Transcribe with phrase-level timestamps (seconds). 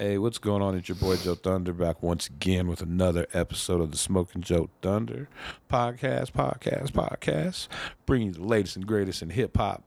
[0.00, 0.76] Hey, what's going on?
[0.76, 4.70] It's your boy Joe Thunder back once again with another episode of the Smoking Joe
[4.80, 5.28] Thunder
[5.68, 7.66] podcast, podcast, podcast.
[8.06, 9.82] Bringing you the latest and greatest in hip hop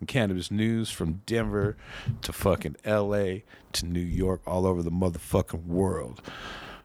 [0.00, 1.76] and cannabis news from Denver
[2.22, 3.42] to fucking LA
[3.74, 6.20] to New York, all over the motherfucking world.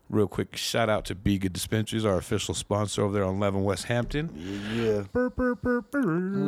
[0.08, 3.64] Real quick shout out to Be Good Dispensaries, our official sponsor over there on 11
[3.64, 4.30] West Hampden.
[4.76, 5.02] Yeah.
[5.12, 5.82] Burr, burr, burr.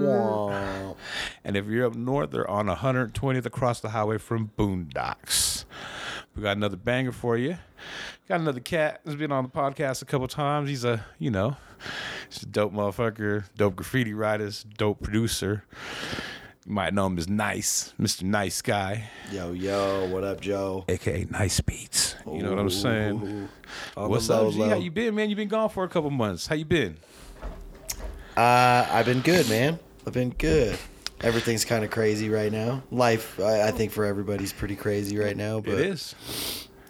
[0.05, 0.96] Wow.
[1.43, 5.65] And if you're up north, they're on 120th across the highway from Boondocks.
[6.39, 7.57] We got another banger for you.
[8.29, 10.70] Got another cat who's been on the podcast a couple times.
[10.70, 11.57] He's a, you know,
[12.29, 15.65] he's a dope motherfucker, dope graffiti writer, dope producer.
[16.65, 18.24] You might know him as Nice, Mr.
[18.24, 20.86] Nice Guy, Yo, yo, what up, Joe?
[20.88, 22.15] aka Nice Beats.
[22.25, 23.50] You know what I'm saying?
[23.98, 24.07] Ooh.
[24.07, 24.60] What's low, up, G?
[24.60, 24.70] low.
[24.70, 25.29] How you been, man?
[25.29, 26.48] You been gone for a couple months.
[26.48, 26.96] How you been?
[28.37, 29.78] Uh, I've been good, man.
[30.07, 30.79] I've been good.
[31.21, 32.81] Everything's kind of crazy right now.
[32.91, 35.59] Life, I, I think, for everybody's pretty crazy right now.
[35.59, 36.16] But it is.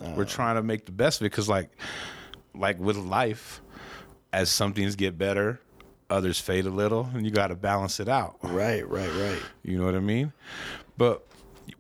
[0.02, 1.72] We're uh, trying to make the best of it because, like,
[2.54, 3.62] like with life,
[4.32, 5.60] as some things get better,
[6.10, 8.38] others fade a little, and you got to balance it out.
[8.44, 9.42] Right, right, right.
[9.64, 10.32] You know what I mean?
[10.98, 11.26] But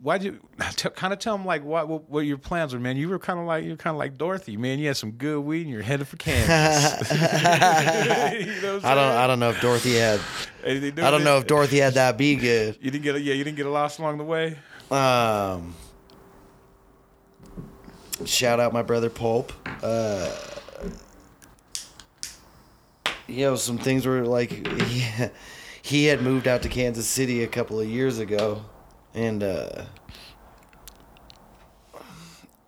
[0.01, 0.39] why'd you
[0.75, 2.97] t- kind of tell them like what, what what your plans were, man?
[2.97, 4.79] You were kind of like you're kind of like Dorothy, man.
[4.79, 7.11] You had some good weed, and you're headed for Kansas.
[7.11, 10.19] you know I don't, I don't know if Dorothy had.
[10.63, 12.77] Anything I don't know if Dorothy had that be good.
[12.81, 14.57] You didn't get a, yeah, you didn't get lost along the way.
[14.91, 15.75] Um,
[18.25, 19.53] shout out my brother Pulp.
[19.81, 20.35] Uh,
[23.27, 25.05] you know, some things were like he,
[25.81, 28.63] he had moved out to Kansas City a couple of years ago,
[29.13, 29.83] and uh,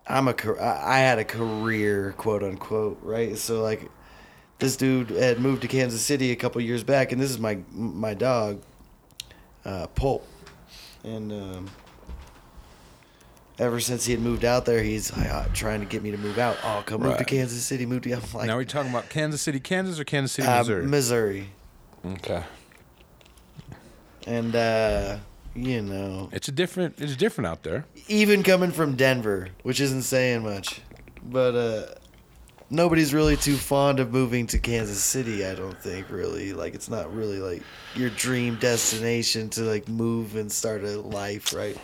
[0.06, 3.36] I'm a I had a career, quote unquote, right?
[3.36, 3.90] So like,
[4.58, 7.58] this dude had moved to Kansas City a couple years back, and this is my
[7.72, 8.62] my dog,
[9.64, 10.26] uh, Pulp,
[11.04, 11.32] and.
[11.32, 11.70] Um,
[13.58, 16.18] ever since he had moved out there, he's like, uh, trying to get me to
[16.18, 16.56] move out.
[16.64, 17.86] Oh, come move to Kansas City.
[17.86, 18.12] Move to.
[18.12, 20.86] I'm like, now we're talking about Kansas City, Kansas, or Kansas City, uh, Missouri.
[20.86, 21.48] Missouri.
[22.04, 22.44] okay,
[24.26, 25.18] And uh,
[25.54, 27.00] you know, it's a different.
[27.00, 27.84] It's different out there.
[28.08, 30.80] even coming from Denver, which isn't saying much,
[31.22, 31.94] but uh,
[32.70, 35.44] nobody's really too fond of moving to Kansas City.
[35.44, 36.52] I don't think really.
[36.52, 37.62] Like, it's not really like
[37.94, 41.76] your dream destination to like move and start a life, right?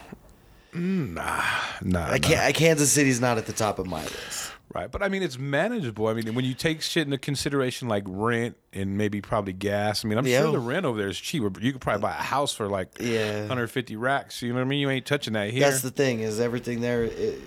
[0.73, 1.43] Nah,
[1.83, 2.11] nah.
[2.11, 2.41] I can't.
[2.41, 4.53] I, Kansas City's not at the top of my list.
[4.75, 6.09] Right, but I mean, it's manageable.
[6.09, 10.05] I mean, when you take shit into consideration, like rent and maybe probably gas.
[10.05, 10.43] I mean, I'm Yeah.
[10.43, 11.49] sure the rent over there is cheaper.
[11.49, 13.41] But you could probably buy a house for like Yeah.
[13.47, 14.43] 150 racks.
[14.43, 14.81] You know what I mean?
[14.81, 15.63] You ain't touching that here.
[15.71, 17.05] That's the thing is everything there.
[17.05, 17.41] It,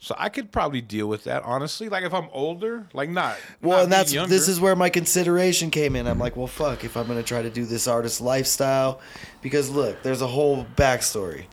[0.00, 1.42] so I could probably deal with that.
[1.44, 3.36] Honestly, like if I'm older, like not.
[3.60, 4.30] Well, not and that's younger.
[4.30, 6.06] this is where my consideration came in.
[6.06, 9.00] I'm like, well, fuck, if I'm gonna try to do this artist lifestyle,
[9.42, 11.44] because look, there's a whole backstory.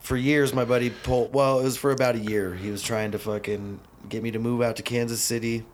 [0.00, 1.32] For years, my buddy Pulp.
[1.32, 2.54] Well, it was for about a year.
[2.54, 5.64] He was trying to fucking get me to move out to Kansas City.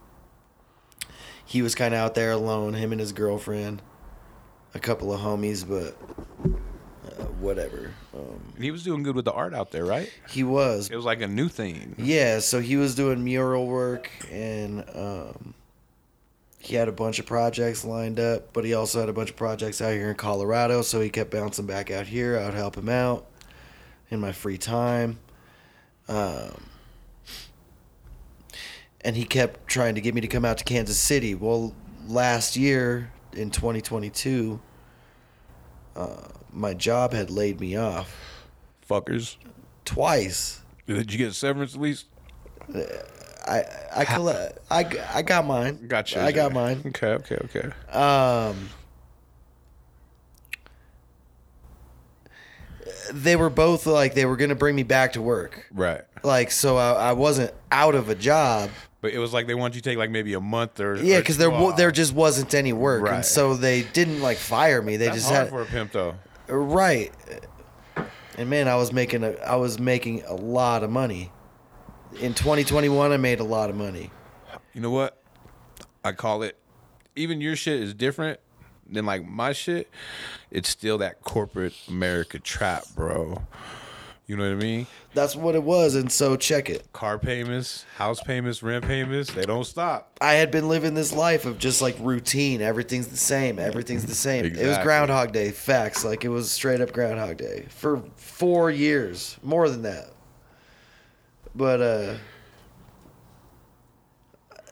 [1.45, 3.83] He was kind of out there alone, him and his girlfriend,
[4.75, 5.97] a couple of homies, but
[7.05, 7.93] uh, whatever.
[8.15, 10.11] Um, he was doing good with the art out there, right?
[10.31, 11.95] he was, It was like a new thing.
[11.99, 15.55] Yeah, so he was doing mural work and um,
[16.59, 19.37] he had a bunch of projects lined up, but he also had a bunch of
[19.37, 22.39] projects out here in Colorado, so he kept bouncing back out here.
[22.39, 23.27] I would help him out
[24.11, 25.19] in my free time.
[26.09, 26.63] Um,
[29.05, 31.35] and he kept trying to get me to come out to Kansas City.
[31.35, 31.75] Well,
[32.07, 34.61] last year in 2022,
[35.97, 36.17] uh,
[36.53, 38.47] my job had laid me off
[38.89, 39.37] Fuckers.
[39.85, 40.63] twice.
[40.87, 42.07] Did you get severance at least?
[43.47, 43.65] I
[43.95, 44.05] I
[44.71, 45.87] I, I got mine.
[45.89, 46.23] Gotcha.
[46.23, 46.83] I got mine.
[46.87, 47.97] Okay, okay, okay.
[47.97, 48.69] Um,
[53.13, 55.67] they were both like they were gonna bring me back to work.
[55.73, 56.03] Right.
[56.23, 58.71] Like so, I, I wasn't out of a job.
[59.03, 61.19] But it was like they want you to take like maybe a month or Yeah,
[61.19, 63.17] because there wa- there just wasn't any work, Right.
[63.17, 64.97] and so they didn't like fire me.
[64.97, 66.15] They just hard had for a pimp though.
[66.49, 67.13] right.
[68.39, 71.31] And man, I was making a I was making a lot of money.
[72.21, 74.11] In 2021, I made a lot of money.
[74.73, 75.21] You know what?
[76.05, 76.57] I call it.
[77.17, 78.39] Even your shit is different
[78.89, 79.91] than like my shit.
[80.51, 83.43] It's still that corporate America trap, bro.
[84.33, 84.87] You know what I mean?
[85.13, 86.91] That's what it was, and so check it.
[86.95, 90.19] Car payments, house payments, rent payments, they don't stop.
[90.23, 92.63] I had been living this life of just like routine.
[92.63, 93.59] Everything's the same.
[93.59, 94.47] Everything's the same.
[94.47, 95.51] It was Groundhog Day.
[95.51, 96.03] Facts.
[96.03, 100.09] Like it was straight up Groundhog Day for four years, more than that.
[101.55, 102.15] But uh,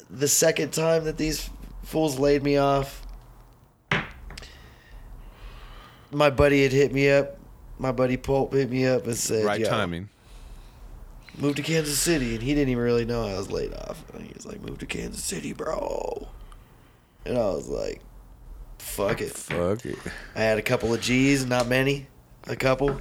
[0.09, 1.51] the second time that these
[1.83, 3.07] fools laid me off,
[6.11, 7.37] my buddy had hit me up.
[7.81, 10.11] My buddy Pulp hit me up and said, Right "Yo, timing.
[11.39, 14.05] moved to Kansas City, and he didn't even really know I was laid off.
[14.13, 16.29] And he was like, "Move to Kansas City, bro,"
[17.25, 18.03] and I was like,
[18.79, 19.97] "Fuck it." Fuck it.
[20.37, 22.07] I had a couple of G's, not many,
[22.47, 23.01] a couple.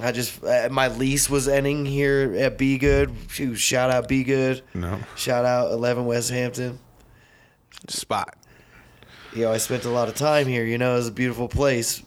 [0.00, 3.14] I just uh, my lease was ending here at Be Good.
[3.28, 4.62] Shoot, shout out Be Good.
[4.72, 4.98] No.
[5.14, 6.78] Shout out Eleven West Hampden.
[7.88, 8.34] Spot.
[9.34, 10.64] You know, I spent a lot of time here.
[10.64, 12.02] You know, it's a beautiful place.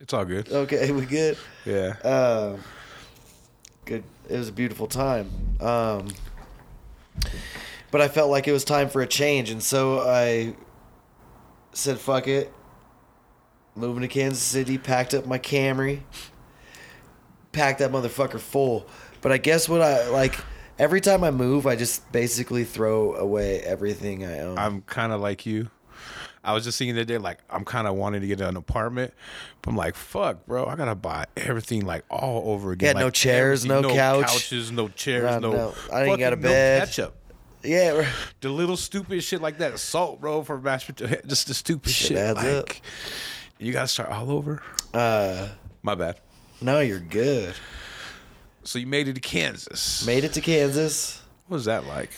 [0.00, 0.50] It's all good.
[0.50, 1.36] Okay, we good.
[1.64, 1.96] Yeah.
[2.02, 2.60] Um,
[3.84, 4.04] good.
[4.28, 5.30] It was a beautiful time.
[5.60, 6.08] Um,
[7.90, 10.54] but I felt like it was time for a change, and so I
[11.72, 12.52] said, "Fuck it."
[13.74, 16.00] Moving to Kansas City, packed up my Camry,
[17.52, 18.86] packed that motherfucker full.
[19.20, 20.38] But I guess what I like
[20.78, 24.58] every time I move, I just basically throw away everything I own.
[24.58, 25.70] I'm kind of like you.
[26.44, 28.56] I was just thinking the other day, like I'm kind of wanting to get an
[28.56, 29.12] apartment,
[29.62, 32.96] but I'm like, fuck, bro, I gotta buy everything like all over again.
[32.96, 34.26] Yeah, no chairs, everything, no couch.
[34.26, 35.52] couches, no chairs, No, no.
[35.52, 35.74] no.
[35.92, 36.80] I ain't got a bed.
[36.80, 37.14] No ketchup.
[37.64, 38.08] yeah.
[38.40, 42.16] The little stupid shit like that, salt, bro, for mashed potato, just the stupid Shit
[42.16, 42.36] shit.
[42.36, 42.68] like, up.
[43.58, 44.62] you gotta start all over.
[44.94, 45.48] uh,
[45.82, 46.20] My bad.
[46.60, 47.54] no, you're good.
[48.64, 50.06] So you made it to Kansas.
[50.06, 51.20] Made it to Kansas.
[51.46, 52.10] What was that like?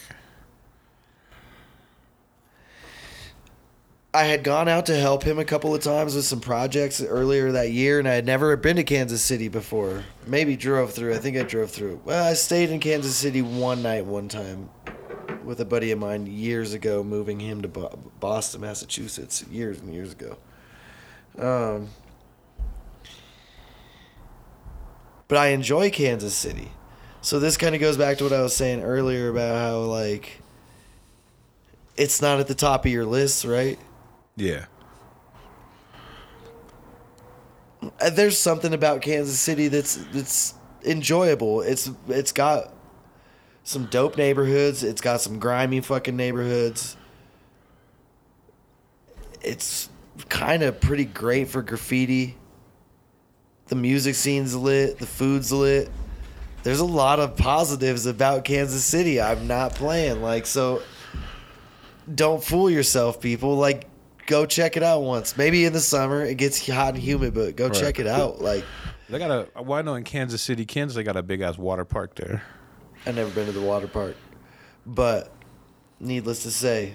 [4.13, 7.53] I had gone out to help him a couple of times with some projects earlier
[7.53, 10.03] that year, and I had never been to Kansas City before.
[10.27, 11.15] Maybe drove through.
[11.15, 12.01] I think I drove through.
[12.05, 14.69] Well, I stayed in Kansas City one night, one time,
[15.45, 20.11] with a buddy of mine years ago, moving him to Boston, Massachusetts, years and years
[20.11, 20.37] ago.
[21.39, 21.89] Um,
[25.29, 26.73] but I enjoy Kansas City.
[27.23, 30.41] So this kind of goes back to what I was saying earlier about how like
[31.97, 33.79] it's not at the top of your list, right?
[34.37, 34.67] Yeah.
[38.01, 40.55] Uh, there's something about Kansas City that's that's
[40.85, 41.63] enjoyable.
[41.63, 42.73] It's it's got
[43.65, 44.83] some dope neighborhoods.
[44.83, 46.97] It's got some grimy fucking neighborhoods.
[49.43, 49.89] It's
[50.29, 52.37] kind of pretty great for graffiti.
[53.69, 54.99] The music scene's lit.
[54.99, 55.91] The food's lit.
[56.63, 59.21] There's a lot of positives about Kansas City.
[59.21, 60.83] I'm not playing like so.
[62.13, 63.57] Don't fool yourself, people.
[63.57, 63.87] Like,
[64.31, 65.37] go check it out once.
[65.37, 67.75] Maybe in the summer it gets hot and humid, but go Right.
[67.75, 68.41] check it out.
[68.41, 68.65] Like,
[69.11, 69.49] They got a.
[69.61, 72.43] Well, I know in Kansas City, Kansas, they got a big ass water park there.
[73.05, 74.15] I've never been to the water park,
[74.87, 75.33] but
[75.99, 76.95] needless to say,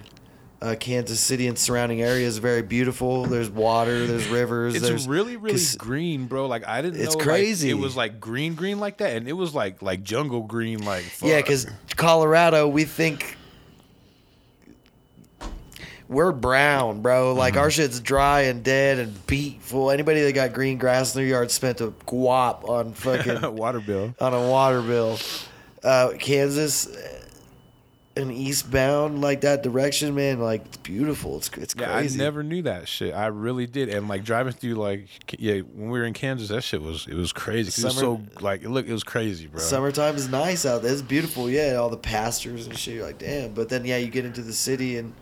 [0.62, 3.26] uh, Kansas City and surrounding areas is very beautiful.
[3.26, 4.76] There's water, there's rivers.
[4.76, 6.48] It's there's, really, really green, bro.
[6.48, 7.02] Like I didn't.
[7.02, 7.70] It's know, like, crazy.
[7.70, 11.04] it was like green, green like that, and it was like like jungle green, like
[11.22, 11.68] Yeah, because
[11.98, 13.38] Colorado, we think
[16.08, 17.34] we're brown, bro.
[17.34, 17.62] Like Mm-hmm.
[17.62, 19.92] our shit's dry and dead and beat full.
[19.92, 24.14] Anybody that got green grass in their yard spent a guap on fucking water bill.
[24.20, 25.18] on a water bill.
[25.84, 27.22] Uh, Kansas uh,
[28.18, 31.38] and eastbound like that direction, man, like it's beautiful.
[31.38, 32.20] It's it's Yeah, crazy.
[32.20, 33.14] I never knew that shit.
[33.14, 36.62] I really did, and like driving through, like yeah, when we were in Kansas, that
[36.64, 37.70] shit was it was crazy.
[37.72, 39.60] 'Cause It was so like look, it was crazy, bro.
[39.60, 40.94] Summertime is nice out there.
[40.94, 41.74] It's beautiful, yeah.
[41.76, 42.96] All the pastures and shit.
[42.96, 43.54] You're like, damn.
[43.54, 45.14] But then, yeah, you get into the city and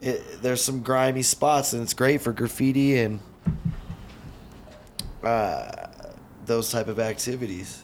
[0.00, 3.20] it, there's some grimy spots, and it's great for graffiti and
[5.22, 5.88] uh,
[6.44, 7.82] those type of activities.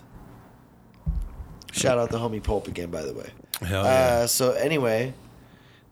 [1.73, 3.31] Shout out the homie Pulp again, by the way.
[3.61, 5.15] Hell Uh, so anyway,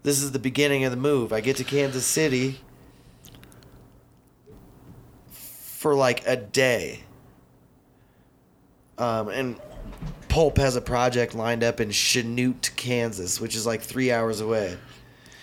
[0.03, 1.33] this is the beginning of the move.
[1.33, 2.61] I get to Kansas City
[5.31, 7.01] for like a day.
[8.99, 9.61] Um, and
[10.29, 14.77] Pulp has a project lined up in Chanute, Kansas, which is like three hours away.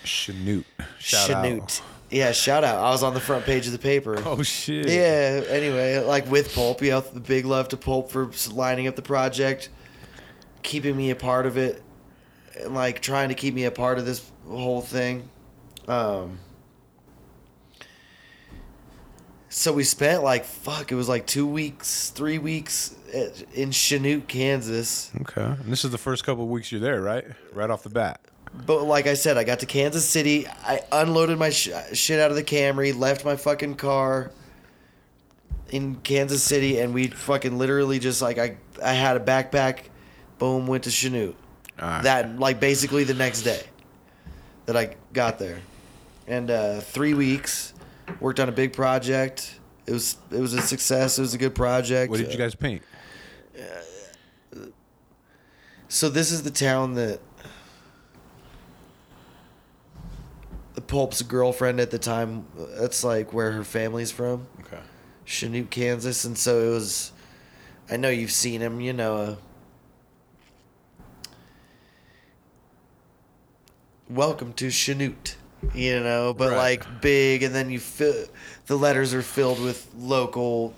[0.08, 0.64] Chanute.
[0.98, 1.62] Shout Chanute.
[1.62, 1.82] out.
[2.10, 2.82] Yeah, shout out.
[2.82, 4.20] I was on the front page of the paper.
[4.24, 4.88] Oh shit.
[4.88, 5.42] Yeah.
[5.48, 9.02] Anyway, like with Pulp, you know, the big love to Pulp for lining up the
[9.02, 9.68] project,
[10.62, 11.82] keeping me a part of it,
[12.58, 15.28] and like trying to keep me a part of this whole thing.
[15.86, 16.38] Um.
[19.50, 20.92] So we spent like fuck.
[20.92, 25.10] It was like two weeks, three weeks at, in Chanute, Kansas.
[25.22, 25.42] Okay.
[25.42, 27.24] And this is the first couple of weeks you're there, right?
[27.52, 28.20] Right off the bat.
[28.66, 30.46] But like I said, I got to Kansas City.
[30.46, 34.30] I unloaded my sh- shit out of the Camry, left my fucking car
[35.70, 39.84] in Kansas City, and we fucking literally just like I I had a backpack,
[40.38, 41.34] boom, went to Chanute.
[41.80, 42.04] Alright.
[42.04, 43.62] That like basically the next day
[44.66, 45.60] that I got there,
[46.26, 47.74] and uh, three weeks
[48.20, 49.58] worked on a big project.
[49.86, 51.18] It was it was a success.
[51.18, 52.10] It was a good project.
[52.10, 52.82] What did you guys paint?
[55.88, 57.20] So this is the town that
[60.78, 62.46] the Pulp's girlfriend at the time.
[62.78, 64.78] That's like where her family's from, Okay.
[65.26, 67.10] Chanute, Kansas, and so it was
[67.90, 68.80] I know you've seen him.
[68.80, 69.16] You know.
[69.16, 69.36] Uh,
[74.08, 75.34] welcome to Chanute.
[75.74, 76.56] You know, but Right.
[76.80, 78.26] like big, and then you fill
[78.66, 80.74] the letters are filled with local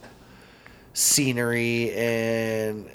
[0.95, 2.91] scenery and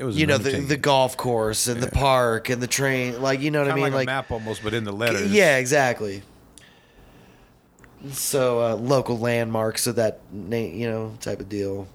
[0.00, 3.20] It was you know the the golf course and the park and the train.
[3.20, 3.92] Like you know what Kinda I mean?
[3.92, 5.30] like, Like, a map almost, but in the letters.
[5.30, 6.22] yeah, exactly.
[8.10, 11.86] So uh, local landmarks of that name, you know, type of deal.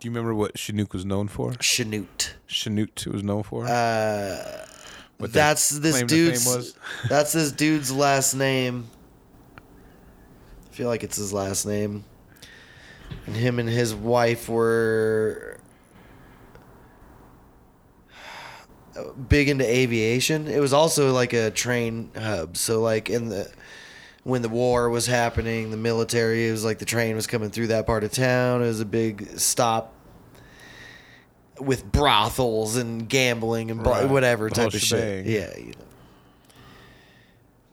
[0.00, 1.52] Do you remember what Chinook was known for?
[1.52, 2.30] Chanute.
[2.48, 3.64] Chanute was known for.
[3.66, 4.66] Uh,
[5.18, 6.46] What their that's this claim to fame dude's.
[6.46, 6.74] was?
[7.08, 8.88] that's this dude's last name.
[9.58, 12.04] I feel like it's his last name.
[13.26, 15.57] And him and his wife were
[19.28, 20.46] big into aviation.
[20.48, 22.56] It was also like a train hub.
[22.56, 23.50] So like in the
[24.24, 27.68] when the war was happening, the military, it was like the train was coming through
[27.68, 28.62] that part of town.
[28.62, 29.94] It was a big stop
[31.58, 34.08] with brothels and gambling and Right.
[34.08, 35.26] whatever The type of shit.
[35.26, 35.72] Yeah, you know.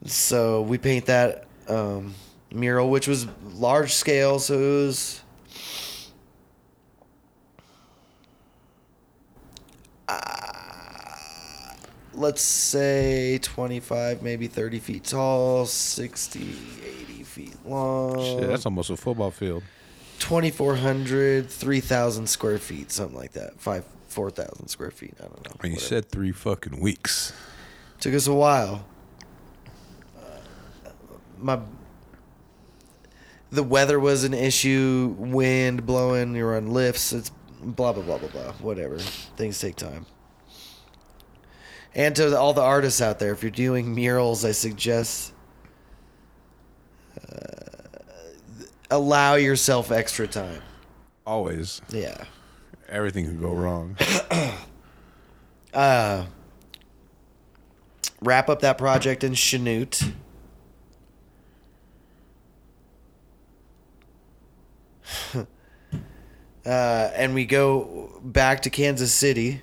[0.08, 2.14] So we paint that um,
[2.52, 4.40] mural, which was large scale.
[4.40, 5.22] So it was.
[12.18, 18.20] Let's say 25, maybe 30 feet tall, 60, 80 feet long.
[18.20, 19.64] Shit, that's almost a football field.
[20.20, 23.60] 2,400, 3,000 square feet, something like that.
[23.60, 25.14] Five, 4,000 square feet.
[25.20, 25.56] I don't know.
[25.62, 27.34] And you said three fucking weeks.
[28.00, 28.86] Took us a while.
[30.18, 30.22] Uh,
[31.40, 31.60] my
[33.52, 37.32] the weather was an issue, wind blowing, you're on lifts, it's
[37.62, 38.52] blah blah blah blah blah.
[38.54, 38.98] Whatever.
[38.98, 40.06] Things take time.
[41.96, 45.32] And to all the artists out there, if you're doing murals, I suggest
[47.18, 47.38] uh,
[48.92, 50.62] allow yourself extra time.
[51.26, 51.82] Always.
[51.90, 52.26] Yeah.
[52.90, 53.96] Everything could go wrong.
[55.74, 56.26] uh,
[58.22, 60.12] wrap up that project in Chanute.
[65.34, 65.46] uh,
[66.66, 69.62] and we go back to Kansas City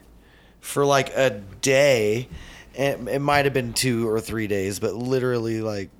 [0.63, 2.29] for like a day.
[2.75, 5.91] And it might have been two or three days, but literally like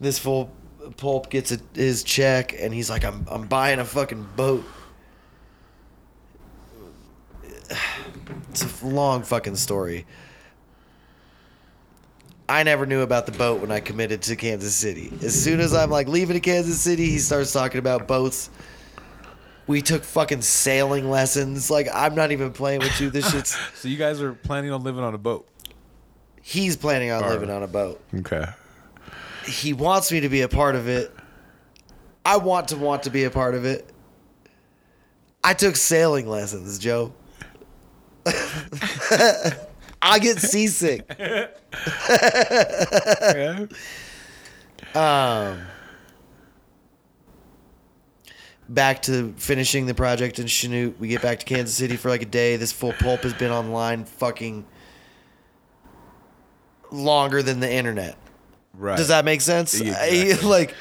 [0.00, 0.50] this full
[0.96, 4.64] pulp gets a, his check and he's like, I'm I'm buying a fucking boat.
[8.50, 10.04] It's a long fucking story.
[12.48, 15.12] I never knew about the boat when I committed to Kansas City.
[15.22, 18.50] As soon as I'm like leaving Kansas City, he starts talking about boats.
[19.70, 21.70] We took fucking sailing lessons.
[21.70, 23.08] Like I'm not even playing with you.
[23.08, 23.56] This shit's.
[23.78, 25.46] so you guys are planning on living on a boat?
[26.42, 28.00] He's planning on Or- living on a boat.
[28.12, 28.44] Okay.
[29.46, 31.14] He wants me to be a part of it.
[32.24, 33.88] I want to want to be a part of it.
[35.44, 37.12] I took sailing lessons, Joe.
[40.02, 41.08] I get seasick.
[43.32, 43.66] Yeah.
[44.94, 45.60] Um,
[48.70, 50.96] back to finishing the project in Chanute.
[50.98, 52.56] We get back to Kansas City for like a day.
[52.56, 54.64] This full pulp has been online fucking
[56.90, 58.16] longer than the internet.
[58.74, 58.96] Right.
[58.96, 59.78] Does that make sense?
[59.80, 60.74] Yeah, I- like,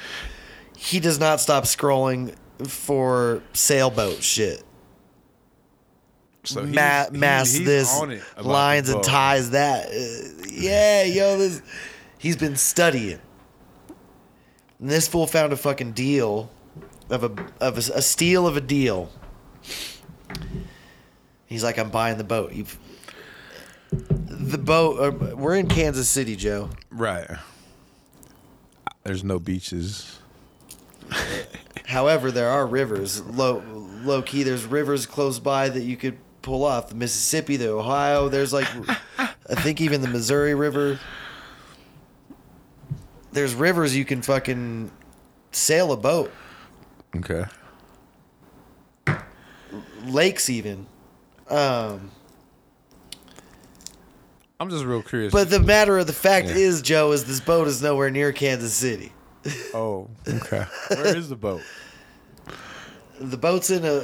[0.77, 2.35] he does not stop scrolling
[2.67, 4.63] for sailboat shit.
[6.43, 7.99] so Ma- he's- he- mass he's this
[8.41, 9.87] lines and ties that.
[9.87, 11.61] Uh, yeah, yo, this
[12.17, 13.19] he's been studying.
[14.79, 16.49] And this fool found a fucking deal
[17.09, 19.09] of a of a, a steal of a deal.
[21.45, 22.53] He's like, I'm buying the boat.
[22.53, 22.65] You,
[23.91, 24.99] the boat.
[24.99, 26.69] Uh, we're in Kansas City, Joe.
[26.91, 27.27] Right.
[29.03, 30.19] There's no beaches.
[31.87, 33.21] However, there are rivers.
[33.25, 33.63] Low
[34.03, 36.89] low key, there's rivers close by that you could pull off.
[36.89, 38.29] The Mississippi, the Ohio.
[38.29, 38.67] There's like,
[39.17, 40.99] I think even the Missouri River.
[43.31, 44.91] There's rivers you can fucking
[45.51, 46.31] sail a boat.
[47.15, 47.45] Okay.
[50.05, 50.85] Lakes even.
[51.49, 52.11] Um,
[54.59, 55.31] I'm just real curious.
[55.31, 56.55] but the matter of the fact Yeah.
[56.55, 59.11] is, Joe, is this boat is nowhere near Kansas City.
[59.73, 60.65] oh, okay.
[60.89, 61.61] Where is the boat?
[63.19, 64.03] The boat's in a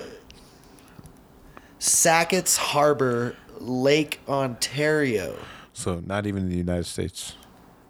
[1.80, 5.38] Sackets Harbor, Lake Ontario.
[5.74, 7.36] So not even in the United States.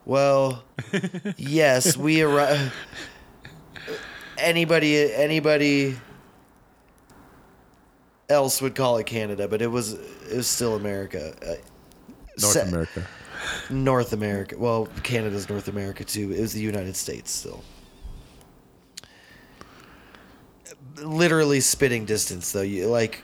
[0.05, 0.63] Well,
[1.37, 2.71] yes, we arrived.
[4.45, 5.97] Anybody, anybody
[8.29, 11.55] else would call it Canada, but it was it was still America, uh,
[12.39, 13.07] North Sa- America.
[13.69, 14.55] North America.
[14.57, 16.31] Well, Canada's North America too.
[16.31, 17.63] It was the United States still.
[21.03, 22.61] literally spitting distance though.
[22.61, 23.23] You like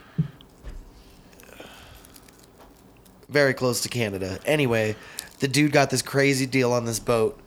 [3.28, 4.38] very close to Canada.
[4.44, 4.96] Anyway,
[5.40, 7.40] the dude got this crazy deal on this boat,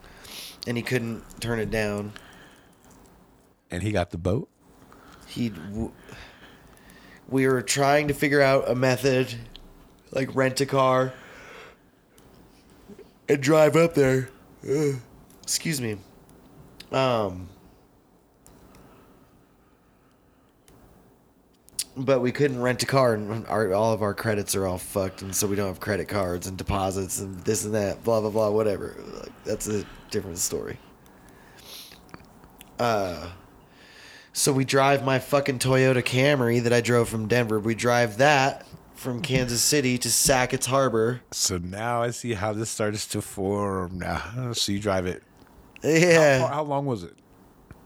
[0.66, 2.12] and he couldn't turn it down.
[3.70, 4.48] And he got the boat.
[5.26, 5.52] He,
[7.28, 9.34] we were trying to figure out a method,
[10.12, 11.12] like rent a car
[13.28, 14.28] and drive up there.
[15.42, 15.98] Excuse me.
[16.92, 17.48] Um.
[21.98, 25.22] But we couldn't rent a car, and our, all of our credits are all fucked,
[25.22, 28.28] and so we don't have credit cards and deposits and this and that, blah blah
[28.28, 28.94] blah, whatever.
[29.14, 30.78] Like, that's a different story.
[32.78, 33.30] Uh,
[34.36, 37.58] so we drive my fucking Toyota Camry that I drove from Denver.
[37.58, 41.22] We drive that from Kansas City to Sackets Harbor.
[41.32, 43.98] So now I see how this starts to form.
[43.98, 45.22] Now, so you drive it.
[45.82, 47.14] Yeah, How, how long was it?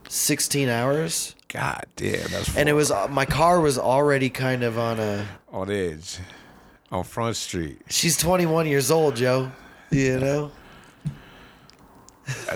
[0.09, 1.35] 16 hours.
[1.47, 5.25] God damn, that's And it was uh, my car was already kind of on a.
[5.53, 6.19] on edge,
[6.91, 7.81] on Front Street.
[7.87, 9.53] She's 21 years old, Joe.
[9.89, 10.51] You know.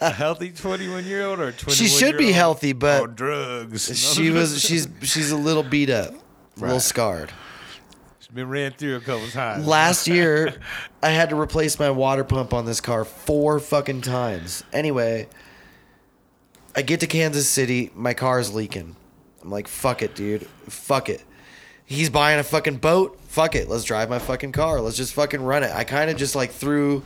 [0.00, 1.76] A healthy twenty-one year old or twenty?
[1.76, 3.96] She should be healthy, but on drugs.
[3.96, 4.60] she was.
[4.62, 6.82] She's she's a little beat up, a little Right.
[6.82, 7.30] scarred.
[8.18, 9.66] She's been ran through a couple times.
[9.66, 10.54] Last year,
[11.02, 14.64] I had to replace my water pump on this car four fucking times.
[14.72, 15.28] Anyway,
[16.74, 18.96] I get to Kansas City, my car's leaking.
[19.42, 20.46] I'm like, fuck it, dude.
[20.68, 21.22] Fuck it.
[21.86, 23.18] He's buying a fucking boat.
[23.28, 23.68] Fuck it.
[23.68, 24.80] Let's drive my fucking car.
[24.80, 25.72] Let's just fucking run it.
[25.74, 27.02] I kind of just like threw.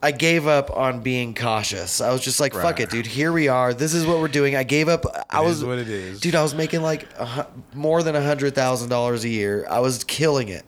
[0.00, 2.00] I gave up on being cautious.
[2.00, 2.80] I was just like, fuck Right.
[2.80, 3.06] it, dude.
[3.06, 3.74] Here we are.
[3.74, 4.54] This is what we're doing.
[4.54, 5.04] I gave up.
[5.28, 6.20] I It was is what it is.
[6.20, 6.36] dude.
[6.36, 9.66] I was making like a, more than a hundred thousand dollars a year.
[9.68, 10.64] I was killing it.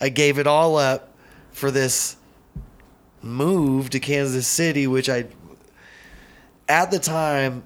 [0.00, 1.14] I gave it all up
[1.50, 2.16] for this
[3.22, 5.24] move to Kansas City, which I,
[6.68, 7.64] at the time,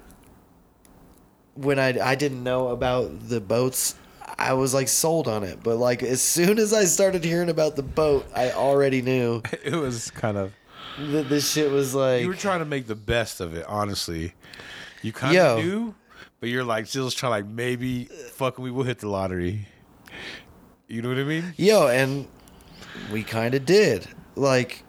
[1.55, 3.93] when I I didn't know about the boats,
[4.37, 5.59] I was like sold on it.
[5.61, 9.75] But like as soon as I started hearing about the boat, I already knew it
[9.75, 10.53] was kind of.
[10.99, 12.21] That this shit was like.
[12.21, 14.33] You were trying to make the best of it, honestly.
[15.01, 15.57] You kind Yo.
[15.57, 15.95] of knew,
[16.39, 19.67] but you're like still trying like maybe fucking we will hit the lottery.
[20.87, 21.53] You know what I mean?
[21.57, 22.27] Yo, and
[23.11, 24.07] we kind of did.
[24.35, 24.83] Like,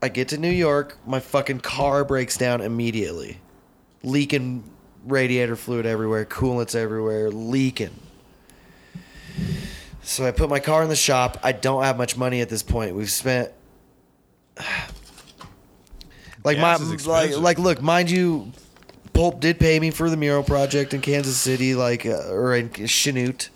[0.00, 3.40] I get to New York, my fucking car breaks down immediately,
[4.02, 4.64] leaking
[5.04, 7.90] radiator fluid everywhere, coolants everywhere, leaking.
[10.02, 11.38] So I put my car in the shop.
[11.42, 12.94] I don't have much money at this point.
[12.94, 13.52] We've spent.
[16.44, 17.40] Like Gas my is like expensive.
[17.44, 18.50] like look, mind you,
[19.12, 22.68] Pulp did pay me for the mural project in Kansas City, like uh, or in
[22.68, 23.48] Chanute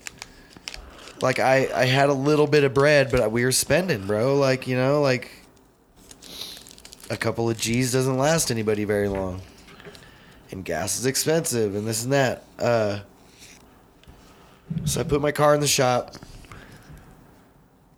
[1.21, 4.35] like I I had a little bit of bread, but we were spending, bro.
[4.35, 5.31] Like you know, like
[7.09, 9.41] a couple of G's doesn't last anybody very long,
[10.51, 12.43] and gas is expensive, and this and that.
[12.59, 12.99] Uh,
[14.85, 16.15] so I put my car in the shop.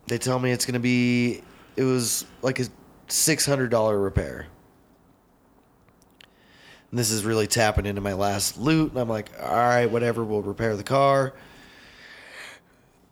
[0.06, 1.42] They tell me it's gonna be.
[1.76, 2.64] It was like a
[3.10, 4.46] six hundred dollar repair.
[6.90, 10.24] And this is really tapping into my last loot, and I'm like, all right, whatever.
[10.24, 11.34] We'll repair the car.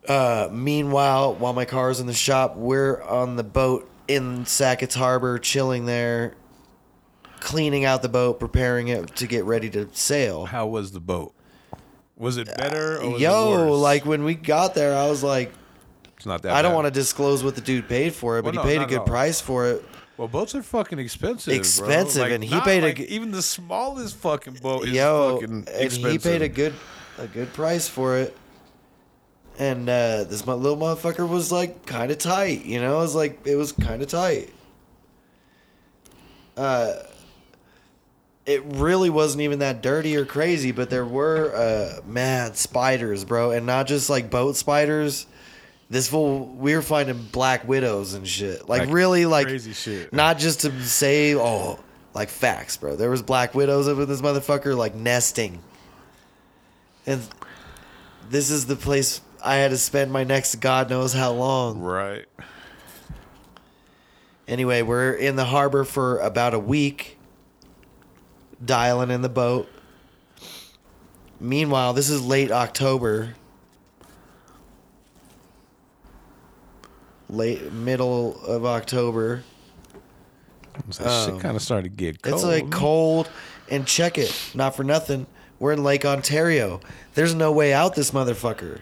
[0.07, 5.37] Uh, meanwhile, while my car's in the shop, we're on the boat in Sackets Harbor,
[5.37, 6.33] chilling there,
[7.39, 10.45] cleaning out the boat, preparing it to get ready to sail.
[10.45, 11.33] How was the boat?
[12.17, 15.53] Was it better or was it Yo, like when we got there, I was like,
[16.17, 16.53] it's not that.
[16.53, 16.75] I don't bad.
[16.75, 18.89] want to disclose what the dude paid for it, but Well, he no, paid a
[18.97, 19.85] good price for it.
[20.19, 21.45] Well, boats are fucking expensive.
[21.53, 21.57] bro.
[21.57, 25.49] Expensive, Like, and he paid like, g- even the smallest fucking boat is Yo, fucking
[25.49, 26.11] and expensive.
[26.11, 26.73] he paid a good,
[27.17, 28.35] a good price for it.
[29.57, 32.95] And uh, this little motherfucker was like kind of tight, you know.
[32.97, 34.49] It was like it was kind of tight.
[36.57, 36.95] Uh,
[38.45, 43.51] it really wasn't even that dirty or crazy, but there were uh, mad spiders, bro,
[43.51, 45.27] and not just like boat spiders.
[45.89, 48.69] This fool, we were finding black widows and shit.
[48.69, 50.13] Like, Like, really, like crazy shit.
[50.13, 51.79] Not just to say, oh,
[52.13, 52.95] like facts, bro.
[52.95, 55.61] There was black widows up in this motherfucker, like nesting.
[57.07, 57.21] And
[58.29, 61.79] this is the place I had to spend my next God knows how long.
[61.79, 62.25] Right.
[64.47, 67.17] Anyway, we're in the harbor for about a week,
[68.63, 69.69] dialing in the boat.
[71.39, 73.35] Meanwhile, this is late October.
[77.29, 79.43] Late middle of October.
[80.89, 82.35] So that shit Um, kind of started to get cold.
[82.35, 83.29] It's like cold
[83.69, 84.33] and check it.
[84.55, 85.27] Not for nothing.
[85.59, 86.79] We're in Lake Ontario.
[87.15, 88.79] There's no way out this motherfucker.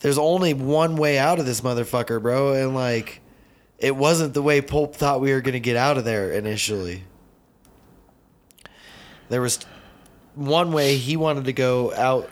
[0.00, 2.52] There's only one way out of this motherfucker, bro.
[2.52, 3.20] And like
[3.78, 7.04] it wasn't the way Pulp thought we were gonna get out of there initially.
[9.28, 9.60] There was
[10.34, 12.28] one way he wanted to go out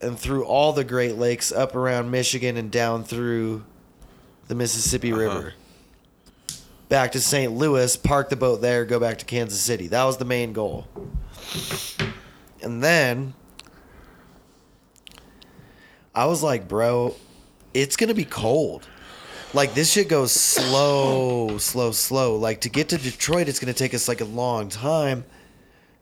[0.00, 3.64] and through all the Great Lakes up around Michigan and down through
[4.50, 5.20] the Mississippi Uh-huh.
[5.20, 5.54] River.
[6.88, 7.52] Back to St.
[7.52, 9.86] Louis, park the boat there, go back to Kansas City.
[9.86, 10.88] That was the main goal.
[12.60, 13.32] And then
[16.12, 17.14] I was like, bro,
[17.72, 18.88] it's going to be cold.
[19.54, 22.34] Like this shit goes slow, slow, slow.
[22.36, 25.24] Like to get to Detroit, it's going to take us like a long time.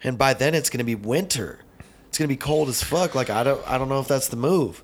[0.02, 1.60] And by then it's going to be winter.
[2.08, 3.14] It's going to be cold as fuck.
[3.14, 4.82] Like I don't I don't know if that's the move.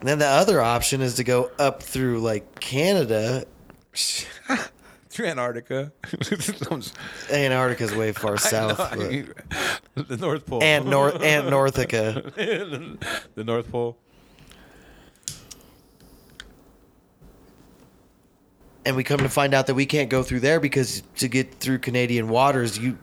[0.00, 3.44] And then the other option is to go up through like Canada.
[5.10, 5.92] Through Antarctica.
[7.32, 8.78] Antarctica's way far south.
[8.78, 9.24] I
[9.94, 10.62] but- the North Pole.
[10.62, 12.32] and North Antarctica.
[13.34, 13.98] the North Pole.
[18.86, 21.54] and we come to find out that we can't go through there because to get
[21.54, 22.98] through Canadian waters, you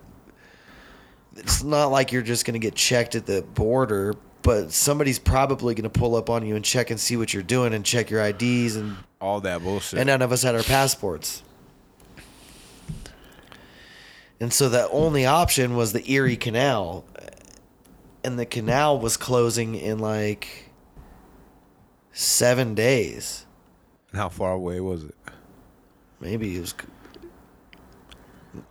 [1.36, 5.76] it's not like you're just going to get checked at the border, but somebody's probably
[5.76, 8.10] going to pull up on you and check and see what you're doing and check
[8.10, 10.00] your IDs and All that bullshit.
[10.00, 11.44] and none of us had our passports.
[14.40, 17.06] And so the only option was the Erie Canal.
[18.24, 20.70] And the canal was closing in like
[22.12, 23.46] 7 days.
[24.14, 25.16] How far away was it?
[26.20, 26.76] Maybe it was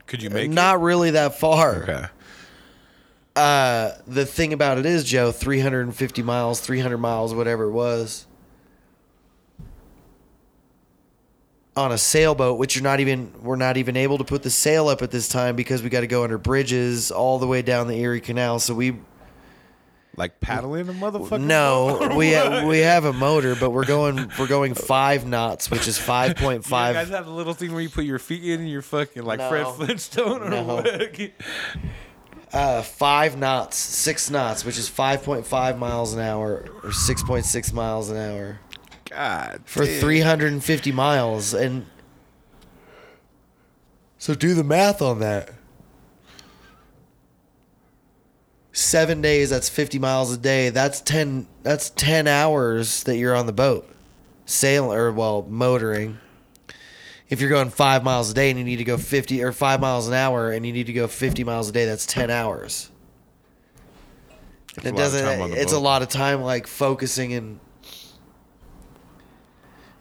[0.06, 1.82] Could you make not really that far.
[1.84, 2.04] Okay.
[3.36, 8.26] Uh, the thing about it is, Joe, 350 miles, 300 miles, whatever it was,
[11.76, 14.88] on a sailboat, which you're not even, we're not even able to put the sail
[14.88, 17.86] up at this time because we got to go under bridges all the way down
[17.88, 18.58] the Erie Canal.
[18.58, 18.96] So we,
[20.16, 21.38] Like paddling a motherfucker?
[21.38, 25.86] no, we have, we have a motor, but we're going, we're going five knots, which
[25.86, 26.54] is 5.5.
[26.64, 29.24] You guys have the little thing where you put your feet in and you're fucking
[29.24, 29.50] like No.
[29.50, 30.62] Fred Flintstone or No.
[30.62, 31.20] what?
[32.52, 38.16] uh, five knots, six knots, which is 5.5 miles an hour or 6.6 miles an
[38.16, 38.60] hour.
[39.10, 39.62] God.
[39.64, 40.00] for damn.
[40.00, 41.86] 350 miles and
[44.18, 45.50] so do the math on that
[48.72, 53.46] seven days that's 50 miles a day that's 10 that's 10 hours that you're on
[53.46, 53.88] the boat
[54.44, 56.18] sail or well motoring
[57.28, 59.80] if you're going five miles a day and you need to go 50 or five
[59.80, 62.90] miles an hour and you need to go 50 miles a day that's 10 hours.
[64.74, 67.60] That's it a lot of time doesn't it's a lot of time like focusing and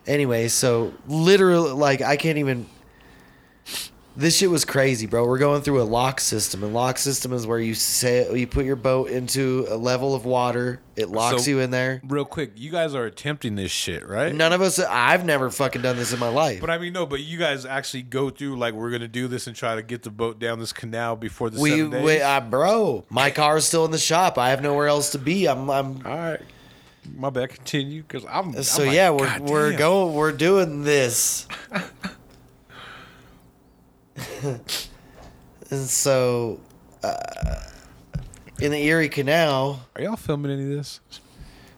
[0.05, 2.67] anyway so literally like i can't even
[4.17, 7.45] this shit was crazy bro we're going through a lock system and lock system is
[7.45, 11.51] where you say you put your boat into a level of water it locks So-
[11.51, 14.33] you in there Real quick, you guys are attempting this shit, right?
[14.33, 17.05] none of us i've never fucking done this in my life But I mean, no.
[17.05, 20.03] But you guys actually go through like we're gonna do this and try to get
[20.03, 22.03] the boat down this canal before the we, seven days.
[22.05, 25.17] we uh, bro my car is still in the shop i have nowhere else to
[25.17, 26.39] be i'm i'm All right,
[27.15, 27.49] my bad.
[27.49, 28.53] Continue, because I'm.
[28.63, 31.47] so I'm like, yeah we're "God we're damn." going we're doing this
[34.43, 34.61] and
[35.71, 36.59] so
[37.03, 37.15] uh,
[38.61, 40.99] in the erie canal Are y'all filming any of this?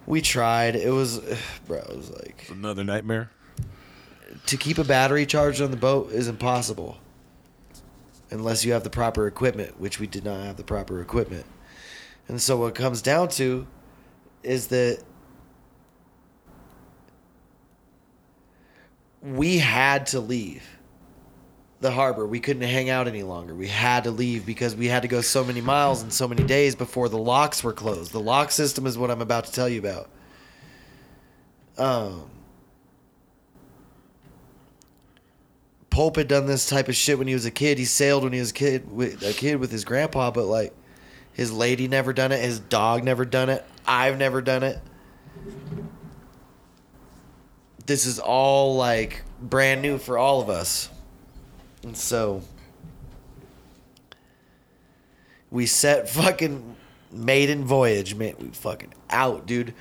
[0.06, 1.20] we tried it was
[1.68, 3.30] bro it was like Another nightmare.
[4.46, 6.98] to keep a battery charged on the boat is impossible
[8.30, 11.46] unless you have the proper equipment which we did not have the proper equipment
[12.28, 13.66] and so what it comes down to
[14.44, 15.00] is that
[19.22, 20.77] we had to leave
[21.80, 25.04] the harbor we couldn't hang out any longer we had to leave because we had
[25.04, 28.20] to go so many miles and so many days before the locks were closed the
[28.20, 30.10] lock system is what i'm about to tell you about
[31.78, 32.30] um
[35.98, 37.80] Pulp had done this type of shit when he was a kid.
[37.80, 40.72] He sailed when he was a kid with a kid with his grandpa, but like
[41.34, 44.80] his lady never done it, his dog never done it, I've never done it.
[47.88, 50.90] This is all like brand new for all of us.
[51.84, 52.42] And so
[55.52, 56.76] we set fucking
[57.12, 58.36] maiden voyage, man.
[58.40, 59.74] We fucking out, dude.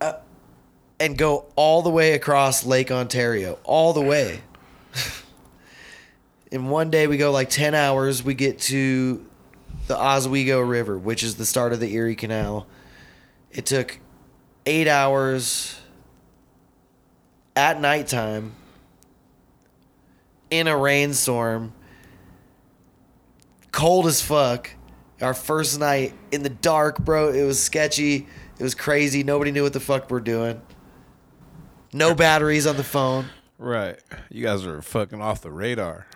[0.00, 0.14] Uh,
[1.00, 4.40] and go all the way across Lake Ontario, all the way.
[6.50, 8.22] In one day, we go like 10 hours.
[8.22, 9.24] We get to
[9.86, 12.66] the Oswego River, which is the start of the Erie Canal.
[13.50, 13.98] It took
[14.66, 15.78] eight hours
[17.56, 18.54] at nighttime
[20.50, 21.72] in a rainstorm,
[23.72, 24.70] cold as fuck.
[25.20, 27.30] Our first night in the dark, bro.
[27.32, 28.28] It was sketchy.
[28.58, 29.24] It was crazy.
[29.24, 30.60] Nobody knew what the fuck we're doing.
[31.92, 33.26] No batteries on the phone.
[33.58, 33.98] Right.
[34.30, 36.06] You guys are fucking off the radar.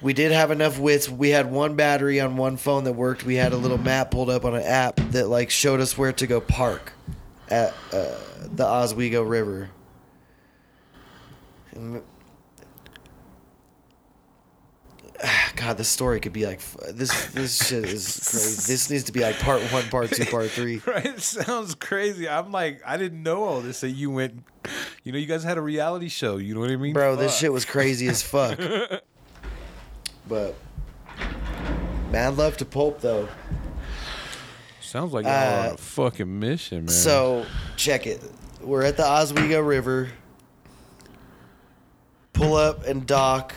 [0.00, 1.08] we did have enough wits.
[1.08, 3.24] We had one battery on one phone that worked.
[3.24, 6.12] We had a little map pulled up on an app that like showed us where
[6.12, 6.92] to go park
[7.48, 8.14] at uh,
[8.54, 9.70] the Oswego River.
[11.74, 12.02] And-
[15.56, 17.26] God, this story could be like this.
[17.32, 18.72] This shit is crazy.
[18.72, 20.80] This needs to be like part one, part two, part three.
[20.86, 21.06] Right?
[21.06, 22.28] It sounds crazy.
[22.28, 23.80] I'm like, I didn't know all this.
[23.80, 24.42] That you went,
[25.04, 26.36] you know, you guys had a reality show.
[26.36, 28.58] You know what I mean, Bro, this shit was crazy as fuck.
[30.28, 30.54] but
[32.10, 33.28] mad love to pulp though.
[34.80, 36.88] sounds like on Uh, a fucking mission, man.
[36.88, 38.22] So check it.
[38.60, 40.10] We're at the Oswego River.
[42.32, 43.54] Pull up and dock.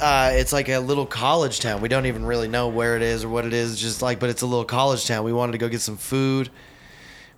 [0.00, 1.80] Uh, it's like a little college town.
[1.80, 3.80] We don't even really know where it is or what it is.
[3.80, 5.24] Just like, but it's a little college town.
[5.24, 6.50] We wanted to go get some food.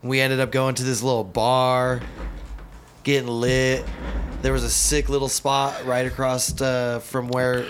[0.03, 2.01] We ended up going to this little bar,
[3.03, 3.85] getting lit.
[4.43, 7.67] There was a sick little spot right across uh, from where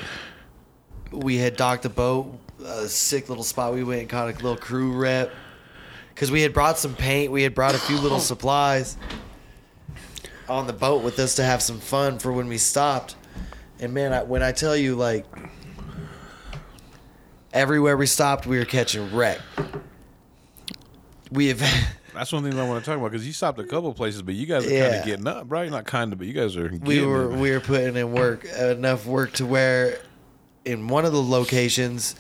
[1.11, 2.39] we had docked the boat.
[2.65, 3.75] A sick little spot.
[3.75, 5.31] We went and caught a little crew rep
[6.15, 7.31] because we had brought some paint.
[7.33, 8.97] We had brought a few little supplies
[10.49, 13.17] on the boat with us to have some fun for when we stopped.
[13.79, 15.27] And man, I, when I tell you, like,
[17.53, 19.41] everywhere we stopped, we were catching wreck.
[21.31, 21.61] We have.
[22.15, 24.35] that's one thing I want to talk about because you stopped a couple places, but
[24.35, 25.71] you guys are kind of getting up, right?
[25.71, 26.71] Not kind of, but you guys are.
[26.83, 29.99] we were we were putting in work enough work to where
[30.65, 32.17] in one of the locations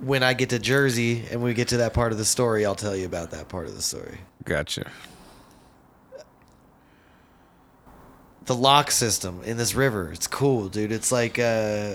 [0.00, 2.74] when I get to Jersey and we get to that part of the story, I'll
[2.74, 4.18] tell you about that part of the story.
[4.44, 4.90] Gotcha.
[8.46, 10.92] The lock system in this river, it's cool, dude.
[10.92, 11.94] It's like uh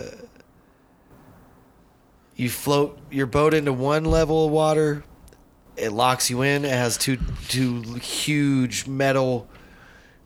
[2.36, 5.04] you float your boat into one level of water,
[5.78, 6.66] it locks you in.
[6.66, 9.48] It has two two huge metal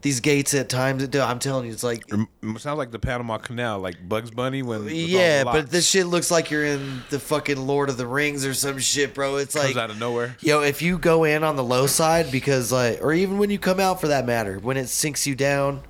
[0.05, 1.19] these gates at times it do.
[1.19, 4.87] I'm telling you, it's like It sounds like the Panama Canal, like Bugs Bunny when.
[4.87, 8.53] Yeah, but this shit looks like you're in the fucking Lord of the Rings or
[8.53, 9.37] some shit, bro.
[9.37, 10.37] It's comes like, out of nowhere.
[10.41, 13.57] yo, if you go in on the low side, because like, or even when you
[13.57, 15.81] come out for that matter, when it sinks you down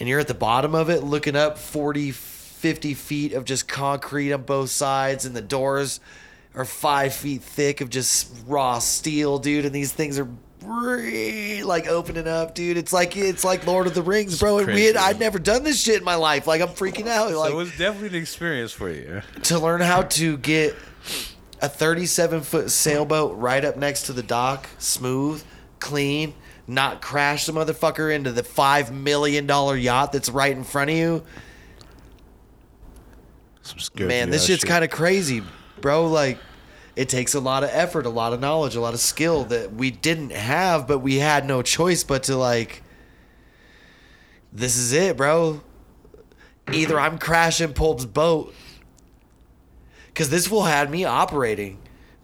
[0.00, 4.32] and you're at the bottom of it, looking up 40, 50 feet of just concrete
[4.32, 6.00] on both sides, and the doors
[6.54, 10.28] are five feet thick of just raw steel, dude, and these things are.
[11.64, 12.76] Like opening up, dude.
[12.76, 14.58] It's like it's like Lord of the Rings, bro.
[14.58, 14.96] And we had.
[14.96, 16.46] I'd never done this shit in my life.
[16.46, 17.32] Like I'm freaking out.
[17.32, 19.22] Like so it was definitely an experience for you.
[19.44, 20.76] to learn how to get
[21.62, 25.42] a 37 foot sailboat right up next to the dock, smooth,
[25.78, 26.34] clean,
[26.70, 31.22] not crash the motherfucker into the $5 million yacht that's right in front of you.
[33.96, 35.42] Man, this shit's kind of crazy,
[35.80, 36.06] bro.
[36.08, 36.38] Like,
[36.96, 39.72] it takes a lot of effort, a lot of knowledge, a lot of skill that
[39.72, 42.82] we didn't have, but we had no choice but to, like,
[44.52, 45.60] this is it, bro.
[46.72, 48.54] Either I'm crashing Pulp's boat,
[50.08, 51.78] because this will had me operating.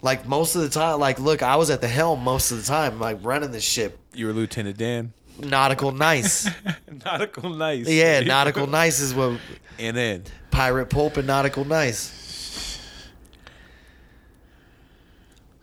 [0.07, 2.63] Like, most of the time, like, look, I was at the helm most of the
[2.63, 3.99] time, like, running this ship.
[4.13, 5.11] You were Lieutenant Dan.
[5.37, 6.49] Nautical nice.
[7.05, 7.89] nautical nice.
[7.89, 9.37] yeah, nautical nice is what
[9.79, 12.79] And then pirate pulp and nautical nice.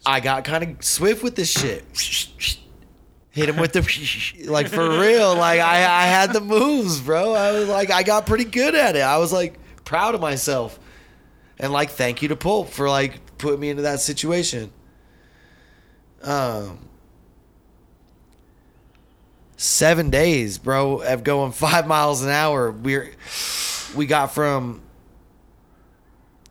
[0.05, 1.83] I got kind of swift with this shit.
[3.31, 5.35] Hit him with the like for real.
[5.37, 7.33] Like I, I had the moves, bro.
[7.33, 9.01] I was like I got pretty good at it.
[9.01, 10.79] I was like proud of myself,
[11.59, 14.73] and like thank you to Pulp for like putting me into that situation.
[16.23, 16.79] Um,
[19.57, 22.71] seven days, bro, of going five miles an hour.
[22.71, 23.13] We're
[23.95, 24.83] we got from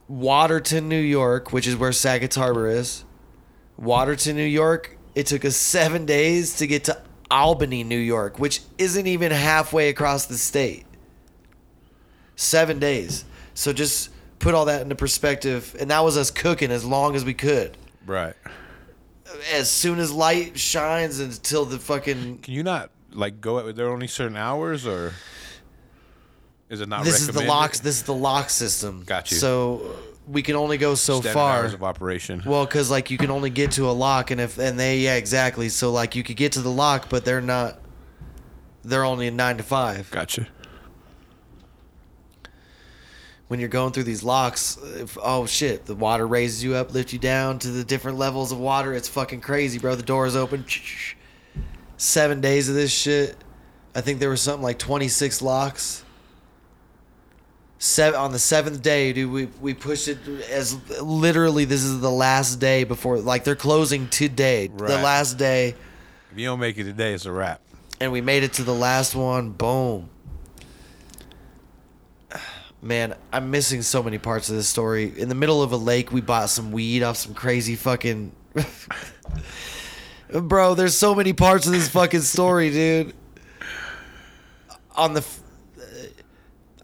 [0.07, 3.03] Watertown, New York, which is where Sackets Harbor is.
[3.77, 4.97] Watertown, New York.
[5.15, 9.89] It took us seven days to get to Albany, New York, which isn't even halfway
[9.89, 10.85] across the state.
[12.35, 13.25] Seven days.
[13.53, 14.09] So just
[14.43, 15.75] put all that into perspective.
[15.79, 17.77] And that was us cooking as long as we could.
[18.06, 18.36] right.
[19.51, 23.88] As soon as light shines until the fucking Can you not like go at there
[23.88, 25.13] are only certain hours or
[26.69, 27.79] is it not this is the locks.
[27.79, 29.03] This is the lock system.
[29.06, 29.38] Got you.
[29.38, 29.95] So
[30.27, 31.60] we can only go so Standard far.
[31.63, 32.43] hours of operation.
[32.45, 35.15] Well, because like you can only get to a lock, and if and they yeah
[35.15, 35.69] exactly.
[35.69, 37.79] So like you could get to the lock, but they're not.
[38.84, 40.10] They're only a nine to five.
[40.12, 40.47] Gotcha.
[43.53, 47.13] When you're going through these locks, if, oh shit, the water raises you up, lifts
[47.13, 48.95] you down to the different levels of water.
[48.95, 49.93] It's fucking crazy, bro.
[49.93, 50.65] The doors open.
[51.95, 53.37] Seven days of this shit.
[53.93, 56.03] I think there was something like 26 locks.
[57.77, 60.17] Seven, on the seventh day, dude, we, we pushed it
[60.49, 64.65] as literally this is the last day before, like they're closing today.
[64.65, 65.75] The last day.
[66.31, 67.61] If you don't make it today, it's a wrap.
[68.01, 69.51] and we made it to the last one.
[69.51, 70.09] Boom.
[72.83, 75.13] Man, I'm missing so many parts of this story.
[75.17, 78.33] In the middle of a lake, we bought some weed off some crazy fucking.
[80.29, 83.13] Bro, there's so many parts of this fucking story, dude.
[84.97, 85.21] On the.
[85.21, 85.39] f-
[85.79, 85.83] uh,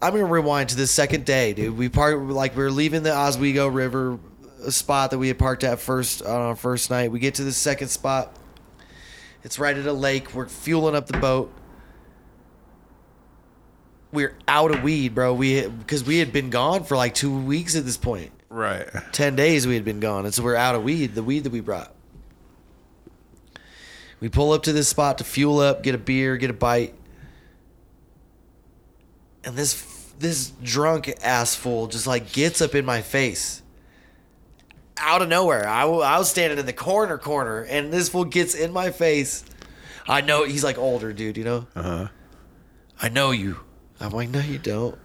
[0.00, 1.76] I'm gonna rewind to the second day, dude.
[1.76, 4.18] We parked like we were leaving the Oswego River
[4.70, 7.12] spot that we had parked at first on our first night.
[7.12, 8.34] We get to the second spot.
[9.44, 10.34] It's right at a lake.
[10.34, 11.52] We're fueling up the boat.
[14.12, 15.32] We're out of weed, bro.
[15.34, 18.32] We because we had been gone for like two weeks at this point.
[18.48, 18.88] Right.
[19.12, 21.14] Ten days we had been gone, and so we're out of weed.
[21.14, 21.94] The weed that we brought.
[24.18, 26.94] We pull up to this spot to fuel up, get a beer, get a bite,
[29.44, 29.86] and this
[30.18, 33.62] this drunk ass fool just like gets up in my face
[35.00, 35.66] out of nowhere.
[35.66, 39.44] I, I was standing in the corner corner, and this fool gets in my face.
[40.06, 41.66] I know he's like older dude, you know.
[41.74, 42.08] Uh huh.
[43.00, 43.58] I know you.
[44.00, 44.96] I'm like, no, you don't.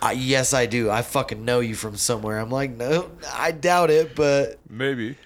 [0.00, 0.90] I, yes, I do.
[0.90, 2.38] I fucking know you from somewhere.
[2.40, 5.16] I'm like, no, I doubt it, but Maybe.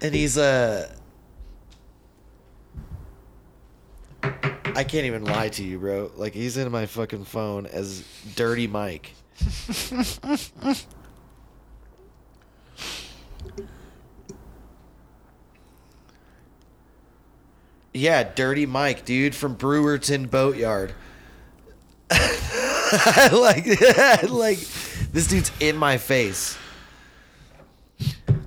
[0.00, 0.92] and he's uh
[4.74, 6.10] I can't even lie to you, bro.
[6.16, 9.12] Like he's in my fucking phone as Dirty Mike.
[17.94, 20.92] yeah, Dirty Mike, dude, from Brewerton Boatyard.
[23.32, 23.66] like,
[24.30, 24.58] like
[25.12, 26.58] this dude's in my face.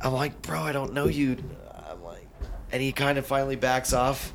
[0.01, 1.37] I'm like, bro, I don't know you.
[1.89, 2.27] I'm like,
[2.71, 4.33] and he kind of finally backs off.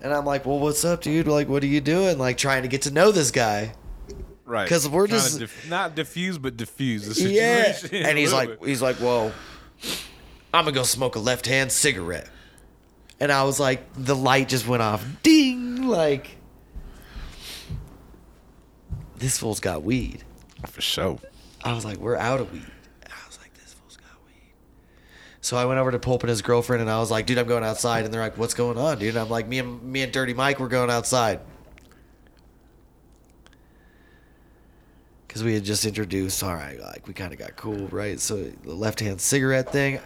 [0.00, 1.26] And I'm like, well, what's up, dude?
[1.28, 2.18] Like, what are you doing?
[2.18, 3.74] Like, trying to get to know this guy.
[4.44, 4.64] Right.
[4.64, 7.90] Because we're Kinda just- not diffuse, but diffuse the situation.
[7.92, 8.06] Yeah.
[8.08, 8.68] And he's like, bit.
[8.68, 9.32] he's like, well,
[10.52, 12.28] I'm gonna go smoke a left hand cigarette.
[13.20, 15.04] And I was like, the light just went off.
[15.22, 15.86] Ding!
[15.86, 16.36] Like,
[19.16, 20.24] this fool's got weed.
[20.66, 21.18] for sure.
[21.62, 22.66] I was like, we're out of weed.
[23.06, 24.52] I was like, this fool's got weed.
[25.40, 27.46] So I went over to Pulp and his girlfriend, and I was like, dude, I'm
[27.46, 28.04] going outside.
[28.04, 29.10] And they're like, what's going on, dude?
[29.10, 31.40] And I'm like, me and me and Dirty Mike, we're going outside.
[35.26, 38.20] Because we had just introduced, all right, like we kind of got cool, right?
[38.20, 39.98] So the left hand cigarette thing,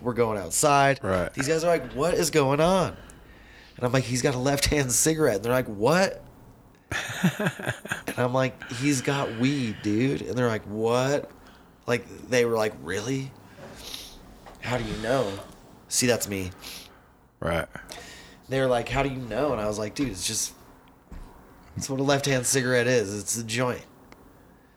[0.00, 1.00] we're going outside.
[1.02, 1.32] Right.
[1.34, 2.96] These guys are like, what is going on?
[3.76, 5.36] And I'm like, he's got a left hand cigarette.
[5.36, 6.22] And they're like, what?
[6.90, 10.22] And I'm like, he's got weed, dude.
[10.22, 11.30] And they're like, what?
[11.86, 13.30] Like, they were like, really?
[14.60, 15.30] How do you know?
[15.88, 16.50] See, that's me.
[17.40, 17.66] Right.
[18.48, 19.52] They were like, how do you know?
[19.52, 20.54] And I was like, dude, it's just,
[21.76, 23.18] it's what a left hand cigarette is.
[23.18, 23.84] It's a joint.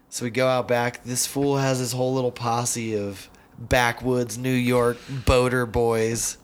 [0.09, 1.03] So we go out back.
[1.03, 3.29] This fool has his whole little posse of
[3.69, 6.37] backwoods New York boater boys,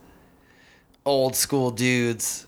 [1.06, 2.45] old school dudes.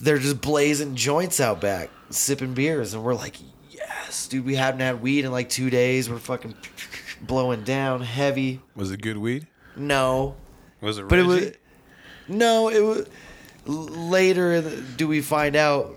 [0.00, 3.36] They're just blazing joints out back, sipping beers, and we're like,
[3.70, 4.46] yes, dude.
[4.46, 6.08] We haven't had weed in like two days.
[6.08, 6.54] We're fucking
[7.20, 8.60] blowing down heavy.
[8.74, 9.46] Was it good weed?
[9.76, 10.36] No,
[10.80, 11.06] Was it?
[11.08, 11.52] but it was
[12.28, 12.68] no.
[12.70, 13.06] It was
[13.66, 14.62] later.
[14.96, 15.94] Do we find out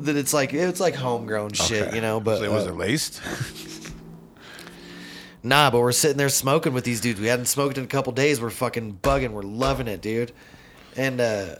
[0.00, 1.96] that it's like it's like homegrown shit, Okay.
[1.96, 2.20] you know?
[2.20, 3.20] But So was uh, it laced?
[5.44, 7.20] Nah, but we're sitting there smoking with these dudes.
[7.20, 8.40] We hadn't smoked in a couple days.
[8.40, 9.30] We're fucking bugging.
[9.30, 10.32] We're loving it, dude.
[10.96, 11.56] And uh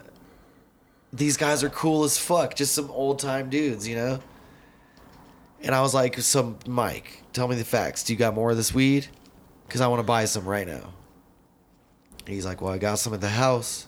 [1.12, 2.56] these guys are cool as fuck.
[2.56, 4.20] Just some old time dudes, you know?
[5.62, 8.02] And I was like, so Mike, tell me the facts.
[8.02, 9.06] Do you got more of this weed?
[9.66, 10.92] Because I want to buy some right now.
[12.26, 13.86] He's like, well, I got some at the house.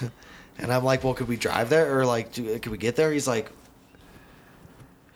[0.58, 1.98] and I'm like, well, could we drive there?
[1.98, 3.12] Or like, do, could we get there?
[3.12, 3.50] He's like,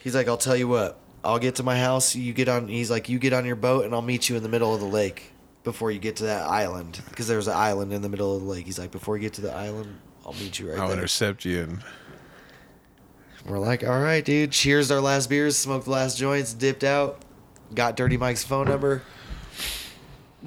[0.03, 0.99] He's like, I'll tell you what.
[1.25, 2.15] I'll get to my house.
[2.15, 2.69] You get on.
[2.69, 4.81] He's like, you get on your boat, and I'll meet you in the middle of
[4.81, 5.33] the lake
[5.65, 8.49] before you get to that island, because there's an island in the middle of the
[8.49, 8.67] lake.
[8.67, 10.83] He's like, before you get to the island, I'll meet you right there.
[10.83, 10.99] I'll there.
[10.99, 11.85] intercept you and
[13.47, 14.53] We're like, all right, dude.
[14.53, 17.23] Cheers our last beers, smoked the last joints, dipped out,
[17.75, 19.03] got Dirty Mike's phone number.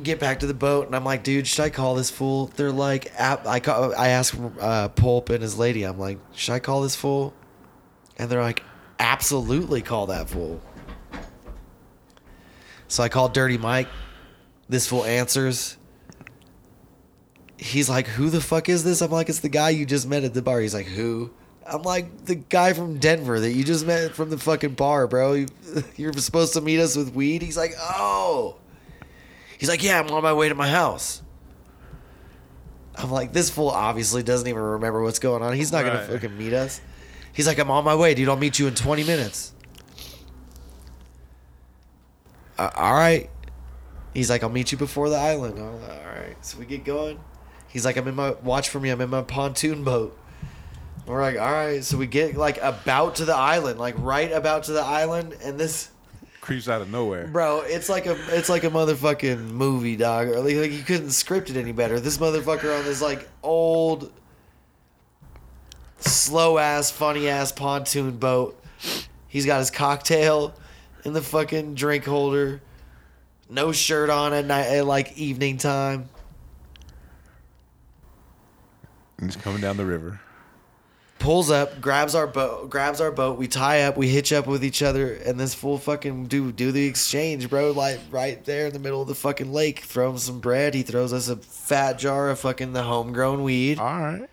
[0.02, 2.48] Get back to the boat, and I'm like, dude, should I call this fool?
[2.58, 3.48] They're like, app.
[3.48, 3.96] I call.
[3.96, 5.84] I asked uh, Pulp and his lady.
[5.84, 7.34] I'm like, should I call this fool?
[8.18, 8.62] And they're like,
[9.00, 10.62] absolutely call that fool.
[12.88, 13.88] So I called Dirty Mike.
[14.70, 15.78] This fool answers.
[17.58, 19.02] He's like, who the fuck is this?
[19.02, 20.60] I'm like, it's the guy you just met at the bar.
[20.60, 21.32] He's like, who?
[21.66, 25.34] I'm like, the guy from Denver that you just met from the fucking bar, bro.
[25.34, 25.48] You,
[25.96, 27.42] you're supposed to meet us with weed.
[27.42, 28.58] He's like, oh.
[29.58, 31.22] He's like, yeah, I'm on my way to my house.
[32.98, 35.54] I'm like, this fool obviously doesn't even remember what's going on.
[35.54, 35.94] He's not Right.
[35.94, 36.82] gonna fucking meet us.
[37.36, 38.30] He's like, I'm on my way, dude.
[38.30, 39.54] I'll meet you in 20 minutes.
[42.58, 43.30] Uh, all right.
[44.14, 45.60] He's like, I'll meet you before the island.
[45.60, 46.46] I'm like, all right.
[46.46, 47.20] So we get going.
[47.68, 48.90] He's like, I'm in my watch for me.
[48.90, 50.18] I'm in my pontoon boat.
[51.06, 51.84] We're like, all right.
[51.84, 55.60] So we get like about to the island, like right about to the island, and
[55.60, 55.90] this,
[56.40, 57.28] Creeps out of nowhere.
[57.28, 60.30] bro, it's like a it's like a motherfucking movie, dog.
[60.30, 62.00] Or like, like you couldn't script it any better.
[62.00, 64.12] This motherfucker on this like old,
[66.06, 68.62] slow ass, funny ass pontoon boat.
[69.28, 70.54] He's got his cocktail
[71.04, 72.62] in the fucking drink holder.
[73.50, 76.10] No shirt on at night at like evening time.
[79.22, 80.20] He's coming down the river.
[81.20, 83.38] pulls up, grabs our boat, grabs our boat.
[83.38, 86.72] We tie up, we hitch up with each other, and this fool fucking do do
[86.72, 87.72] the exchange, bro.
[87.72, 89.80] Like right there in the middle of the fucking lake.
[89.80, 90.74] Throw him some bread.
[90.74, 93.80] He throws us a fat jar of fucking the homegrown weed.
[93.80, 94.30] All right.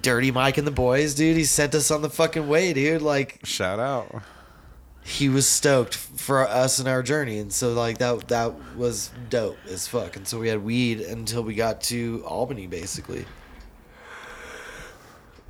[0.00, 1.36] Dirty Mike and the boys, dude.
[1.36, 3.02] He sent us on the fucking way, dude.
[3.02, 4.22] Like Shout out.
[5.02, 9.58] he was stoked for us and our journey, and so like that that was dope
[9.68, 10.14] as fuck.
[10.16, 13.24] And so we had weed until we got to Albany, basically.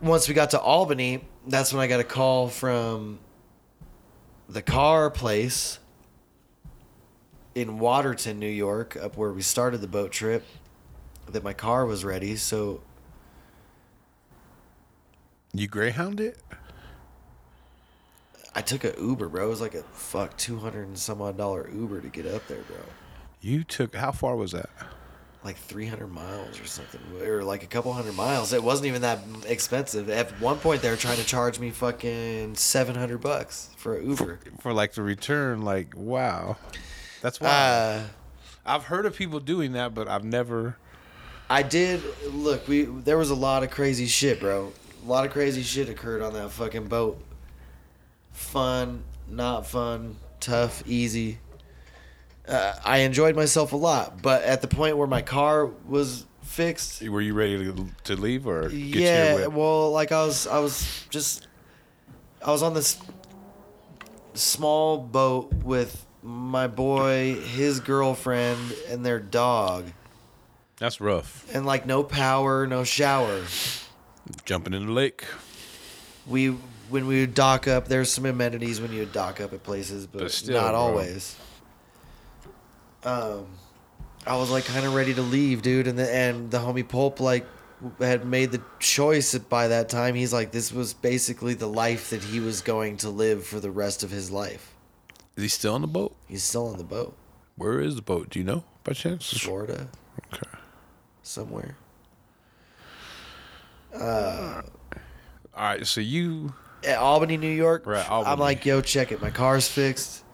[0.01, 3.19] Once we got to Albany, that's when I got a call from
[4.49, 5.79] the car place
[7.55, 10.45] in Watertown, New York, up where we started the boat trip,
[11.29, 12.37] that my car was ready.
[12.37, 12.81] So
[15.53, 16.39] You greyhound it?
[18.55, 19.47] I took a Uber, bro.
[19.47, 22.47] It was like a fuck two hundred and some odd dollar Uber to get up
[22.49, 22.77] there, bro.
[23.41, 24.71] You took how far was that?
[25.43, 29.19] like 300 miles or something or like a couple hundred miles it wasn't even that
[29.47, 34.11] expensive at one point they were trying to charge me fucking 700 bucks for an
[34.11, 36.57] uber For like the return, like wow.
[37.23, 38.03] That's why uh
[38.67, 40.77] I've heard of people doing that, but I've never
[41.49, 44.73] i did look we there was a lot of crazy shit bro
[45.03, 47.21] a lot of crazy shit occurred on that fucking boat.
[48.33, 51.39] Fun not fun tough easy.
[52.49, 57.01] Uh, i enjoyed myself a lot but at the point where my car was fixed
[57.09, 61.07] were you ready to, to leave or get yeah well like i was i was
[61.11, 61.47] just
[62.45, 62.99] i was on this
[64.35, 69.85] small boat with my boy his girlfriend and their dog.
[70.79, 71.47] That's rough.
[71.55, 73.43] and like no power no shower
[74.45, 75.25] Jumping in the lake.
[76.27, 76.49] we
[76.89, 80.07] when we would dock up there's some amenities when you would dock up at places
[80.07, 80.81] but, But still, not bro.
[80.81, 81.37] always
[83.05, 83.47] um
[84.27, 87.21] i was like kind of ready to leave dude and the and the homie pulp
[87.21, 87.47] like
[88.01, 92.23] had made the choice by that time he's like this was basically the life that
[92.25, 94.75] he was going to live for the rest of his life
[95.37, 96.15] Is he still on the boat?
[96.29, 97.17] he's still on the boat
[97.57, 98.29] Where is the boat?
[98.31, 99.31] Do you know by chance?
[99.39, 99.89] florida
[100.33, 100.43] Okay.
[101.23, 101.77] somewhere
[103.95, 104.63] Uh,
[105.55, 105.87] all right.
[105.87, 110.25] So you at albany new york Right, i'm like yo check it my car's fixed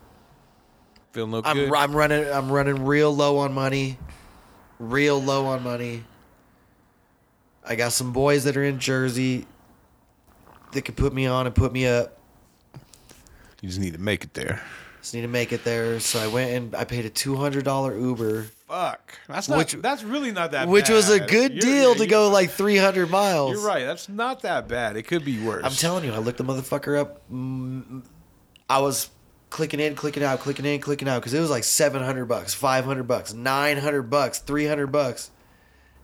[1.16, 1.74] feeling no I'm, good?
[1.74, 3.98] I'm running I'm running real low on money.
[4.78, 6.04] Real low on money.
[7.66, 9.46] I got some boys that are in Jersey
[10.72, 12.18] that could put me on and put me up.
[13.62, 14.62] You just need to make it there.
[15.00, 15.98] Just need to make it there.
[16.00, 19.18] So I went and I paid a two hundred dollar Uber, Fuck.
[19.28, 19.58] That's not.
[19.58, 20.64] Which- that's really not that.
[20.64, 20.68] Bad.
[20.68, 23.52] Which was a good You're- deal to you're- go like three hundred miles.
[23.52, 23.84] You're right.
[23.84, 24.96] That's not that bad.
[24.96, 25.64] It could be worse.
[25.64, 27.20] I'm telling you, I looked the motherfucker up.
[27.32, 28.02] Mm,
[28.68, 29.08] I was
[29.50, 33.04] clicking in, clicking out, clicking in, clicking out because it was like 700 bucks, 500
[33.04, 35.30] bucks, 900 bucks, 300 bucks.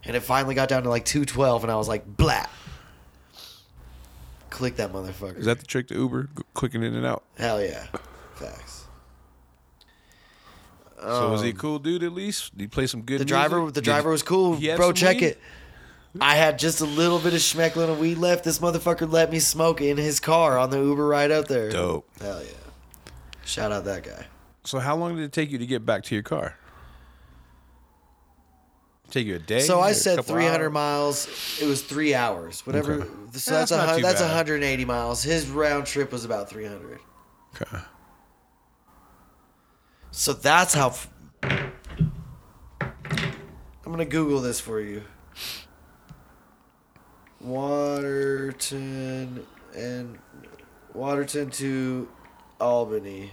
[0.05, 2.47] And it finally got down to like 212 and I was like, blah.
[4.51, 5.39] Click that motherfucker.
[5.39, 6.29] Is that the trick to Uber?
[6.55, 7.25] Clicking in and out.
[7.39, 7.87] Hell yeah.
[8.35, 8.82] Facts.
[11.03, 12.53] So was he a cool dude at least?
[12.57, 13.15] Did he play some good?
[13.17, 13.75] Um, The driver, music?
[13.75, 14.89] the driver was cool, he had bro.
[14.89, 15.25] some Check weed?
[15.27, 15.41] it.
[16.21, 18.45] I had just a little bit of schmecklin of weed left.
[18.45, 21.71] This motherfucker let me smoke in his car on the Uber ride out there.
[21.71, 22.07] Dope.
[22.21, 23.11] Hell yeah.
[23.45, 24.27] Shout out that guy.
[24.65, 26.57] So how long did it take you to get back to your car?
[29.11, 29.61] Take you a day?
[29.61, 30.73] So I A said couple 300 hours?
[30.73, 31.59] miles.
[31.61, 32.61] It was three hours.
[32.67, 33.01] Whatever.
[33.01, 34.27] So Yeah, that's that's a, not hun- too that's bad.
[34.29, 35.23] 180 miles.
[35.23, 36.99] His round trip was about 300.
[37.61, 37.79] Okay.
[40.13, 40.89] So that's how.
[40.89, 41.09] F-
[41.43, 41.73] I'm
[43.87, 45.03] gonna Google this for you.
[47.41, 48.85] Watertown
[49.75, 50.19] and
[50.95, 52.09] Watertown to
[52.61, 53.33] Albany.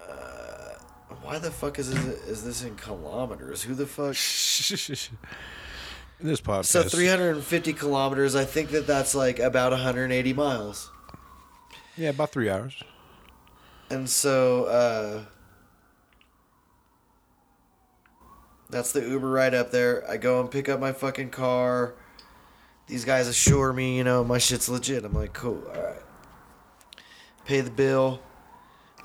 [0.00, 0.74] Uh,
[1.22, 3.62] Why the fuck is is this in kilometers?
[3.62, 4.16] Who the fuck?
[6.22, 6.66] In this podcast.
[6.66, 8.36] So 350 kilometers.
[8.36, 10.88] I think that that's like about 180 miles.
[11.96, 12.80] Yeah, about three hours.
[13.90, 15.24] And so uh,
[18.70, 20.08] that's the Uber ride up there.
[20.08, 21.94] I go and pick up my fucking car.
[22.86, 25.04] These guys assure me, you know, my shit's legit.
[25.04, 26.02] I'm like, cool, all right.
[27.44, 28.20] pay the bill.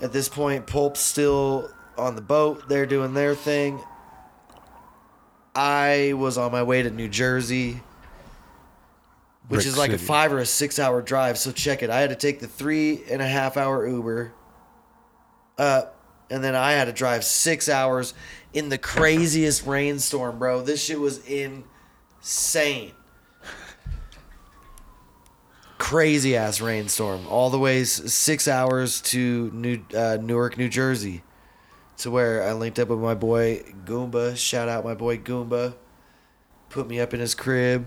[0.00, 2.68] At this point, Pulp's still on the boat.
[2.68, 3.80] They're doing their thing.
[5.58, 7.80] I was on my way to New Jersey,
[9.48, 11.36] which Brick is like a five or a six hour drive.
[11.36, 11.90] So check it.
[11.90, 14.32] I had to take the three and a half hour Uber
[15.58, 16.00] up,
[16.30, 18.14] and then I had to drive six hours
[18.54, 20.62] in the craziest rainstorm, bro.
[20.62, 22.92] This shit was insane.
[25.78, 31.22] Crazy ass rainstorm, all the way s- six hours to New uh, Newark, New Jersey,
[31.98, 34.36] to where I linked up with my boy Goomba.
[34.36, 35.74] Shout out my boy Goomba.
[36.70, 37.86] Put me up in his crib.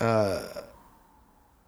[0.00, 0.42] Uh,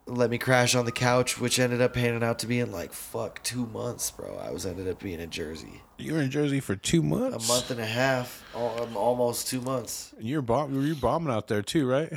[0.07, 2.93] let me crash on the couch, which ended up panning out to be in like
[2.93, 4.37] fuck two months, bro.
[4.39, 7.53] I was ended up being in Jersey You were in Jersey for two months, a
[7.53, 10.13] month and a half, um, almost two months.
[10.19, 10.75] And you're bomb.
[10.75, 12.13] Were you bombing out there too, right?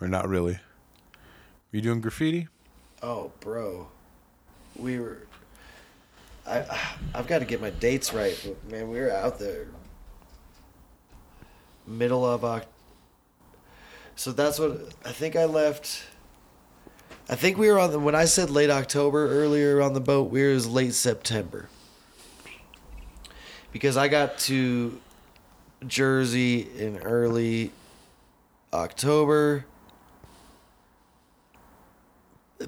[0.00, 0.54] Or not really?
[0.54, 2.48] Were you doing graffiti?
[3.02, 3.88] Oh, bro,
[4.76, 5.27] we were.
[6.48, 6.78] I
[7.14, 8.36] I've got to get my dates right,
[8.70, 9.66] man, we were out there.
[11.86, 12.66] Middle of Oct.
[14.16, 16.04] So that's what I think I left.
[17.28, 20.30] I think we were on the when I said late October earlier on the boat.
[20.30, 21.68] We were was late September.
[23.70, 24.98] Because I got to
[25.86, 27.70] Jersey in early
[28.72, 29.66] October.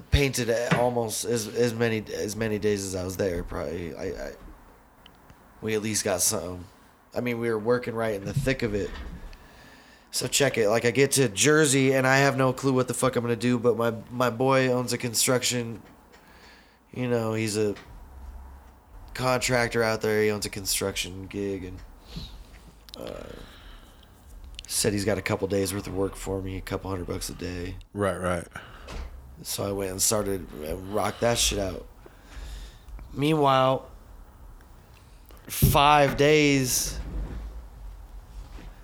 [0.09, 3.43] Painted almost as as many as many days as I was there.
[3.43, 4.31] Probably I, I
[5.61, 6.65] we at least got some.
[7.13, 8.89] I mean, we were working right in the thick of it.
[10.11, 10.69] So check it.
[10.69, 13.35] Like I get to Jersey and I have no clue what the fuck I'm gonna
[13.35, 13.59] do.
[13.59, 15.81] But my my boy owns a construction.
[16.93, 17.75] You know, he's a
[19.13, 20.23] contractor out there.
[20.23, 21.79] He owns a construction gig and
[22.97, 23.35] uh,
[24.67, 27.29] said he's got a couple days worth of work for me, a couple hundred bucks
[27.29, 27.75] a day.
[27.93, 28.47] Right, right.
[29.43, 30.45] So I went and started
[30.91, 31.85] rock that shit out.
[33.13, 33.89] Meanwhile,
[35.47, 36.97] five days,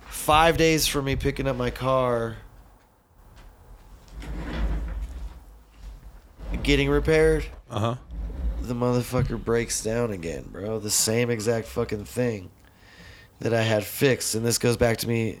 [0.08, 2.36] five days for me picking up my car,
[6.62, 7.94] getting repaired, Uh huh.
[8.62, 10.78] the motherfucker breaks down again, bro.
[10.78, 12.50] The same exact fucking thing
[13.40, 14.34] that I had fixed.
[14.34, 15.38] And this goes back to me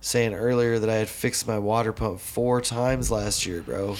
[0.00, 3.96] saying earlier that I had fixed my water pump four times last year, bro.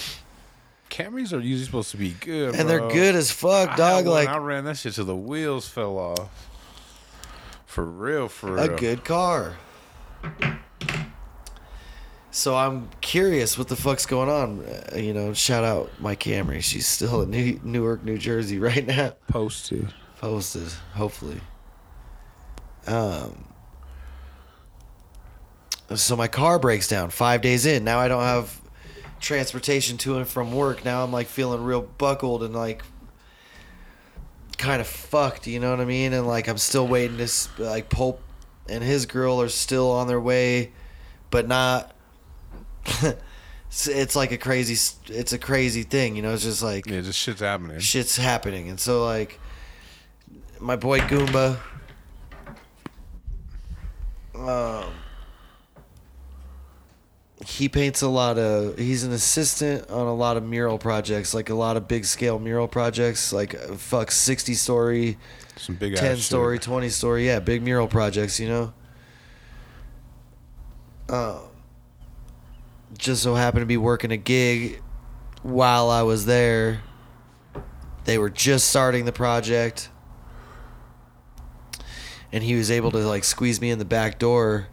[0.91, 4.05] Camrys are usually supposed to be good, And they're good as fuck, dog.
[4.05, 6.49] Like I ran that shit till the wheels fell off.
[7.65, 8.77] For real, for a real.
[8.77, 9.55] good car.
[12.29, 14.59] So I'm curious what the fuck's going on.
[14.65, 16.61] Uh, you know, shout out my Camry.
[16.61, 19.13] She's still in New- Newark, New Jersey right now.
[19.27, 19.93] posted.
[20.19, 21.41] Posted, hopefully.
[22.85, 23.45] Um.
[25.95, 27.83] So my car breaks down five days in.
[27.83, 28.60] Now I don't have
[29.21, 30.83] transportation to and from work.
[30.83, 32.83] Now I'm like feeling real buckled and like
[34.57, 35.47] kind of fucked.
[35.47, 36.11] You know what I mean?
[36.13, 38.21] And like I'm still waiting to like Pulp
[38.67, 40.71] and his girl are still on their way,
[41.29, 41.95] but not.
[43.69, 44.73] it's, it's like a crazy.
[45.07, 46.15] It's a crazy thing.
[46.15, 46.33] You know.
[46.33, 47.79] It's just like Yeah, just shit's happening.
[47.79, 48.69] shit's happening.
[48.69, 49.39] And so like
[50.59, 51.57] my boy Goomba
[54.35, 54.93] um
[57.45, 61.49] he paints a lot of he's an assistant on a lot of mural projects, like
[61.49, 65.17] a lot of big scale mural projects, like uh, fuck 60 story,
[65.57, 66.25] Some big 10 ass shit.
[66.25, 68.73] story, 20 story, yeah, big mural projects, you know.
[71.09, 71.39] Um
[72.97, 74.81] just so happened to be working a gig
[75.43, 76.81] while I was there.
[78.05, 79.89] They were just starting the project.
[82.33, 84.67] And he was able to like squeeze me in the back door.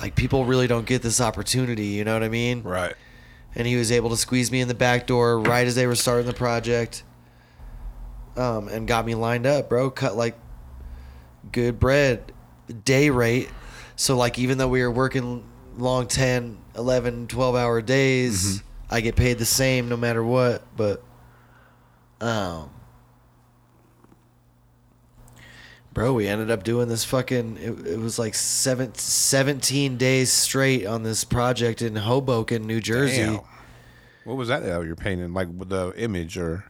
[0.00, 2.62] Like people really don't get this opportunity, you know what I mean?
[2.62, 2.94] Right.
[3.54, 5.94] and he was able to squeeze me in the back door right as they were
[5.94, 7.02] starting the project
[8.36, 10.36] um, and got me lined up bro cut like
[11.52, 12.32] good bread
[12.84, 13.48] day rate
[13.96, 15.42] so like even though we were working
[15.78, 21.02] long 10 11 12 hour days i get paid the same no matter what but
[22.20, 22.68] um
[25.96, 30.84] bro we ended up doing this fucking it, it was like seven, 17 days straight
[30.84, 33.40] on this project in hoboken new jersey Damn.
[34.26, 35.32] What was that that you're painting?
[35.32, 36.64] Like with the image or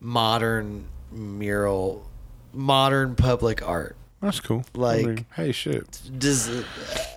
[0.00, 2.04] modern mural,
[2.52, 3.94] modern public art.
[4.20, 4.64] That's cool.
[4.74, 6.00] Like- I mean, hey, shit.
[6.18, 6.48] Does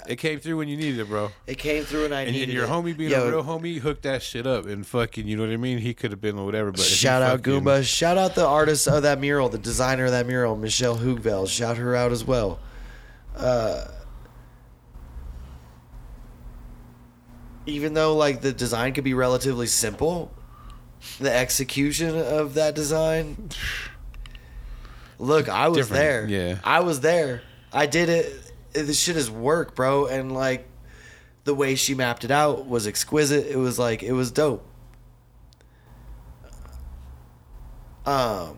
[0.07, 1.31] It came through when you needed it, bro.
[1.47, 2.69] it came through and I And, needed and your it.
[2.69, 5.51] homie being Yo, a real homie hooked that shit up and fucking, you know what
[5.51, 5.77] I mean?
[5.77, 7.83] He could have been whatever, but Shout out fucking- Goomba.
[7.83, 11.49] Shout out the artist of that mural, the designer of that mural, Michelle Hoogveld.
[11.49, 12.59] Shout her out as well.
[13.37, 13.85] Uh,
[17.65, 20.31] even though like the design could be relatively simple,
[21.19, 23.49] the execution of that design.
[25.21, 26.27] Look, I was Different, there.
[26.27, 26.59] yeah.
[26.63, 27.43] I was there.
[27.71, 28.51] I did it.
[28.73, 30.07] This shit is work, bro.
[30.07, 30.67] And like,
[31.43, 33.45] the way she mapped it out was exquisite.
[33.47, 34.65] It was like it was dope.
[38.05, 38.57] Um,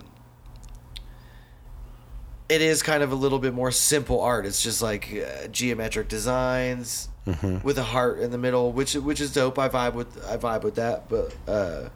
[2.49, 4.45] it is kind of a little bit more simple art.
[4.45, 7.09] It's just like uh, geometric designs
[7.64, 9.59] with a heart in the middle, which which is dope.
[9.59, 11.89] I vibe with I vibe with that, but uh,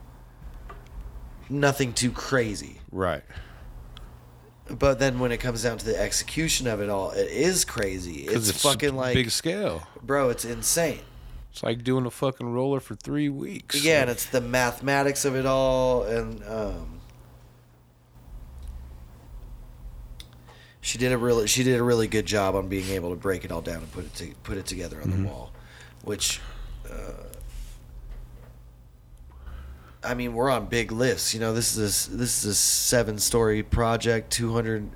[1.50, 2.80] nothing too crazy.
[2.92, 3.24] Right.
[4.70, 8.24] But then when it comes down to the execution of it all, it is crazy.
[8.24, 9.88] It's, it's fucking like, big scale.
[10.02, 11.02] bro, it's insane.
[11.52, 13.84] It's like doing a fucking roller for three weeks.
[13.84, 17.00] Yeah, and it's the mathematics of it all, and um,
[20.82, 23.44] she did a really she did a really good job on being able to break
[23.44, 25.52] it all down and put it to, put it together on the wall,
[26.04, 26.42] which.
[26.90, 27.27] Uh,
[30.08, 31.34] I mean, we're on big lifts.
[31.34, 34.90] You know, this is a, this is a seven story project, two hundred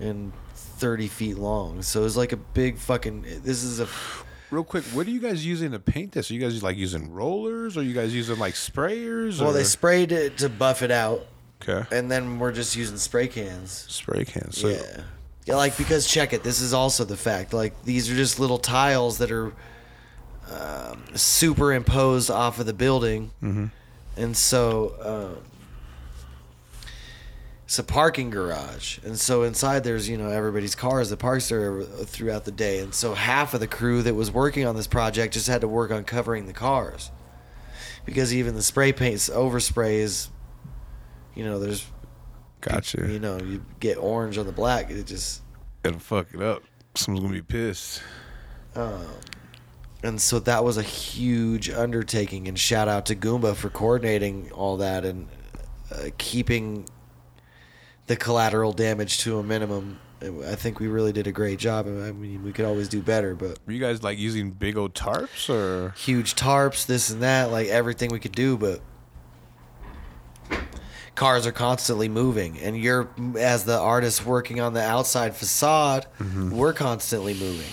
[0.00, 1.82] and thirty feet long.
[1.82, 3.22] So it's like a big fucking.
[3.42, 3.88] This is a
[4.50, 6.30] Real quick, what are you guys using to paint this?
[6.30, 7.76] Are you guys like using rollers?
[7.76, 9.40] Or are you guys using like sprayers?
[9.40, 9.52] well, or?
[9.52, 11.26] they sprayed it to buff it out,
[11.60, 11.84] okay.
[11.90, 13.84] and then we're just using spray cans.
[13.88, 14.58] Spray cans.
[14.60, 15.00] So yeah.
[15.46, 16.44] Yeah, like because check it.
[16.44, 17.52] This is also the fact.
[17.52, 19.52] Like these are just little tiles that are
[20.50, 23.66] um, superimposed off of the building, Mm-hmm.
[24.16, 25.44] And so um,
[27.64, 28.98] it's a parking garage.
[29.04, 32.78] And so inside there's you know everybody's cars that parks there throughout the day.
[32.80, 35.68] And so half of the crew that was working on this project just had to
[35.68, 37.10] work on covering the cars
[38.04, 40.28] because even the spray paints overspray is,
[41.34, 41.86] you know, there's
[42.60, 43.10] Gotcha.
[43.10, 44.90] you know, you get orange on the black.
[44.90, 45.42] It just,
[45.84, 46.62] It'll fuck it up.
[46.94, 48.02] Someone's gonna be pissed.
[48.76, 49.04] um,
[50.04, 52.46] and so that was a huge undertaking.
[52.48, 55.28] And shout out to Goomba for coordinating all that and
[55.90, 56.86] uh, keeping
[58.06, 59.98] the collateral damage to a minimum.
[60.22, 61.86] I think we really did a great job.
[61.86, 64.94] I mean, we could always do better, but Were you guys like using big old
[64.94, 65.90] tarps or?
[65.96, 68.80] huge tarps, this and that, like everything we could do, but
[71.14, 76.06] cars are constantly moving and you're as the artist working on the outside facade,
[76.50, 77.70] we're constantly moving.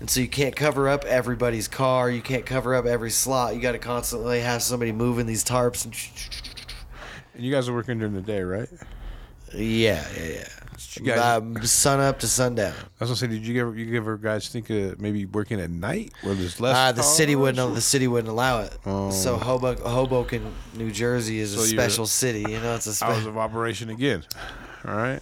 [0.00, 3.54] And so you can't cover up everybody's car, you can't cover up every slot.
[3.54, 5.94] You got to constantly have somebody moving these tarps and
[7.34, 8.68] And you guys are working during the day, right?
[9.54, 10.48] yeah, yeah, yeah.
[10.96, 12.74] You guys- Um, sun up to sundown.
[12.74, 15.70] I was gonna say, did you ever you ever guys think of maybe working at
[15.70, 16.76] night where there's less?
[16.76, 17.74] Uh, the city wouldn't.
[17.74, 18.76] The city wouldn't allow it.
[18.84, 19.10] Oh.
[19.10, 22.40] So Hoboken, Hoboken, New Jersey is So a special city.
[22.40, 23.28] You know, it's a Hours special.
[23.30, 24.24] of operation again.
[24.86, 25.20] All right.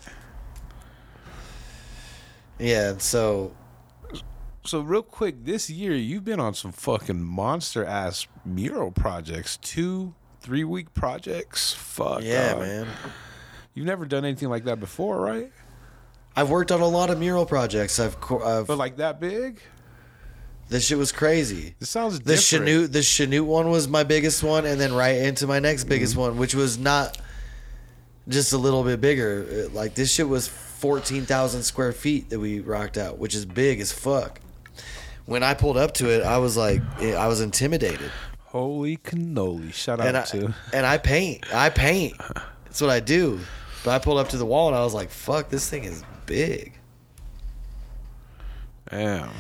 [2.59, 3.53] Yeah, and so
[4.67, 10.15] So real quick, this year you've been on some fucking monster ass mural projects, two
[10.41, 11.75] three week projects.
[11.75, 12.23] Fuck.
[12.23, 12.61] yeah, dog.
[12.63, 12.87] man.
[13.75, 15.53] You've never done anything like that before, right?
[16.37, 18.01] I've worked on a lot of mural projects.
[18.01, 19.61] I've, I've But like that big?
[20.69, 21.75] this shit was crazy.
[21.79, 22.67] This sounds The different.
[22.67, 25.89] Chanute, the Chanute one was my biggest one, and then right into my next Mm-hmm.
[25.91, 27.19] biggest one, which was not
[28.29, 29.69] just a little bit bigger.
[29.75, 33.79] Like this shit was fourteen thousand square feet that we rocked out, which is big
[33.81, 34.41] as fuck.
[35.27, 38.11] When I pulled up to it, I was like, I was intimidated.
[38.47, 39.73] Holy cannoli!
[39.73, 41.53] Shout out and I to and I paint.
[41.53, 42.15] I paint.
[42.65, 43.41] That's what I do.
[43.83, 46.05] But I pulled up to the wall and I was like, "Fuck, this thing is
[46.27, 46.73] big."
[48.91, 49.31] damn.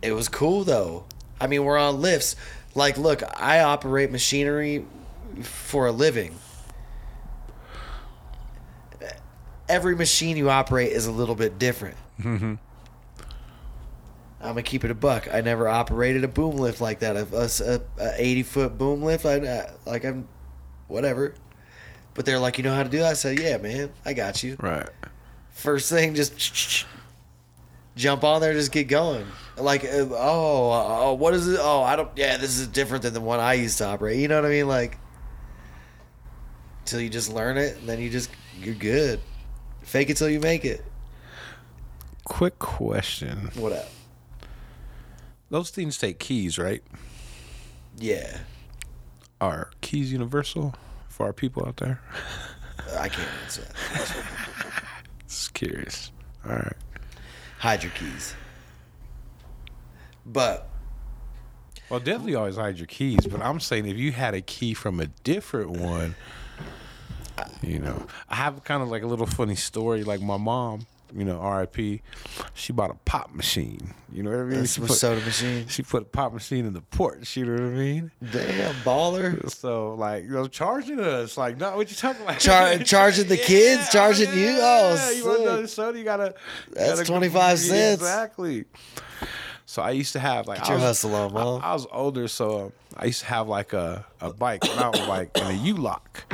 [0.00, 1.04] It was cool though.
[1.40, 2.36] I mean, we're on lifts.
[2.74, 4.84] Like, look, I operate machinery
[5.42, 6.34] for a living.
[9.68, 11.96] Every machine you operate is a little bit different.
[12.20, 12.54] Mm-hmm.
[14.42, 15.32] I'm gonna keep it a buck.
[15.32, 17.16] I never operated a boom lift like that.
[17.16, 19.24] A, a, a 80 foot boom lift.
[19.24, 20.26] I I- uh, like I'm,
[20.88, 21.34] whatever.
[22.14, 23.10] But they're like, you know how to do that?
[23.10, 24.56] I said, yeah, man, I got you.
[24.60, 24.88] Right.
[25.52, 26.84] First thing, just
[27.96, 29.26] jump on there, just get going.
[29.56, 31.58] Like, uh, oh, oh, what is it?
[31.62, 32.10] Oh, I don't.
[32.16, 34.18] Yeah, this is different than the one I used to operate.
[34.18, 34.66] You know what I mean?
[34.68, 34.98] Like,
[36.84, 39.20] till you just learn it, and then you just you're good.
[39.82, 40.84] Fake it till you make it.
[42.24, 43.50] Quick question.
[43.54, 43.88] What up?
[45.52, 46.82] Those things take keys, right?
[47.98, 48.38] Yeah,
[49.38, 50.74] Are keys universal
[51.08, 52.00] for our people out there?
[52.96, 54.24] I can't answer that.
[55.28, 56.10] Just curious.
[56.46, 56.76] All right.
[57.58, 58.34] Hide your keys.
[60.24, 60.70] But
[61.90, 65.00] Well, definitely always hide your keys, but I'm saying if you had a key from
[65.00, 66.14] a different one,
[67.60, 70.02] you know, I have kind of like a little funny story.
[70.02, 72.02] Like my mom, you know, R.I.P.
[72.54, 73.94] She bought a pop machine.
[74.12, 74.58] You know what I mean?
[74.60, 75.66] That's She put, soda machine.
[75.68, 77.36] she put a pop machine in the porch.
[77.36, 78.10] You know what I mean?
[78.32, 79.50] Damn, baller.
[79.50, 82.38] So like, you know, charging us like, no, what you talking about?
[82.38, 84.56] Char- charging the kids, charging you?
[84.60, 85.98] Oh, you want another soda?
[85.98, 86.34] You gotta.
[86.68, 88.00] you That's gotta 25 cents.
[88.02, 88.64] Exactly.
[89.64, 92.28] So I used to have like Get I was, hustle on, I, I was older,
[92.28, 95.76] so um, I used to have like a a bike, mountain bike, and a U
[95.76, 96.30] lock.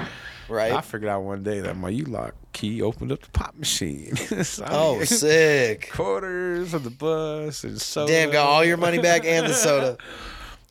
[0.49, 0.73] Right?
[0.73, 4.17] I figured out one day that my U lock key opened up the pop machine.
[4.45, 5.91] So Oh, sick.
[5.93, 8.13] Quarters of the bus and soda.
[8.13, 9.99] Damn, got all your money back and the soda.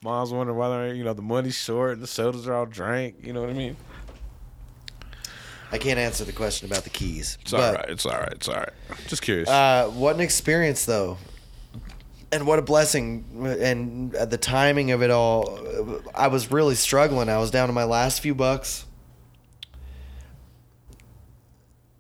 [0.01, 3.15] Mom's wondering whether you know the money's short and the sodas are all drank.
[3.23, 3.75] You know what I mean?
[5.71, 7.38] I can't answer the question about the keys.
[7.41, 7.89] It's but, all right.
[7.89, 8.32] It's all right.
[8.32, 8.71] It's all right.
[9.07, 9.49] Just curious.
[9.49, 11.17] Uh, what an experience, though.
[12.32, 13.25] And what a blessing.
[13.59, 15.59] And uh, the timing of it all.
[16.15, 17.28] I was really struggling.
[17.30, 18.86] I was down to my last few bucks.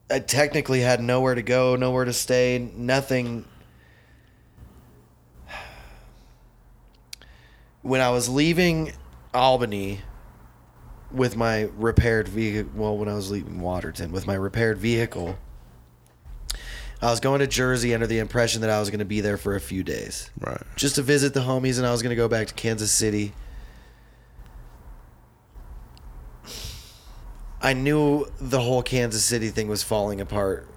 [0.09, 3.45] I technically had nowhere to go, nowhere to stay, nothing.
[7.81, 8.93] When I was leaving
[9.33, 10.01] Albany
[11.11, 15.37] with my repaired vehicle, well, when I was leaving Watertown with my repaired vehicle,
[17.01, 19.37] I was going to Jersey under the impression that I was going to be there
[19.37, 20.61] for a few days right.
[20.75, 23.33] just to visit the homies, and I was going to go back to Kansas City.
[27.61, 30.67] I knew the whole Kansas City thing was falling apart.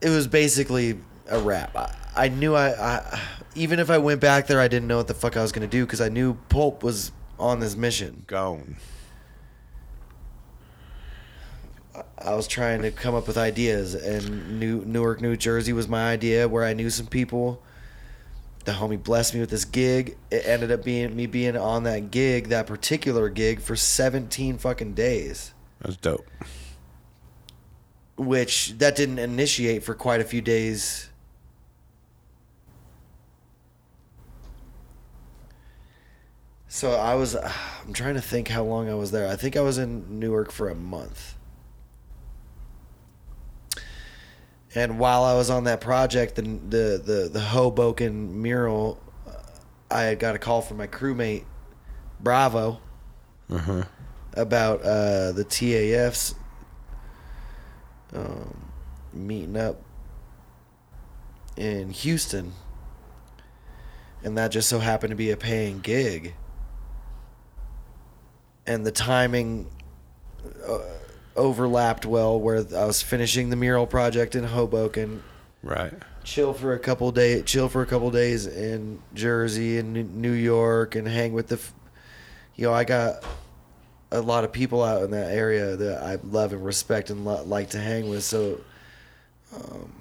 [0.00, 1.76] it was basically a wrap.
[1.76, 3.20] I, I knew I, I,
[3.54, 5.68] even if I went back there, I didn't know what the fuck I was going
[5.68, 8.24] to do because I knew Pulp was on this mission.
[8.26, 8.76] Gone.
[12.18, 16.10] I was trying to come up with ideas, and New Newark, New Jersey was my
[16.10, 17.62] idea, where I knew some people.
[18.66, 20.16] The homie blessed me with this gig.
[20.28, 24.92] It ended up being me being on that gig, that particular gig, for 17 fucking
[24.94, 26.26] days, That's dope.
[28.16, 31.10] which that didn't initiate for quite a few days.
[36.66, 39.28] So I was, I'm trying to think how long I was there.
[39.28, 41.35] I think I was in Newark for a month.
[44.74, 49.32] And while I was on that project, the the the, the Hoboken mural, uh,
[49.90, 51.44] I had got a call from my crewmate,
[52.20, 52.80] Bravo,
[53.50, 53.82] Uh huh.
[54.34, 56.34] about uh, the TAFs
[58.12, 58.70] um,
[59.12, 59.80] meeting up
[61.56, 62.52] in Houston,
[64.22, 66.34] and that just so happened to be a paying gig.
[68.66, 69.70] And the timing
[70.68, 70.80] uh,
[71.36, 75.22] overlapped well, where I was finishing the mural project in Hoboken,
[75.62, 75.92] Right.
[76.24, 80.94] chill for a couple day, chill for a couple days in Jersey and New- York,
[80.94, 81.58] and hang with the,
[82.56, 83.22] you know, I got
[84.12, 87.42] a lot of people out in that area that I love and respect and lo-
[87.44, 88.22] like to hang with.
[88.22, 88.60] So,
[89.54, 89.92] um,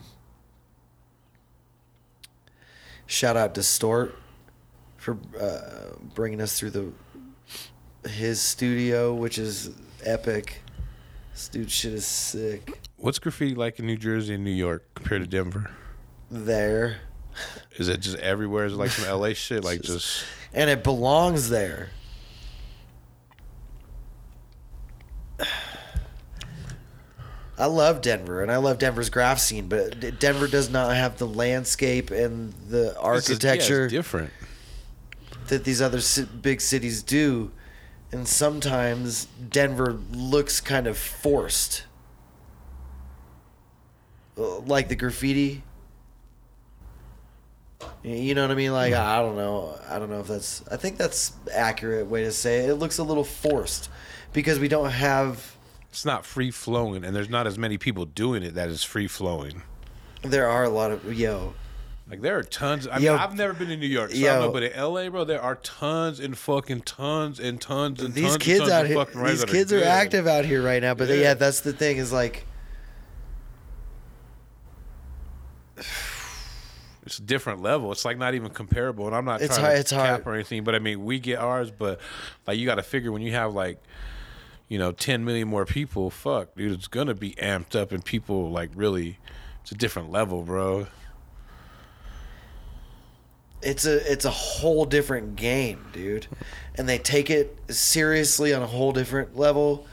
[3.07, 4.13] shout out to Stort
[4.97, 6.91] for uh, bringing us through the
[8.09, 9.71] his studio, which is
[10.03, 10.61] epic.
[11.35, 12.79] This dude shit is sick.
[12.95, 15.69] What's graffiti like in New Jersey and New York compared to Denver?
[16.31, 17.01] There.
[17.75, 18.63] Is it just everywhere?
[18.67, 19.61] Is it like some LA shit?
[19.65, 20.23] Like just
[20.53, 21.89] and it belongs there.
[27.57, 31.27] I love Denver, and I love Denver's graph scene, but Denver does not have the
[31.27, 34.31] landscape and the just- yeah, architecture it's different.
[35.47, 36.01] that these other
[36.41, 37.51] big cities do.
[38.11, 41.83] And sometimes Denver looks kind of forced.
[44.37, 45.63] Uh, Like the graffiti.
[48.03, 48.71] You know what I mean?
[48.71, 49.77] Like I don't know.
[49.89, 50.63] I don't know if that's.
[50.71, 52.69] I think that's accurate way to say it.
[52.69, 53.89] It looks a little forced
[54.33, 55.55] because we don't have.
[55.89, 59.07] It's not free flowing, and there's not as many people doing it that is free
[59.07, 59.63] flowing.
[60.21, 61.53] There are a lot of yo.
[62.07, 62.87] Like there are tons.
[62.87, 63.13] I Yo.
[63.13, 65.23] mean, I've never been to New York, so I don't know, but in LA, bro,
[65.23, 69.05] there are tons and fucking tons and tons and These tons kids tons out here.
[69.25, 69.87] These kids are good.
[69.87, 70.93] active out here right now.
[70.93, 71.15] But Yeah.
[71.15, 72.45] yeah, that's the thing is like.
[77.05, 77.91] It's a different level.
[77.91, 80.33] It's like not even comparable, and I'm not It's trying hard- to it's cap or
[80.33, 81.99] anything, but I mean, we get ours, but
[82.47, 83.79] like you got to figure when you have like,
[84.69, 88.49] you know, 10 million more people, fuck, dude, it's gonna be amped up, and people
[88.49, 89.19] like really,
[89.61, 90.87] it's a different level, bro.
[93.65, 96.27] It's a it's a whole different game, dude.
[96.75, 99.87] And they take it seriously on a whole different level.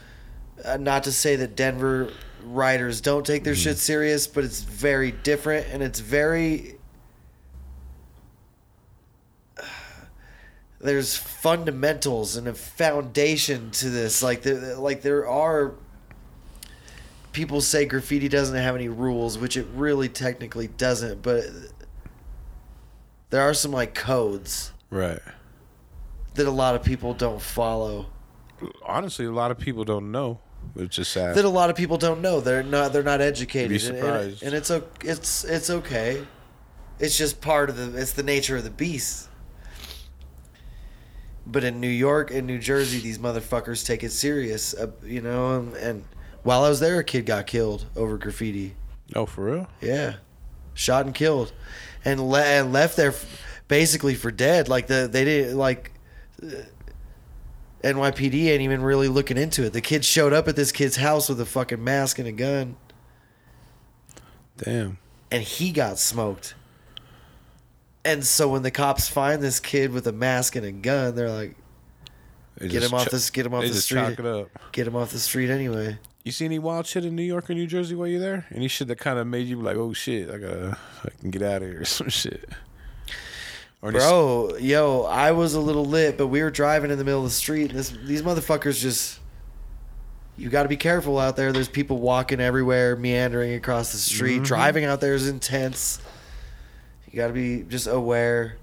[0.64, 2.12] Uh, not to say that Denver
[2.44, 6.76] writers don't take their shit serious, but it's very different and it's very
[10.80, 14.22] there's fundamentals and a foundation to this.
[14.22, 15.74] Like there, like there are.
[17.32, 21.46] People say graffiti doesn't have any rules, which it really technically doesn't, but
[23.32, 25.18] there are some like codes Right.
[26.34, 28.06] that a lot of people don't follow.
[28.86, 30.38] Honestly, a lot of people don't know,
[30.74, 31.34] which is sad.
[31.34, 32.40] That a lot of people don't know.
[32.40, 32.92] They're not.
[32.92, 33.70] They're not educated.
[33.70, 34.42] Be And- and- surprised.
[34.44, 36.24] And, it's o- it's it's okay.
[37.00, 38.00] It's just part of the.
[38.00, 39.28] It's the nature of the beast.
[41.46, 44.74] But in New York and New Jersey, these motherfuckers take it serious.
[44.74, 46.04] Uh, you know, and, and
[46.44, 48.76] while I was there, a kid got killed over graffiti.
[49.16, 49.66] oh, for real?
[49.80, 50.14] Yeah,
[50.74, 51.52] shot and killed,
[52.04, 53.26] and le- and left there f-
[53.68, 54.68] basically for dead.
[54.68, 55.92] Like the they didn't like.
[56.42, 56.48] uh,
[57.82, 59.72] NYPD ain't even really looking into it.
[59.72, 62.76] The kid showed up at this kid's house with a fucking mask and a gun,
[64.56, 64.98] Damn.
[65.32, 66.54] and he got smoked.
[68.04, 71.28] And so when the cops find this kid with a mask and a gun, they're
[71.30, 71.56] like,
[72.58, 73.30] They "Get him off ch- this.
[73.30, 74.16] Get him off the street.
[74.72, 77.54] Get him off the street anyway." You see any wild shit in New York or
[77.54, 78.46] New Jersey while you're there?
[78.54, 81.42] Any shit that kind of made you like, oh shit, I gotta, I can get
[81.42, 82.48] out of here or some shit.
[83.80, 87.20] Or Bro, yo, I was a little lit, but we were driving in the middle
[87.20, 89.18] of the street, and this these motherfuckers just.
[90.38, 91.52] You got to be careful out there.
[91.52, 94.40] There's people walking everywhere, meandering across the street.
[94.40, 94.46] Mhm.
[94.46, 96.00] Driving out there is intense.
[97.10, 98.56] You got to be just aware.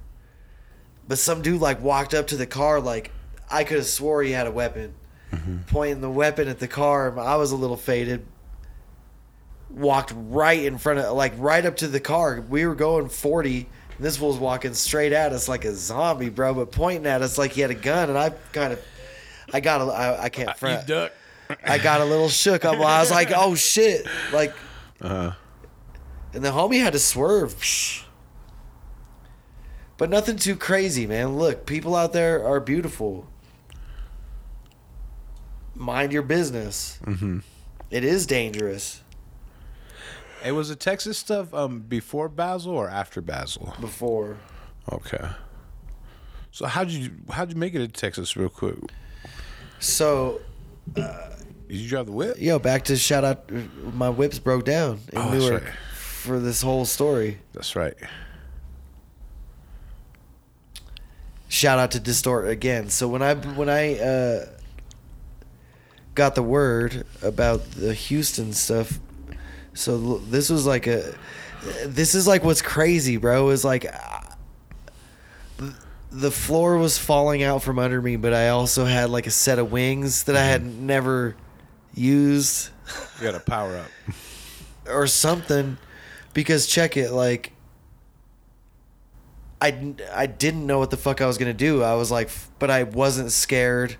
[1.08, 3.12] But some dude like walked up to the car, like
[3.52, 4.96] I could have swore he had a weapon,
[5.68, 7.18] pointing the weapon at the car.
[7.20, 8.26] I was a little faded.
[9.72, 12.42] Walked right in front of, like right up to the car.
[12.48, 13.70] We were going forty.
[13.98, 17.38] And this fool's walking straight at us like a zombie, bro, but pointing at us
[17.38, 18.10] like he had a gun.
[18.10, 18.84] And I kind of,
[19.54, 20.88] I got, a, I, I can't front.
[20.88, 21.12] you duck.
[21.64, 22.64] I got a little shook.
[22.66, 24.06] I was like, oh shit.
[24.32, 24.54] Like,
[25.02, 25.34] Uh-huh.
[26.34, 27.56] and the homie had to swerve.
[27.60, 28.04] Psh.
[29.98, 31.38] But nothing too crazy, man.
[31.38, 33.28] Look, people out there are beautiful.
[35.80, 37.00] Mind your business.
[37.06, 37.40] Mm-hmm.
[37.90, 39.02] It is dangerous
[40.46, 43.74] It was the Texas stuff um before Basel or after Basel?
[43.82, 44.38] before.
[44.92, 45.28] Okay.
[46.52, 48.76] So how did you how did you make it to Texas real quick?
[49.80, 50.42] So,
[50.94, 51.06] Did
[51.70, 52.36] you drive the whip?
[52.38, 53.50] yo, back to shout out.
[53.94, 55.74] My whips broke down in Oh, that's Newark right.
[55.96, 57.40] for this whole story.
[57.54, 57.94] That's right.
[61.48, 64.46] shout out to distort again so when i when i uh
[66.20, 69.00] got the word about the houston stuff.
[69.74, 71.16] So this was like a
[71.86, 74.20] this is like what's crazy bro is like uh,
[76.12, 79.60] the floor was falling out from under me but i also had like a set
[79.60, 81.36] of wings that i had never
[81.94, 82.70] used.
[83.18, 83.88] You got to power up.
[84.88, 85.78] or something.
[86.34, 87.52] Because check it like
[89.62, 91.84] I, I didn't know what the fuck I was gonna do.
[91.84, 93.98] I was like, but I wasn't scared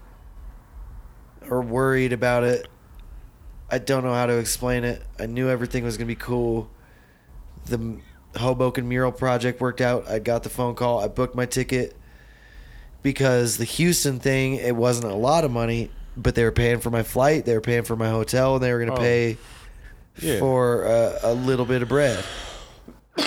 [1.50, 2.68] or worried about it.
[3.72, 5.02] I don't know how to explain it.
[5.20, 6.70] I knew everything was gonna be cool.
[7.66, 7.98] The
[8.36, 10.08] Hoboken mural project worked out.
[10.08, 11.00] I got the phone call.
[11.00, 11.96] I booked my ticket
[13.02, 16.90] because the Houston thing it wasn't a lot of money, but they were paying for
[16.90, 17.46] my flight.
[17.46, 18.98] They were paying for my hotel, and they were gonna Oh.
[18.98, 19.38] pay
[20.20, 20.40] Yeah.
[20.40, 22.24] for uh, a little bit of bread.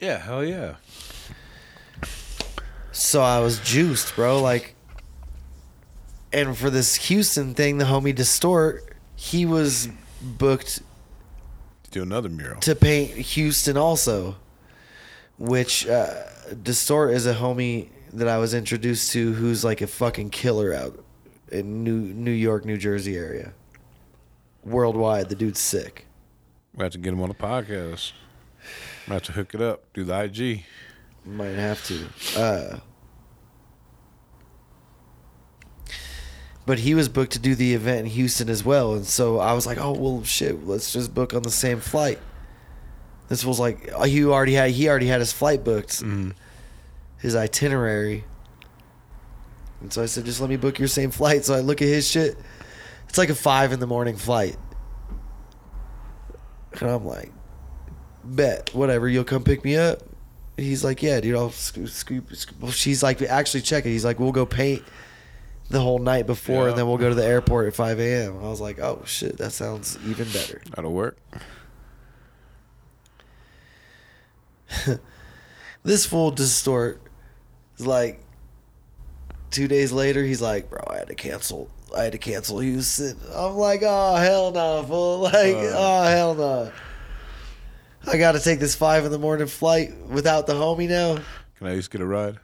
[0.00, 0.76] Yeah, hell yeah.
[2.92, 4.40] So I was juiced, bro.
[4.40, 4.74] Like,
[6.32, 9.88] and for this Houston thing, the homie Distort, he was
[10.22, 10.82] booked
[11.84, 12.60] to Do another mural.
[12.60, 14.36] to paint Houston also,
[15.38, 16.22] which uh,
[16.62, 21.02] Distort is a homie that I was introduced to who's like a fucking killer out
[21.50, 23.52] in New New York, New Jersey area.
[24.64, 26.06] Worldwide, the dude's sick.
[26.74, 28.12] We have to get him on the podcast.
[29.08, 29.84] We have to hook it up.
[29.94, 30.64] Do the IG.
[31.24, 32.06] Might have to.
[32.38, 32.78] Uh,
[36.66, 39.52] but he was booked to do the event in Houston as well, and so I
[39.54, 42.18] was like, "Oh well, shit, let's just book on the same flight."
[43.28, 46.32] This was like uh, he already had he already had his flight booked, Mhm.
[47.18, 48.24] his itinerary,
[49.80, 51.88] and so I said, "Just let me book your same flight." So I look at
[51.88, 52.36] his shit.
[53.08, 54.56] It's like a five in the morning flight,
[56.80, 57.32] and I'm like,
[58.24, 60.02] "Bet whatever, you'll come pick me up."
[60.56, 62.60] He's like, yeah, dude, I'll scoop, scoop, scoop.
[62.60, 63.90] Well, she's like, actually check it.
[63.90, 64.82] He's like, we'll go paint
[65.70, 66.68] the whole night before, Yeah.
[66.70, 68.36] and then we'll go to the airport at 5 a.m.
[68.38, 70.60] I was like, oh shit, that sounds even better.
[70.74, 71.16] That'll work.
[75.82, 77.00] This fool distort
[77.78, 78.20] is like,
[79.50, 81.70] two days later, he's like, bro, I had to cancel.
[81.96, 83.16] I had to cancel Houston.
[83.34, 85.20] I'm like, oh hell no, fool.
[85.22, 85.72] Like, Uh.
[85.74, 86.72] oh hell no.
[88.06, 91.16] I got to take this five in the morning flight without the homie now.
[91.56, 92.38] Can I just get a ride?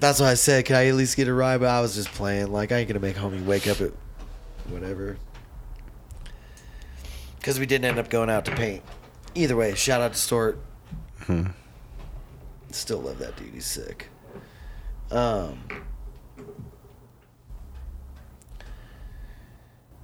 [0.00, 1.58] That's why I said, can I at least get a ride?
[1.58, 2.52] But I was just playing.
[2.52, 3.92] Like, I ain't gonna make homie wake up at
[4.68, 5.16] whatever.
[7.38, 8.82] Because we didn't end up going out to paint.
[9.34, 10.56] Either way, shout out to Stort.
[12.70, 13.52] Still love that dude.
[13.54, 14.08] He's sick.
[15.10, 15.58] Um,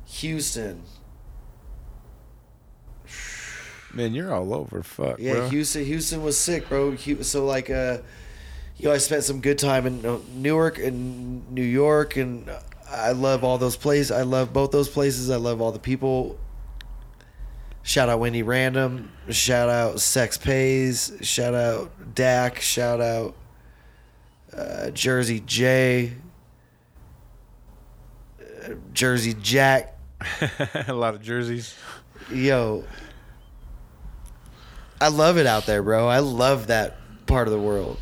[0.06, 0.82] Houston.
[3.92, 4.82] Man, you're all over.
[4.82, 5.48] Fuck, Yeah, bro.
[5.50, 5.84] Houston.
[5.84, 6.96] Houston was sick, bro.
[6.96, 7.98] So like, uh,
[8.76, 12.50] you know, I spent some good time in uh, Newark and New York, and
[12.90, 14.10] I love all those places.
[14.10, 15.30] I love both those places.
[15.30, 16.38] I love all the people.
[17.82, 19.12] Shout out Wendy Random.
[19.28, 21.12] Shout out Sex Pays.
[21.20, 22.60] Shout out Dak.
[22.60, 23.34] Shout out
[24.56, 26.14] uh, Jersey J.
[28.40, 29.98] uh, Jersey Jack.
[30.88, 31.74] a lot of jerseys.
[32.32, 32.84] Yo,
[35.00, 36.08] I love it out there, bro.
[36.08, 36.96] I love that
[37.26, 37.98] part of the world.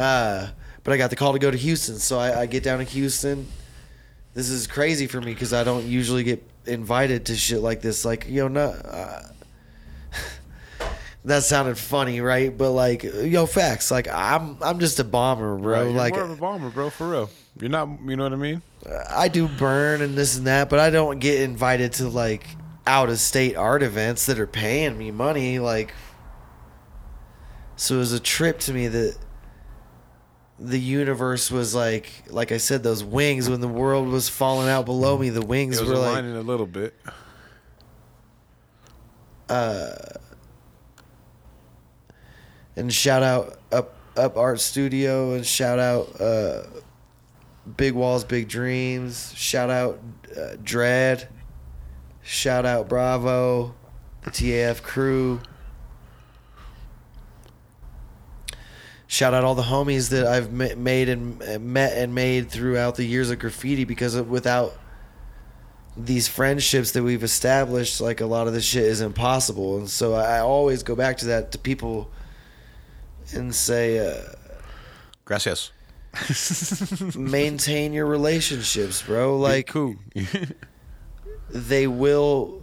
[0.00, 0.48] Uh,
[0.82, 2.84] but I got the call to go to Houston, so I, I get down to
[2.84, 3.46] Houston.
[4.32, 8.04] This is crazy for me because I don't usually get invited to shit like this.
[8.04, 9.22] Like, yo, no, uh,
[11.26, 12.56] that sounded funny, right?
[12.56, 13.90] But like, yo, facts.
[13.90, 15.72] Like, I'm I'm just a bomber, bro.
[15.72, 16.88] Right, you're like, more of a bomber, bro.
[16.88, 17.30] For real.
[17.60, 17.88] You're not.
[18.06, 18.62] You know what I mean?
[19.10, 22.46] I do burn and this and that, but I don't get invited to like
[22.86, 25.58] out of state art events that are paying me money.
[25.58, 25.92] Like,
[27.76, 29.18] so it was a trip to me that
[30.60, 34.84] the universe was like, like I said, those wings when the world was falling out
[34.84, 35.30] below me.
[35.30, 36.94] The wings It was were like, aligning a little bit.
[39.48, 39.94] Uh,
[42.76, 46.62] and shout out up up art studio and shout out uh,
[47.76, 49.32] big walls, big dreams.
[49.34, 49.98] Shout out
[50.36, 51.26] uh, dread.
[52.22, 53.74] Shout out Bravo,
[54.22, 55.40] the TAF crew.
[59.10, 63.02] Shout out all the homies that I've made and uh, met and made throughout the
[63.02, 64.72] years of graffiti because of, without
[65.96, 69.78] these friendships that we've established, like a lot of this shit is impossible.
[69.78, 72.08] And so I always go back to that to people
[73.34, 74.22] and say, uh,
[75.24, 75.72] Gracias.
[77.16, 79.36] maintain your relationships, bro.
[79.38, 79.96] Like Like cool.
[81.50, 82.62] they will,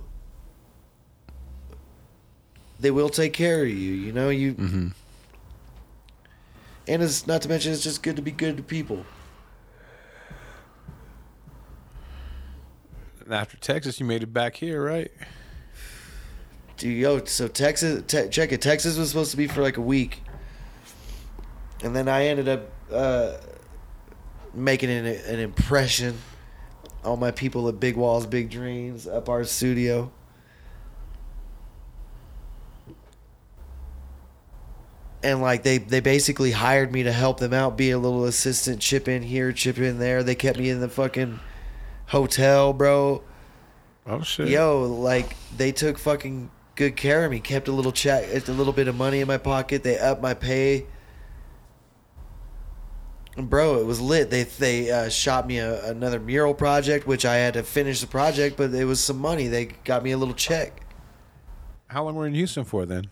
[2.80, 3.92] they will take care of you.
[3.92, 4.54] You know you.
[4.54, 4.88] mm-hmm.
[6.88, 9.06] And it's not to mention it's just good to be good to people.
[13.30, 15.12] After Texas, you made it back here, right?
[16.78, 18.62] Dude, yo, so Texas, te- check it.
[18.62, 20.22] Texas was supposed to be for like a week,
[21.84, 23.34] and then I ended up uh,
[24.54, 26.18] making an, an impression
[27.04, 30.12] on my people at Big Walls, Big Dreams, Up Art Studio.
[35.28, 38.80] And like they, they basically hired me to help them out, be a little assistant,
[38.80, 40.24] chip in here, chip in there.
[40.24, 41.42] They kept me in the fucking
[42.06, 43.22] hotel, bro.
[44.06, 44.48] Oh shit.
[44.48, 47.42] Yo, like they took fucking good care of me.
[47.42, 49.84] Kept a little check, a little bit of money in my pocket.
[49.84, 50.86] They upped my pay.
[53.36, 54.30] And Bro, it was lit.
[54.30, 58.08] They they uh, shot me a, another mural project, which I had to finish the
[58.08, 59.48] project, but it was some money.
[59.48, 60.84] They got me a little check.
[61.88, 63.10] How long were you in Houston for then?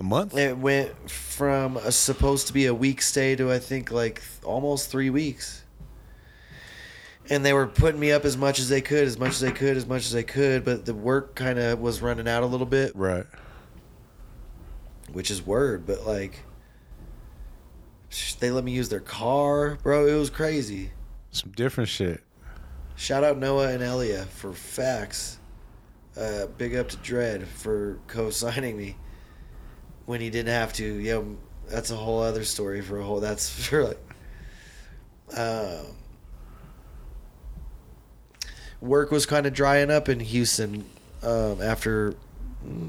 [0.00, 0.36] A month?
[0.36, 4.90] It went from a, supposed to be a week stay to I think like almost
[4.90, 5.62] three weeks.
[7.28, 9.52] And they were putting me up as much as they could, as much as they
[9.52, 10.64] could, as much as they could.
[10.64, 13.26] But the work kind of was running out a little bit, Right.
[15.12, 15.86] which is word.
[15.86, 16.42] But like,
[18.40, 20.06] they let me use their car, bro.
[20.06, 20.90] It was crazy.
[21.30, 22.24] Some different shit.
[22.96, 25.38] Shout out Noah and Elia for facts.
[26.16, 28.96] Uh, big up to Dread for co-signing me
[30.10, 30.84] when he didn't have to.
[30.84, 31.36] Yo,
[31.68, 33.20] that's a whole other story for a whole.
[33.20, 33.98] That's for like.
[35.36, 35.86] Um,
[38.80, 40.84] work was kind of drying up in Houston
[41.22, 42.14] um, after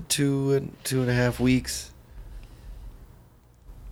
[0.10, 1.92] two and two and a half weeks,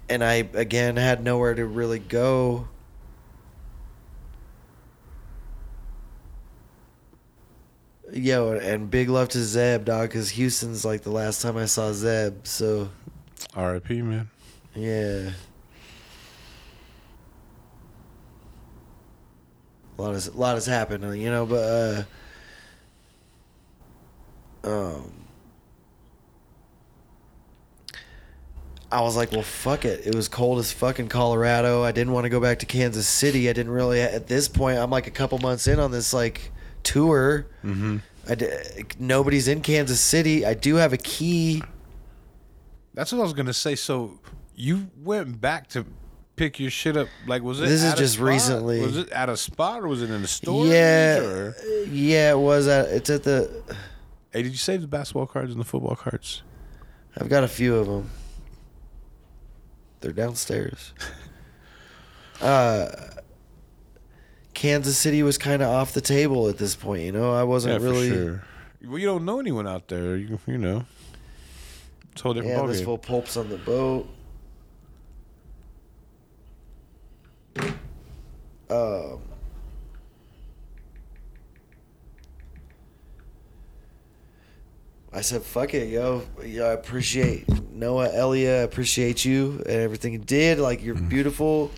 [0.10, 2.68] and I again had nowhere to really go.
[8.12, 11.94] Yo, and big love to Zeb, dog, because Houston's like the last time I saw
[11.94, 12.48] Zeb.
[12.48, 12.90] So,
[13.56, 14.02] R.I.P.
[14.02, 14.30] Man.
[14.76, 15.32] yeah.
[19.98, 22.06] A lot has, a lot has happened, uh, you know, but,
[24.64, 25.12] uh, um,
[28.92, 30.08] I was like, well, fuck it.
[30.08, 31.84] It was cold as fuck in Colorado.
[31.84, 33.50] I didn't want to go back to Kansas City.
[33.50, 36.52] I didn't really, at this point, I'm like a couple months in on this, like,
[36.84, 37.46] tour.
[37.64, 37.98] Mm-hmm.
[38.28, 38.48] I d-
[39.00, 40.46] nobody's in Kansas City.
[40.46, 41.62] I do have a key
[43.00, 43.76] That's what I was gonna say.
[43.76, 44.20] So
[44.56, 45.86] you went back to
[46.36, 47.08] pick your shit up.
[47.26, 47.68] Like, was it?
[47.70, 48.26] This is just spot?
[48.28, 48.82] recently.
[48.82, 50.66] Was it at a spot or was it in a store?
[50.66, 51.56] yeah, Or?
[51.90, 52.32] yeah.
[52.32, 52.90] It was at.
[52.90, 53.64] It's at the.
[54.34, 56.44] Hey, did you save the basketball cards and the football cards?
[57.18, 58.10] I've got a few of them.
[60.02, 60.94] They're downstairs.
[62.42, 62.90] Uh,
[64.54, 67.04] Kansas City was kind of off the table at this point.
[67.04, 68.10] You know, I wasn't really.
[68.10, 68.44] for sure.
[68.86, 70.16] Well, you don't know anyone out there.
[70.16, 70.86] You, you know,
[72.22, 72.86] whole different Yeah, this ballgame.
[72.86, 74.08] full pulp's on the boat.
[78.70, 79.20] Um,
[85.12, 86.24] I said, "Fuck it, yo.
[86.46, 88.60] yo I appreciate Noah, Elia.
[88.60, 90.60] I appreciate you and everything you did.
[90.60, 91.72] Like you're beautiful,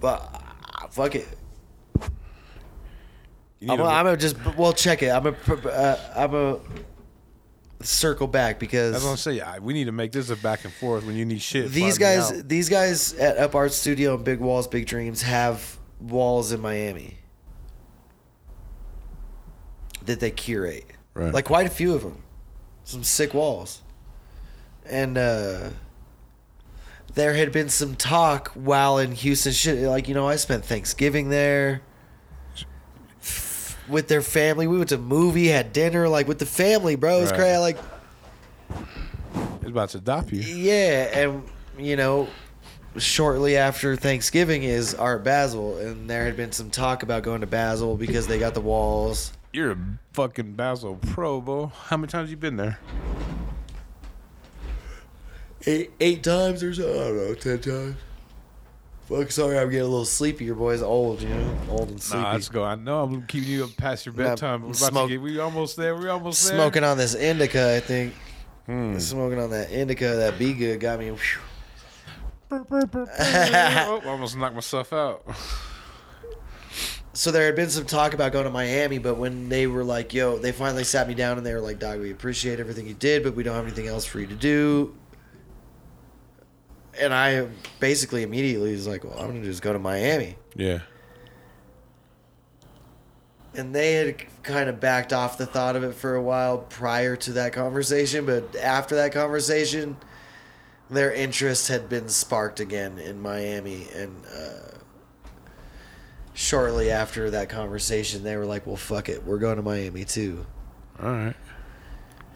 [0.00, 1.28] but ah, fuck it.
[2.00, 2.08] I'm
[3.78, 5.10] to- gonna just well check it.
[5.10, 5.30] I'm a
[5.68, 6.58] uh, I'm a
[7.84, 9.42] circle back because That's what I'm saying.
[9.42, 11.70] I- We need to make this a back and forth when you need shit.
[11.70, 12.48] these find me guys out.
[12.48, 17.18] these guys at Up Art Studio and Big Walls Big Dreams have walls in Miami
[20.04, 20.84] that they curate.
[21.14, 21.32] Right.
[21.32, 22.22] Like quite a few of them.
[22.84, 23.82] Some sick walls.
[24.86, 25.70] And uh
[27.14, 31.28] there had been some talk while in Houston shit like you know I spent Thanksgiving
[31.28, 31.82] there
[33.88, 34.66] with their family.
[34.66, 37.18] We went to a movie, had dinner like with the family, bro.
[37.18, 37.38] It was Right.
[37.40, 37.78] crazy like
[39.60, 40.40] It's about to adopt you.
[40.40, 41.42] yeah, and
[41.78, 42.28] you know,
[42.96, 47.46] shortly after Thanksgiving is Art Basel, and there had been some talk about going to
[47.46, 49.32] Basel because they got the walls.
[49.52, 49.78] You're a
[50.14, 51.66] fucking Basel Pro, bro.
[51.86, 52.78] How many times you been there?
[55.66, 57.96] Eight, eight times or so, I don't know, ten times.
[59.12, 60.46] Fuck, sorry, I'm getting a little sleepy.
[60.46, 62.22] Your boy's old, you know, old and sleepy.
[62.22, 62.64] Nah, let's go.
[62.64, 64.62] I know I'm keeping you up past your Nah, bedtime.
[64.62, 65.22] We're about smoke- to get.
[65.22, 65.94] We almost there.
[65.96, 66.56] We almost there.
[66.56, 68.14] Smoking on this indica, I think.
[68.66, 68.98] Hmm.
[68.98, 71.10] Smoking on that indica, that be good got me.
[72.50, 75.26] oh, I almost knocked myself out.
[77.12, 80.14] so there had been some talk about going to Miami, but when they were like,
[80.14, 82.94] "Yo," they finally sat me down and they were like, "Dog, we appreciate everything you
[82.94, 84.94] did, but we don't have anything else for you to do."
[87.00, 87.48] And I
[87.80, 90.80] basically immediately was like, "Well, I'm gonna just go to Miami." Yeah.
[93.54, 97.16] And they had kind of backed off the thought of it for a while prior
[97.16, 99.96] to that conversation, but after that conversation,
[100.88, 103.88] their interest had been sparked again in Miami.
[103.94, 104.78] And uh,
[106.34, 109.22] shortly after that conversation, they were like, well, fuck it.
[109.24, 110.46] We're going to Miami too.
[111.02, 111.36] All right.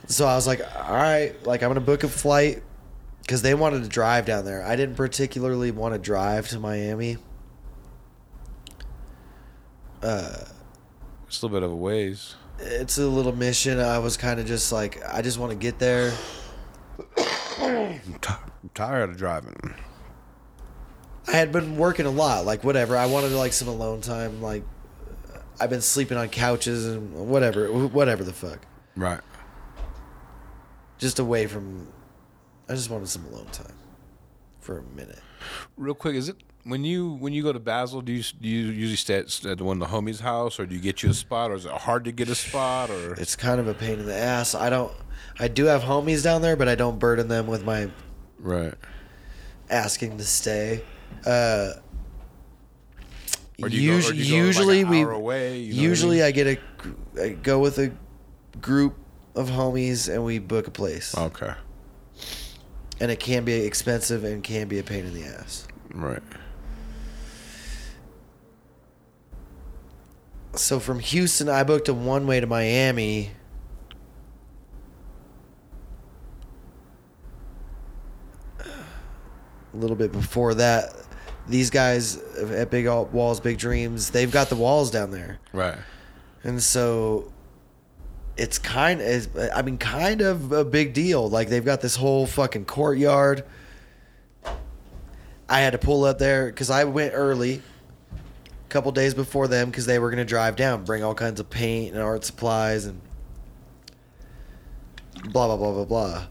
[0.09, 2.63] So I was like, all right, like I'm going to book a flight
[3.27, 4.63] because they wanted to drive down there.
[4.65, 7.17] I didn't particularly want to drive to Miami.
[10.01, 10.45] Uh,
[11.27, 12.37] It's a little bit of a ways.
[12.61, 13.81] it's a little mission.
[13.81, 16.13] I was kind of just like, I just want to get there.
[17.59, 18.29] I'm, ti-
[18.63, 19.75] I'm tired of driving.
[21.27, 22.97] I had been working a lot, like whatever.
[22.97, 24.41] I wanted like some alone time.
[24.41, 24.63] Like
[25.59, 28.61] I've been sleeping on couches and whatever, whatever the fuck.
[28.95, 29.21] Right.
[30.99, 31.89] Just away from.
[32.69, 33.73] I just wanted some alone time
[34.61, 35.21] for a minute.
[35.77, 38.01] Real quick, is it when you when you go to Basel?
[38.01, 40.75] Do you do you usually stay at, at one of the homies' house, or do
[40.75, 43.37] you get you a spot, or is it hard to get a spot, or It's
[43.37, 44.55] kind of a pain in the ass.
[44.55, 44.93] I don't.
[45.39, 47.91] I do have homies down there, but I don't burden them with my
[48.39, 48.75] right?
[49.71, 50.83] asking to stay.
[51.25, 51.73] Uh,
[53.63, 55.85] Or do you go, or usu- do you go, usually we away, you know what
[55.85, 56.25] I usually mean?
[56.25, 56.61] I, get
[57.19, 57.93] a go with a
[58.61, 58.95] group
[59.35, 61.17] of homies and we book a place.
[61.17, 61.53] okay,
[63.01, 65.67] And it can be expensive and can be a pain in the ass.
[65.91, 66.23] right.
[70.55, 73.31] So from Houston, I booked a one way to Miami.
[78.61, 80.95] A little bit before that,
[81.47, 85.39] these guys at Big Al- Walls, Big Dreams, they've got the walls down there.
[85.53, 85.77] Right.
[86.43, 87.31] And so
[88.37, 91.29] it's kind of, I mean, kind of a big deal.
[91.29, 93.45] Like they've got this whole fucking courtyard.
[95.49, 97.63] I had to pull up there because I went early,
[98.13, 101.41] a couple days before them because they were going to drive down, bring all kinds
[101.41, 103.01] of paint and art supplies and
[105.31, 106.27] blah, blah, blah, blah, blah.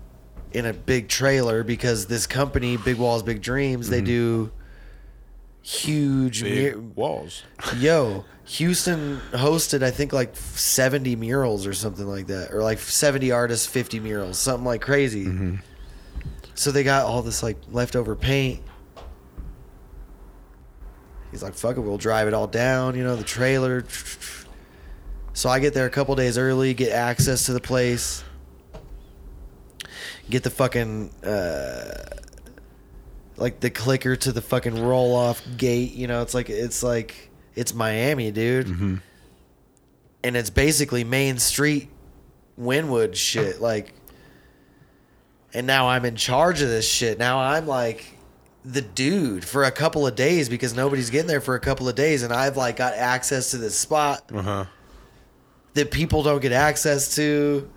[0.51, 4.05] In a big trailer because this company, Big Walls, Big Dreams, they mm-hmm.
[4.05, 4.51] do
[5.61, 7.43] huge Big mir- walls.
[7.77, 13.31] Yo, Houston hosted I think like 70 murals or something like that, or like 70
[13.31, 15.25] artists, 50 murals, something like crazy.
[16.53, 18.61] So they got all this like leftover paint.
[21.31, 23.83] He's like, "Fuck it, we'll drive it all down." You know, the trailer.
[25.33, 28.23] So I get there a couple days early, get access to the place.
[30.29, 32.05] get the fucking uh,
[33.37, 35.91] like the clicker to the fucking roll off gate.
[35.93, 38.95] You know, it's like it's like it's Miami, dude, Mm-hmm.
[40.23, 41.89] and it's basically Main Street,
[42.59, 43.61] Wynwood shit.
[43.61, 43.93] Like,
[45.53, 47.17] and now I'm in charge of this shit.
[47.17, 48.05] Now I'm like
[48.65, 51.95] the dude for a couple of days because nobody's getting there for a couple of
[51.95, 54.65] days, and I've like got access to this spot Uh huh.
[55.75, 57.69] that people don't get access to.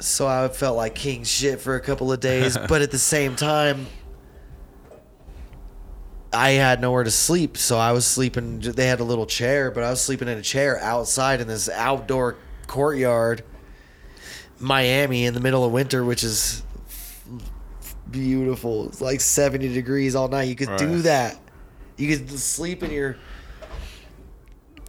[0.00, 3.36] So I felt like king shit for a couple of days, but at the same
[3.36, 3.86] time,
[6.34, 7.56] I had nowhere to sleep.
[7.56, 8.60] So I was sleeping.
[8.60, 11.68] They had a little chair, but I was sleeping in a chair outside in this
[11.68, 12.36] outdoor
[12.66, 13.44] courtyard,
[14.58, 16.62] Miami, in the middle of winter, which is
[18.10, 18.88] beautiful.
[18.88, 20.48] It's like 70 degrees all night.
[20.48, 21.38] You could do that.
[21.96, 23.16] You could sleep in your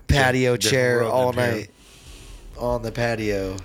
[0.07, 1.55] patio Different chair all than here.
[1.55, 1.69] night
[2.57, 3.57] on the patio.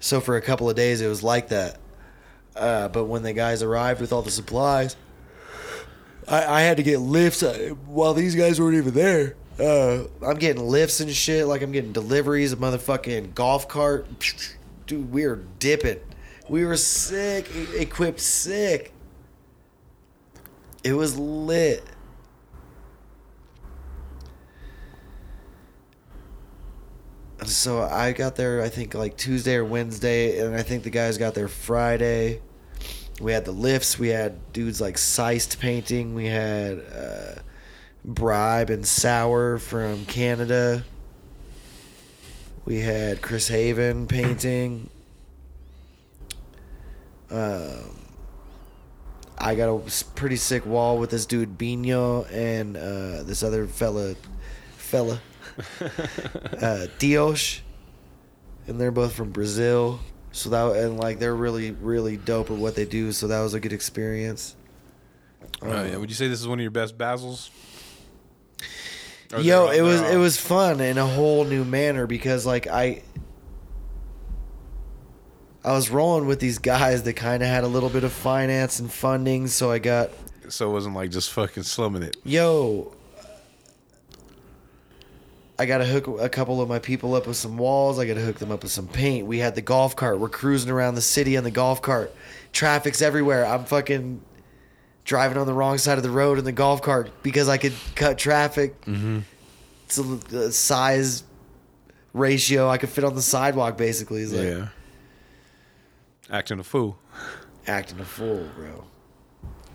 [0.00, 1.78] So for a couple of days, it was like that.
[2.56, 4.96] Uh, but when the guys arrived with all the supplies,
[6.28, 9.36] I, I had to get lifts uh, while these guys weren't even there.
[9.58, 11.46] Uh, I'm getting lifts and shit.
[11.46, 14.06] Like I'm getting deliveries, a motherfucking golf cart.
[14.86, 16.00] Dude, we were dipping.
[16.48, 18.92] We were sick, equipped sick.
[20.84, 21.84] It was lit.
[27.44, 31.18] So I got there, I think like Tuesday or Wednesday, and I think the guys
[31.18, 32.40] got there Friday.
[33.20, 33.98] We had the lifts.
[33.98, 36.14] We had dudes like Seist painting.
[36.14, 37.40] We had uh,
[38.04, 40.84] Bribe and Sour from Canada.
[42.64, 44.88] We had Chris Haven painting.
[47.30, 47.96] Um,
[49.38, 54.14] I got a pretty sick wall with this dude Bino and uh, this other fella,
[54.76, 55.20] fella,
[56.60, 57.60] uh, Dios,
[58.68, 59.98] and they're both from Brazil.
[60.32, 63.12] So that and like they're really really dope at what they do.
[63.12, 64.56] So that was a good experience.
[65.60, 65.94] Oh, yeah.
[65.94, 67.50] Um, Would you say this is one of your best Basels?
[69.32, 73.02] Or Yo, it was it was fun in a whole new manner because like I
[75.64, 78.80] I was rolling with these guys that kind of had a little bit of finance
[78.80, 80.10] and funding, so I got
[80.48, 82.16] So it wasn't like just fucking slumming it.
[82.24, 82.94] yo
[85.62, 88.00] I got to hook a couple of my people up with some walls.
[88.00, 89.28] I got to hook them up with some paint.
[89.28, 90.18] We had the golf cart.
[90.18, 92.12] We're cruising around the city on the golf cart.
[92.50, 93.46] Traffic's everywhere.
[93.46, 94.20] I'm fucking
[95.04, 97.74] driving on the wrong side of the road in the golf cart because I could
[97.94, 98.80] cut traffic.
[98.86, 99.20] Mm-hmm.
[99.84, 101.22] It's a, the size
[102.12, 103.78] ratio I could fit on the sidewalk.
[103.78, 104.68] Basically, like yeah.
[106.28, 106.98] Acting a fool.
[107.68, 108.84] acting a fool, bro.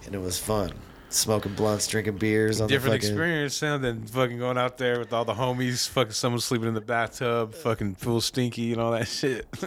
[0.05, 0.73] And it was fun.
[1.09, 3.09] Smoking blunts, drinking beers on Different the fucking.
[3.09, 6.73] experience sound than fucking going out there with all the homies, fucking someone sleeping in
[6.73, 9.47] the bathtub, fucking full stinky and all that shit.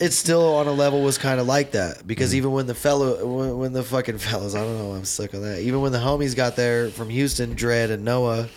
[0.00, 3.24] it still on a level was kind of like that because even when the fellow
[3.26, 5.98] when, when the fucking fellows I don't know I'm stuck on that even when the
[5.98, 8.48] homies got there from Houston Dread and Noah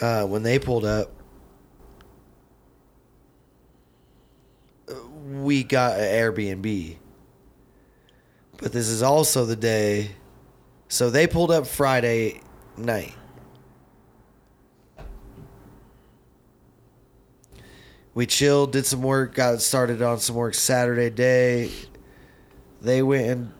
[0.00, 1.12] uh, when they pulled up
[5.32, 6.96] we got an Airbnb
[8.56, 10.12] but this is also the day
[10.88, 12.40] so they pulled up Friday
[12.76, 13.14] night
[18.18, 21.70] we chilled, did some work, got started on some work Saturday day.
[22.80, 23.52] They went and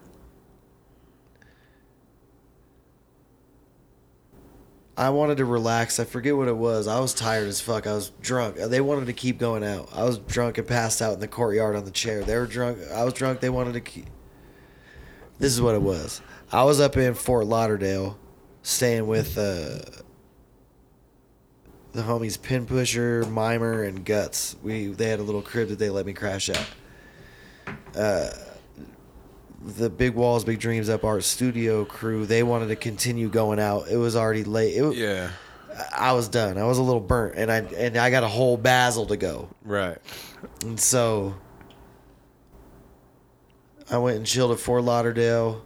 [4.96, 6.00] I wanted to relax.
[6.00, 6.88] I forget what it was.
[6.88, 7.86] I was tired as fuck.
[7.86, 8.56] I was drunk.
[8.56, 9.90] They wanted to keep going out.
[9.94, 12.24] I was drunk and passed out in the courtyard on the chair.
[12.24, 12.78] They were drunk.
[12.92, 13.38] I was drunk.
[13.38, 14.06] They wanted to keep.
[15.38, 16.20] This is what it was.
[16.50, 18.18] I was up in Fort Lauderdale,
[18.62, 19.80] staying with uh,
[21.92, 24.56] the homies Pin Pusher, Mimer, and Guts.
[24.62, 26.66] We they had a little crib that they let me crash at.
[27.94, 28.30] Uh,
[29.60, 33.88] the Big Walls, Big Dreams Up Art Studio crew, they wanted to continue going out.
[33.88, 34.74] It was already late.
[34.74, 35.30] It, yeah.
[35.94, 36.56] I was done.
[36.58, 39.48] I was a little burnt, and I and I got a whole Basel to go.
[39.64, 39.98] Right.
[40.62, 41.34] And so
[43.90, 45.62] I went and chilled at Fort Lauderdale.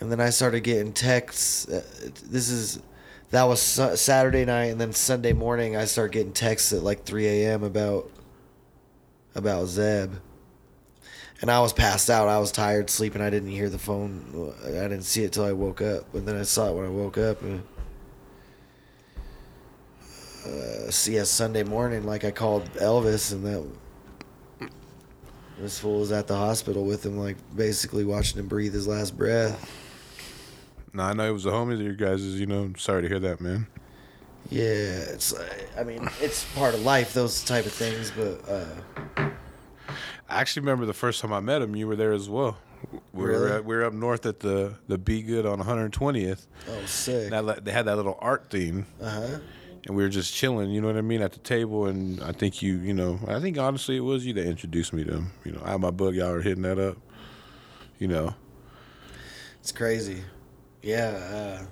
[0.00, 1.68] And then I started getting texts.
[1.68, 1.82] Uh,
[2.24, 2.80] This is
[3.30, 7.26] that was Saturday night, and then Sunday morning I started getting texts at like 3
[7.26, 7.64] a.m.
[7.64, 8.10] about
[9.34, 10.12] about Zeb.
[11.42, 12.28] And I was passed out.
[12.28, 13.20] I was tired, sleeping.
[13.20, 14.54] I didn't hear the phone.
[14.64, 16.04] I didn't see it till I woke up.
[16.12, 17.42] But then I saw it when I woke up.
[17.42, 17.62] And,
[20.46, 24.70] uh, so yeah, Sunday morning, like I called Elvis, and that
[25.58, 29.16] this fool was at the hospital with him, like basically watching him breathe his last
[29.16, 29.70] breath.
[30.96, 32.24] No, I know it was the homies of your guys.
[32.24, 33.66] You know, I'm sorry to hear that, man.
[34.48, 35.34] Yeah, it's.
[35.78, 38.10] I mean, it's part of life, those type of things.
[38.16, 39.28] But uh,
[40.28, 41.76] I actually remember the first time I met him.
[41.76, 42.56] You were there as well.
[43.12, 43.52] We were Really?
[43.52, 46.46] at, we were up north at the the Be Good on 120th.
[46.68, 47.30] oh, sick.
[47.30, 49.38] They had that little art theme, Uh huh.
[49.86, 50.70] and we were just chilling.
[50.70, 51.86] You know what I mean at the table.
[51.86, 55.04] And I think you, you know, I think honestly it was you that introduced me
[55.04, 55.30] to him.
[55.44, 56.14] You know, I had my bug.
[56.14, 56.96] Y'all were hitting that up.
[57.98, 58.34] You know,
[59.60, 60.22] It's crazy.
[60.82, 61.58] Yeah.
[61.60, 61.66] Uh,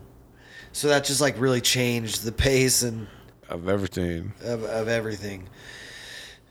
[0.73, 3.07] so that just like really changed the pace and
[3.49, 4.33] of everything.
[4.43, 5.49] of, of everything.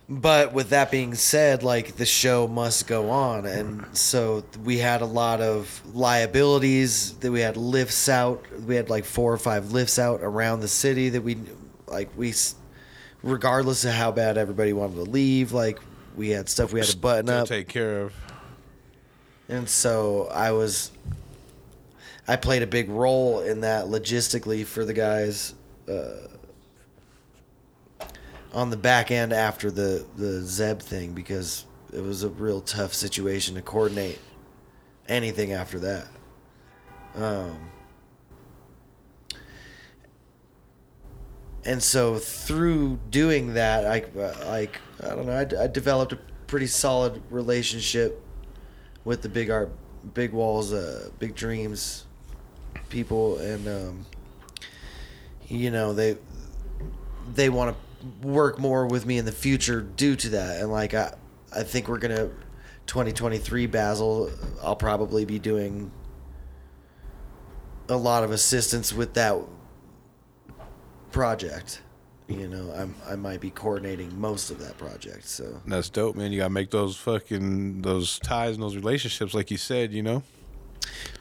[0.10, 5.02] But with that being said, like the show must go on, and so we had
[5.02, 7.14] a lot of liabilities.
[7.16, 8.44] That we had lifts out.
[8.66, 11.38] We had like four or five lifts out around the city that we,
[11.88, 12.34] like we,
[13.24, 15.80] regardless of how bad everybody wanted to leave, like
[16.18, 17.48] we had stuff we had to button To up.
[17.48, 18.14] take care of.
[19.48, 20.92] And so I was,
[22.28, 25.56] I played a big role in that logistically for the guys
[25.90, 26.28] uh,
[28.54, 32.94] on the back end after the the Zeb thing because it was a real tough
[32.94, 34.20] situation to coordinate
[35.08, 36.08] anything after that.
[37.16, 37.70] Um,
[41.66, 46.20] and so through doing that, I uh, like I don't know, I, I developed a
[46.48, 48.22] pretty solid relationship
[49.04, 49.72] with the big art,
[50.14, 52.06] big walls, uh, big dreams,
[52.94, 54.06] people, and um,
[55.50, 56.16] you know they
[57.34, 60.94] they want to work more with me in the future due to that, and like
[60.94, 61.14] I
[61.54, 62.30] I think we're gonna
[62.88, 64.30] 2023 Basel,
[64.62, 65.92] I'll probably be doing
[67.90, 69.38] a lot of assistance with that
[71.12, 71.82] project.
[72.28, 75.62] You know, I'm I might be coordinating most of that project, so.
[75.66, 76.32] That's dope, man.
[76.32, 79.92] You gotta make those fucking those ties and those relationships, like you said.
[79.92, 80.24] You know.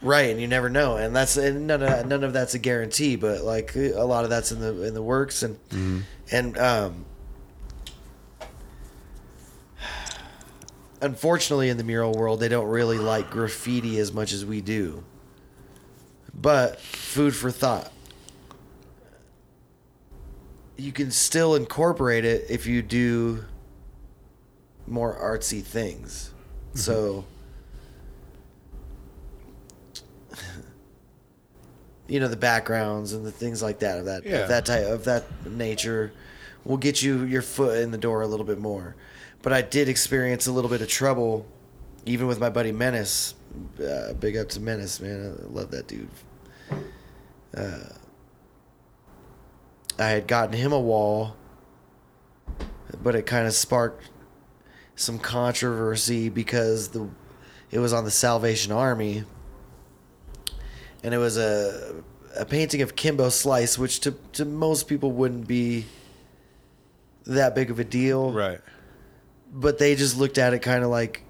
[0.03, 3.15] Right, and you never know, and that's and none of none of that's a guarantee,
[3.15, 7.05] but like a lot of that's in the in the works, and and um,
[11.01, 15.05] unfortunately, in the mural world, they don't really like graffiti as much as we do.
[16.35, 17.93] But food for thought.
[20.77, 23.45] You can still incorporate it if you do
[24.87, 26.33] more artsy things.
[26.75, 27.25] So.
[32.09, 34.39] You know the backgrounds and the things like that of that Yeah.
[34.39, 36.13] of that type of that nature
[36.65, 38.95] will get you your foot in the door a little bit more.
[39.43, 41.47] But I did experience a little bit of trouble,
[42.07, 43.35] even with my buddy Menace.
[43.83, 45.37] Uh, big up to Menace, man.
[45.43, 46.09] I love that dude.
[47.57, 47.81] Uh,
[49.99, 51.37] I had gotten him a wall,
[53.03, 54.09] but it kind of sparked
[54.97, 57.09] some controversy because the
[57.71, 59.25] it was on the Salvation Army
[61.03, 62.03] and it was a
[62.37, 65.85] a painting of Kimbo Slice, which to to most people wouldn't be
[67.27, 68.61] that big of a deal, Right.
[69.53, 71.23] but they just looked at it kind of like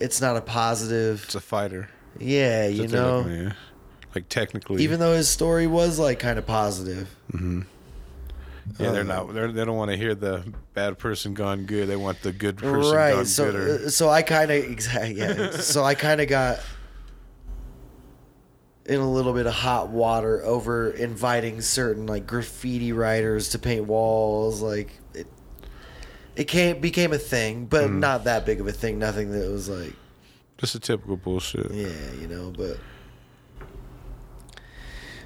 [0.00, 1.22] it's not a positive.
[1.24, 1.88] It's a fighter.
[2.18, 3.26] Yeah, you know.
[3.26, 3.52] Yeah.
[4.14, 7.08] Like technically, Even though his story was like kind of positive.
[7.32, 7.62] yeah,
[8.78, 9.34] they're uh, not.
[9.34, 11.88] They're, they don't want to hear the bad person gone good.
[11.88, 13.86] They want the good person gone right so gooder.
[13.86, 16.60] uh, so i kind of exactly yeah so i kind of got
[18.86, 23.86] in a little bit of hot water over inviting certain like graffiti writers to paint
[23.86, 25.26] walls like it
[26.36, 27.98] it came became a thing but Mm.
[28.00, 29.94] not that big of a thing nothing that was like
[30.58, 31.70] Just a typical bullshit.
[31.70, 31.86] yeah
[32.20, 32.76] you know but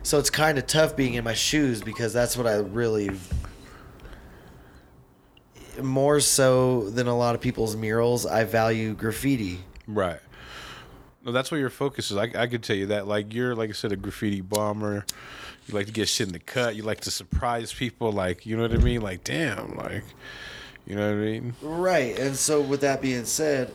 [0.05, 3.10] so it's kind of tough being in my shoes because that's what i really
[5.82, 10.20] more so than a lot of people's murals i value graffiti Right.
[11.28, 12.16] No, that's where your focus is.
[12.16, 13.06] I, I could tell you that.
[13.06, 15.05] Like you're, like I said, a graffiti bomber.
[15.66, 16.74] You like to get shit in the cut.
[16.74, 18.12] You like to surprise people.
[18.12, 19.02] Like you know what I mean.
[19.02, 19.76] Like damn.
[19.76, 20.05] Like
[20.86, 21.55] you know what I mean.
[21.60, 22.18] Right.
[22.18, 23.74] And so, with that being said,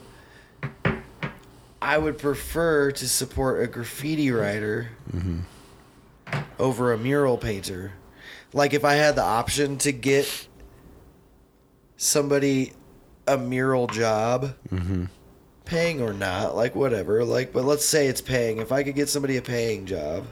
[1.80, 5.42] I would prefer to support a graffiti writer mm-hmm.
[6.58, 7.92] over a mural painter.
[8.52, 10.48] Like, if I had the option to get
[11.98, 12.74] somebody
[13.28, 15.06] a mural job, mm-hmm.
[15.74, 18.60] Paying or not, like, whatever, like, but let's say it's paying.
[18.60, 20.28] If I could get somebody a paying job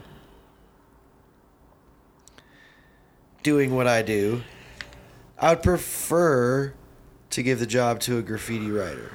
[3.42, 4.42] doing what I do,
[5.36, 6.74] I would prefer
[7.30, 9.10] to give the job to a graffiti writer.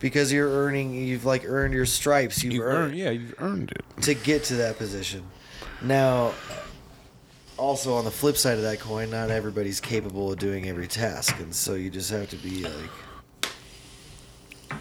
[0.00, 2.42] Because you're earning, you've like earned your stripes.
[2.42, 4.02] You've, You've earned, earned, yeah, you've earned it.
[4.02, 5.24] to get to that position.
[5.82, 6.32] Now,
[7.58, 11.38] also on the flip side of that coin, not everybody's capable of doing every task,
[11.40, 12.72] and so you just have to be like.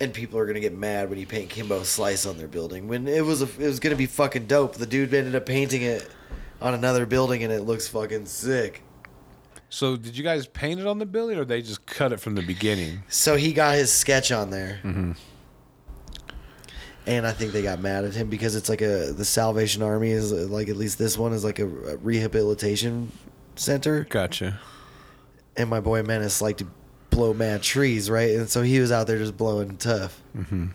[0.00, 2.88] and people are gonna get mad when you paint Kimbo Slice on their building.
[2.88, 4.74] When it was a, it was gonna be fucking dope.
[4.74, 6.08] The dude ended up painting it
[6.60, 8.82] on another building, and it looks fucking sick.
[9.72, 12.34] So did you guys paint it on the building, or they just cut it from
[12.34, 13.04] the beginning?
[13.08, 14.78] So he got his sketch on there.
[17.06, 20.10] And I think they got mad at him because it's like a the Salvation Army
[20.10, 23.10] is like at least this one is like a, a rehabilitation
[23.56, 24.60] center, Gotcha.
[25.56, 26.66] and my boy Menace like to
[27.08, 28.36] blow mad trees, right?
[28.36, 30.22] And so he was out there just blowing tough.
[30.36, 30.66] Mm-hmm.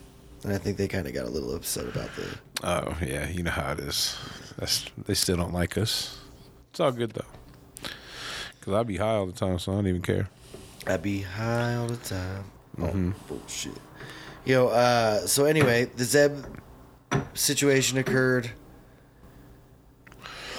[0.44, 2.28] And I think they kind of got a little upset about the.
[2.64, 4.18] Oh yeah, you know how it is.
[4.58, 6.18] That's they still don't like us.
[6.72, 7.37] It's all good though.
[8.68, 10.28] Cause I be high all the time, so I don't even care.
[10.86, 12.44] I be high all the time.
[12.78, 13.72] Oh bullshit.
[14.44, 16.44] Yo, uh, so anyway, the Zeb
[17.34, 18.52] situation occurred.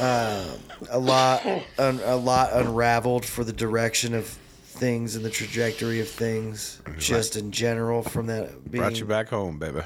[0.00, 0.46] Um,
[0.88, 1.44] a lot,
[1.78, 7.36] un, a lot unraveled for the direction of things and the trajectory of things, just
[7.36, 8.00] in general.
[8.00, 9.82] From that being, Brought you back home, baby.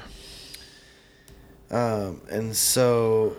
[1.69, 3.35] Um, and so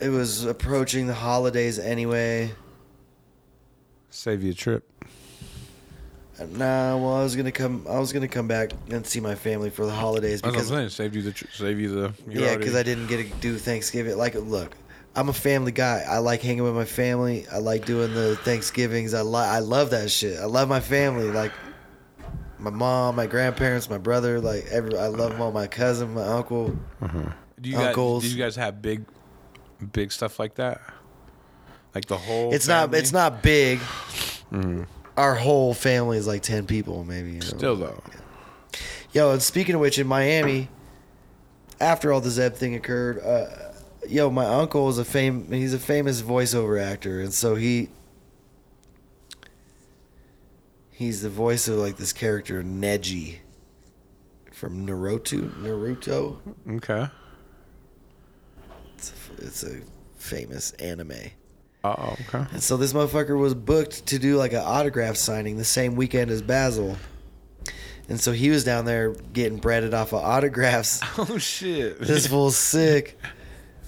[0.00, 2.52] it was approaching the holidays anyway.
[4.10, 4.84] Save you a trip.
[6.40, 7.84] Nah, well, I was gonna come.
[7.88, 10.54] I was gonna come back and see my family for the holidays That's what I'm
[10.54, 10.88] because saying.
[10.90, 11.32] Saved you the.
[11.32, 12.12] Tr- save you the.
[12.28, 14.16] you yeah, already- because I didn't get to do Thanksgiving.
[14.16, 14.76] Like, look,
[15.16, 16.04] I'm a family guy.
[16.08, 17.44] I like hanging with my family.
[17.52, 19.14] I like doing the Thanksgivings.
[19.14, 19.48] I like.
[19.48, 20.38] I love that shit.
[20.38, 21.28] I love my family.
[21.28, 21.50] Like
[22.60, 24.40] my mom, my grandparents, my brother.
[24.40, 24.96] Like every.
[24.96, 25.50] I love them all.
[25.50, 26.78] My cousin, my uncle.
[27.02, 27.30] Mm-hmm.
[27.60, 27.86] Do you guys?
[27.88, 28.22] uncles.
[28.22, 29.04] Do you guys have big,
[29.92, 30.80] big stuff like that?
[31.94, 32.52] Like the whole.
[32.52, 32.94] It's not.
[32.94, 33.80] It's not big.
[35.16, 37.30] Our whole family is like ten people, maybe.
[37.32, 37.46] You know?
[37.46, 38.02] Still though.
[39.12, 40.68] Yo, and speaking of which, in Miami,
[41.80, 43.46] after all the Zeb thing occurred, uh,
[44.06, 45.50] yo, my uncle is a fame.
[45.50, 47.88] He's a famous voiceover actor, and so he
[50.90, 53.38] he's the voice of like this character Neji
[54.52, 55.50] from Naruto.
[55.62, 56.38] Naruto.
[56.76, 57.08] Okay.
[59.38, 59.80] It's a,
[60.18, 61.12] famous anime.
[61.84, 62.44] Oh, okay.
[62.52, 66.30] And so this motherfucker was booked to do like an autograph signing the same weekend
[66.30, 66.96] as Basel.
[68.08, 71.00] And so he was down there getting breaded off of autographs.
[71.18, 72.00] Oh shit.
[72.00, 73.18] this fool's sick.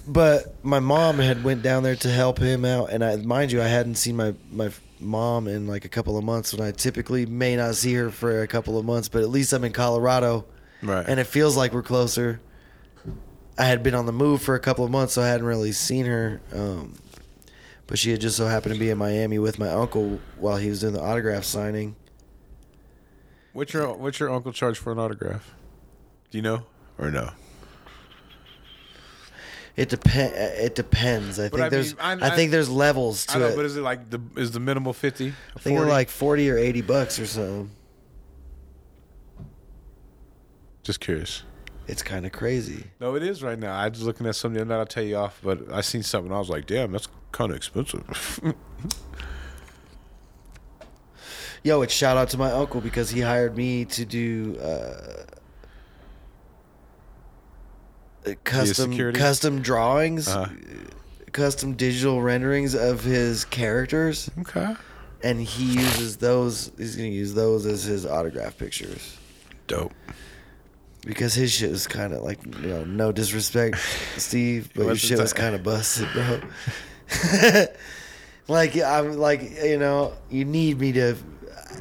[0.07, 3.61] But my mom had went down there to help him out, and I mind you,
[3.61, 6.53] I hadn't seen my my mom in like a couple of months.
[6.53, 9.53] When I typically may not see her for a couple of months, but at least
[9.53, 10.45] I'm in Colorado,
[10.81, 11.05] right.
[11.07, 12.41] and it feels like we're closer.
[13.57, 15.71] I had been on the move for a couple of months, so I hadn't really
[15.71, 16.41] seen her.
[16.53, 16.95] Um,
[17.87, 20.69] but she had just so happened to be in Miami with my uncle while he
[20.69, 21.95] was doing the autograph signing.
[23.53, 25.53] what's your What's your uncle charge for an autograph?
[26.31, 26.65] Do you know
[26.97, 27.31] or no?
[29.75, 30.33] It depend.
[30.35, 31.39] It depends.
[31.39, 31.95] I But think I there's.
[31.95, 33.55] mean, I, I- think there's levels to I know, it.
[33.55, 35.33] but is it like the is the minimal fifty?
[35.55, 37.67] I think like forty or eighty bucks or so.
[40.83, 41.43] Just curious.
[41.91, 42.85] It's kind of crazy.
[43.01, 43.75] No, it is right now.
[43.75, 46.31] I was looking at something that I'll tell you off, but I seen something.
[46.31, 48.39] I was like, damn, that's kind of expensive.
[51.63, 55.25] Yo, it's shout out to my uncle because he hired me to do uh,
[58.25, 60.49] uh, custom custom drawings, Uh-huh.
[61.33, 64.75] custom digital renderings of his characters, okay.
[65.23, 66.71] and he uses those.
[66.77, 69.17] He's gonna use those as his autograph pictures.
[69.67, 69.93] Dope.
[71.05, 73.77] Because his shit was kind of like, you know, no disrespect,
[74.17, 76.39] Steve, but your shit was kind of busted, bro.
[78.47, 81.15] like I'm like, you know, you need me to.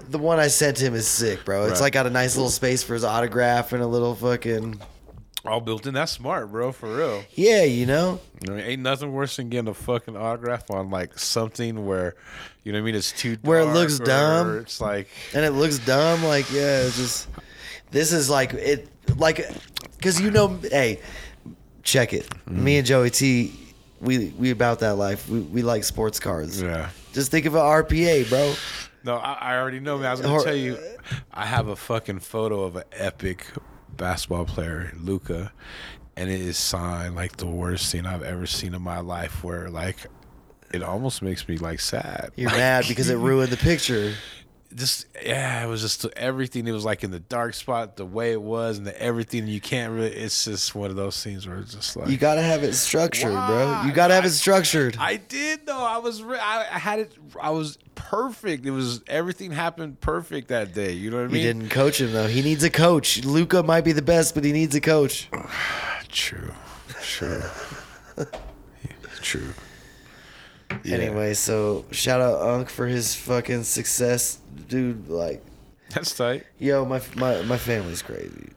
[0.08, 1.64] The one I sent him is sick, bro.
[1.64, 1.80] It's Right.
[1.82, 4.80] like got a nice little space for his autograph and a little fucking
[5.44, 5.94] All built in.
[5.94, 6.72] That's smart, bro.
[6.72, 7.24] For real.
[7.34, 8.20] yeah, you know.
[8.48, 12.14] I mean, ain't nothing worse than getting a fucking autograph on like something where,
[12.64, 12.94] you know what I mean?
[12.94, 14.58] It's too Where it dark looks or dumb.
[14.58, 17.28] It's like And it looks dumb, like yeah, it's just
[17.90, 18.88] this is like it,
[19.20, 19.46] like
[19.96, 21.00] because you know, hey,
[21.82, 22.26] check it.
[22.28, 22.64] Mm-hmm.
[22.64, 23.52] Me and Joey T,
[24.00, 25.28] we we about that life.
[25.28, 26.60] We we like sports cars.
[26.60, 26.90] yeah.
[27.12, 28.54] Just think of an RPA, bro.
[29.02, 29.96] No, I, I already know.
[29.98, 30.78] Man, I was gonna Or- tell you,
[31.32, 33.46] I have a fucking photo of an epic
[33.96, 35.52] basketball player, Luka,
[36.16, 39.42] and it is signed like the worst thing I've ever seen in my life.
[39.42, 39.96] Where like,
[40.72, 42.30] it almost makes me like sad.
[42.36, 44.14] You're Like, mad because it ruined the picture.
[44.72, 46.68] Just yeah, it was just everything.
[46.68, 49.48] It was like in the dark spot, the way it was, and the everything.
[49.48, 50.12] You can't really.
[50.12, 53.32] It's just one of those scenes where it's just like You gotta have it structured,
[53.32, 53.82] bro.
[53.84, 54.96] You gotta have it structured.
[55.00, 55.76] I did though.
[55.84, 57.12] I was re- I, I had it.
[57.42, 58.64] I was perfect.
[58.64, 60.92] It was everything happened perfect that day.
[60.92, 61.42] You know what I You mean?
[61.42, 62.28] didn't coach him though.
[62.28, 63.24] He needs a coach.
[63.24, 65.28] Luka might be the best, but he needs a coach.
[66.08, 66.52] True.
[67.02, 67.42] True.
[69.22, 69.52] True.
[70.84, 70.96] Yeah.
[70.96, 74.38] Anyway, so shout out Unc for his fucking success,
[74.68, 75.08] dude.
[75.08, 75.44] Like,
[75.90, 76.46] That's tight.
[76.58, 78.50] Yo, my my my family's crazy.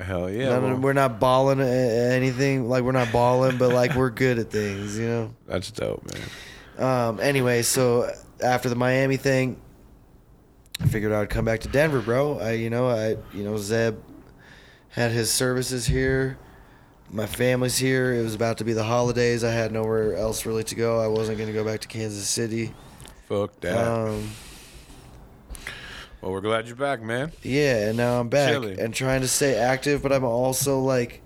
[0.00, 0.48] Hell yeah.
[0.50, 2.68] None well, we're not balling at anything.
[2.68, 4.98] Like we're not balling, but like we're good at things.
[4.98, 5.34] You know.
[5.46, 6.22] that's dope, man.
[6.78, 8.10] Um, anyway, so
[8.42, 9.60] after the Miami thing,
[10.80, 12.38] I figured I'd come back to Denver, bro.
[12.38, 13.96] I, you know, I, you know, Zeb
[14.88, 16.38] had his services here.
[17.12, 18.14] My family's here.
[18.14, 19.44] It was about to be the holidays.
[19.44, 20.98] I had nowhere else really to go.
[20.98, 22.72] I wasn't going to go back to Kansas City.
[23.28, 23.76] Fuck that.
[23.76, 24.30] Um,
[26.22, 27.32] well, we're glad you're back, man.
[27.42, 28.80] yeah, and now I'm back Chilling.
[28.80, 31.20] and trying to stay active, but I'm also like,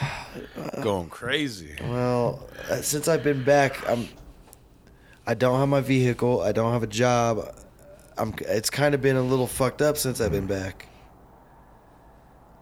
[0.82, 1.76] Going crazy.
[1.82, 4.08] Well, uh, since I've been back, I'm.
[5.26, 6.40] I don't have my vehicle.
[6.40, 7.54] I don't have a job.
[8.16, 8.34] I'm.
[8.42, 10.87] It's kind of been a little fucked up since I've been back.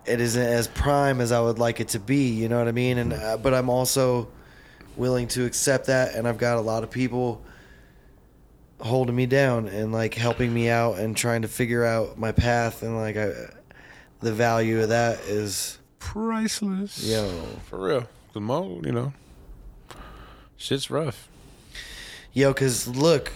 [0.07, 2.29] It isn't as prime as I would like it to be.
[2.31, 2.99] You know what I mean?
[2.99, 4.29] And uh, but I'm also
[4.97, 7.43] willing to accept that, and I've got a lot of people
[8.81, 12.83] holding me down and like helping me out and trying to figure out my path
[12.83, 13.33] and like I,
[14.21, 17.03] the value of that is Priceless.
[17.03, 17.29] yo
[17.69, 18.09] For real.
[18.33, 19.13] The mo, you know.
[20.57, 21.29] Shit's rough.
[22.33, 23.33] Yo, cause look,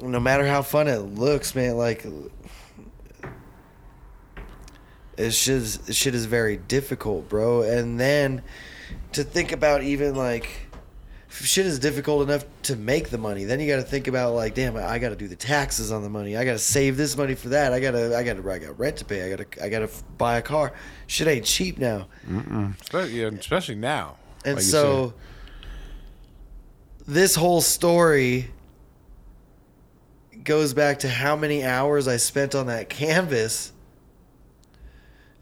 [0.00, 2.04] no matter how fun it looks, man, like
[5.16, 7.62] it just shit is very difficult, bro.
[7.62, 8.42] And then
[9.12, 10.48] to think about even like
[11.28, 14.54] shit is difficult enough to make the money, then you got to think about like,
[14.54, 16.36] damn, I got to do the taxes on the money.
[16.36, 17.72] I got to save this money for that.
[17.72, 19.24] I gotta, I gotta, I got rent to pay.
[19.26, 20.72] I gotta, I gotta buy a car.
[21.06, 22.08] Shit ain't cheap now.
[22.80, 24.16] Especially, especially now.
[24.44, 25.14] And like so
[27.06, 28.50] this whole story
[30.44, 33.72] goes back to how many hours I spent on that canvas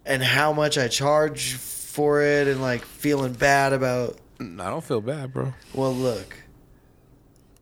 [0.06, 4.18] and how much I charge for it and like feeling bad about.
[4.40, 5.54] I don't feel bad, bro.
[5.74, 6.36] well look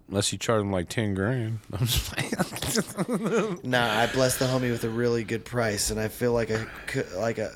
[0.09, 1.60] Unless you charge them like 10 grand.
[1.73, 3.09] I'm just
[3.64, 6.64] nah I blessed the homie with a really good price and I feel like I
[6.86, 7.48] could like uh,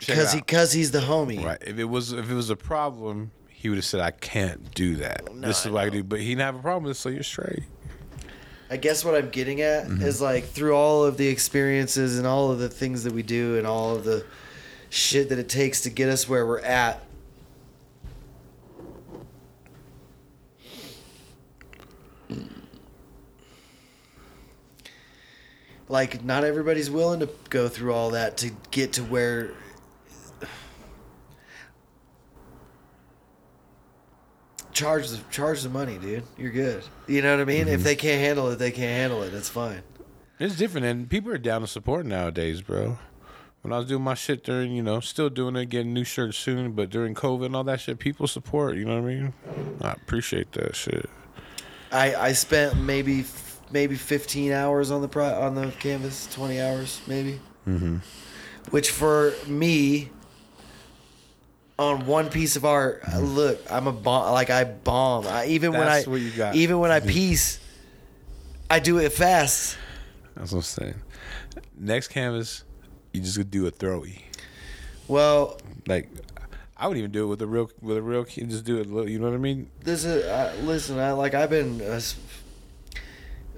[0.00, 1.62] a cuz he cuz he's the homie Right.
[1.66, 4.96] If it was if it was a problem, he would have said, "I can't do
[4.96, 5.34] that.
[5.34, 7.00] No, this is I what I do." But he didn't have a problem with it,
[7.00, 7.62] so you're straight.
[8.70, 10.02] I guess what I'm getting at Mm-hmm.
[10.02, 13.56] is like through all of the experiences and all of the things that we do
[13.58, 14.24] and all of the
[14.90, 17.02] shit that it takes to get us where we're at.
[25.88, 29.52] Like not everybody's willing to go through all that to get to where
[34.74, 36.24] charge the charge the money, dude.
[36.36, 36.84] You're good.
[37.06, 37.68] You know what I mean?
[37.68, 39.32] If they can't handle it, they can't handle it.
[39.32, 39.82] It's fine.
[40.38, 42.98] It's different, and people are down to support nowadays, bro.
[43.62, 46.36] When I was doing my shit during, you know, still doing it, getting new shirts
[46.36, 48.76] soon, but during COVID and all that shit, people support.
[48.76, 49.32] You know what I mean?
[49.80, 51.08] I appreciate that shit.
[51.90, 53.24] I I spent maybe
[53.70, 57.40] maybe 15 hours on the pro, on the canvas, 20 hours maybe.
[57.66, 57.98] Mm-hmm.
[58.70, 60.10] Which for me,
[61.78, 64.32] on one piece of art, uh, look, I'm a bomb.
[64.32, 65.26] Like I bomb.
[65.26, 66.54] I, even when I what you got.
[66.54, 67.58] even when I piece,
[68.70, 69.76] I do it fast.
[70.36, 70.94] That's what I'm saying.
[71.78, 72.64] Next canvas,
[73.12, 74.22] you just do a throwy.
[75.08, 76.08] Well, Like,
[76.76, 78.50] I would even do it with a real, with a real kid.
[78.50, 78.86] Just do it.
[79.08, 79.70] You know what I mean?
[79.82, 80.98] this is uh, listen.
[80.98, 81.80] I like I've been.
[81.80, 82.16] Uh, s-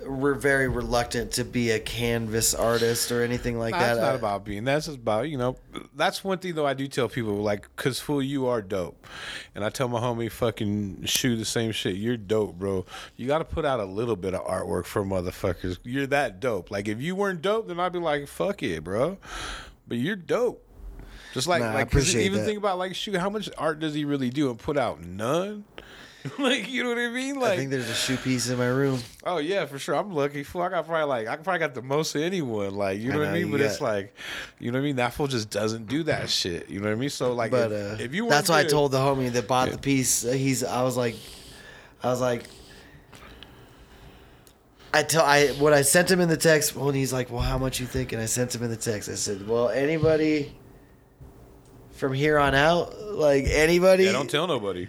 [0.08, 3.92] we're very reluctant to be a canvas artist or anything like that.
[3.92, 4.64] It's not I- about being.
[4.64, 5.56] That's just about you know.
[5.94, 6.66] That's one thing though.
[6.66, 9.06] I do tell people like, cause fool, you are dope,
[9.54, 11.96] and I tell my homie, fucking shoot the same shit.
[11.96, 12.86] You're dope, bro.
[13.16, 15.78] You got to put out a little bit of artwork for motherfuckers.
[15.84, 16.70] You're that dope.
[16.70, 19.18] Like if you weren't dope, then I'd be like, fuck it, bro.
[19.88, 20.62] But you're dope.
[21.34, 22.44] Just like Nah, appreciate even that.
[22.46, 25.64] think about like shoot, how much art does he really do and put out none?
[26.38, 27.38] like you know what I mean?
[27.40, 29.00] Like I think there's a shoe piece in my room.
[29.24, 29.94] Oh yeah, for sure.
[29.94, 30.42] I'm lucky.
[30.42, 32.74] Fool, I got probably like I probably got the most of anyone.
[32.74, 33.50] Like you I know, what I mean.
[33.50, 34.14] But it's got- like,
[34.58, 34.96] you know what I mean.
[34.96, 36.68] That fool just doesn't do that shit.
[36.68, 37.10] You know what I mean.
[37.10, 39.68] So like, But if, uh, if you that's why I told the homie that bought
[39.68, 39.72] Yeah.
[39.76, 40.24] the piece.
[40.24, 41.16] uh, He's I was like,
[42.02, 42.44] I was like,
[44.94, 47.58] I tell I what I sent him in the text when he's like, well, how
[47.58, 48.12] much you think?
[48.12, 49.08] And I sent him in the text.
[49.08, 50.54] I said, well, anybody
[51.92, 54.86] from here on out, like anybody, Yeah, don't tell nobody.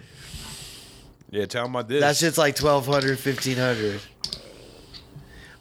[1.30, 2.00] Yeah, tell him about this.
[2.00, 4.00] that shit's like 1200 1500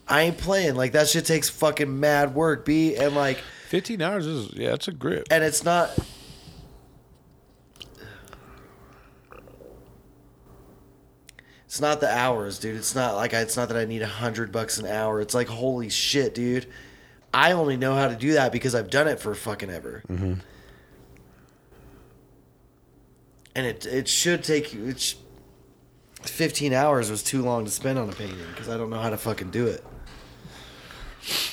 [0.07, 0.75] I ain't playing.
[0.75, 4.87] Like that shit takes fucking mad work, b and like, fifteen hours is yeah, it's
[4.87, 5.27] a grip.
[5.29, 5.91] and it's not.
[11.65, 12.77] It's not the hours, dude.
[12.77, 15.19] It's not like I, it's not that I need a hundred bucks an hour.
[15.19, 16.65] It's like holy shit, dude.
[17.33, 20.01] I only know how to do that because I've done it for fucking ever.
[20.07, 20.35] Mm-hmm.
[23.55, 24.87] And it it should take you.
[24.87, 25.15] It's
[26.23, 29.09] 15 hours was too long to spend on a painting because I don't know how
[29.09, 29.83] to fucking do it.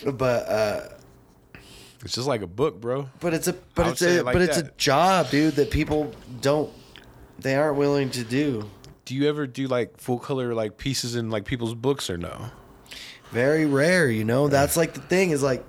[0.05, 0.89] But uh,
[2.05, 3.09] It's just like a book, bro.
[3.21, 6.13] but it's a but it's a it like but it's a job, dude, that people
[6.41, 6.73] don't
[7.39, 8.69] they aren't willing to do.
[9.05, 12.47] Do you ever do like full color like pieces in like people's books or no?
[13.33, 14.49] Very rare, you know.
[14.49, 15.65] That's like the thing is like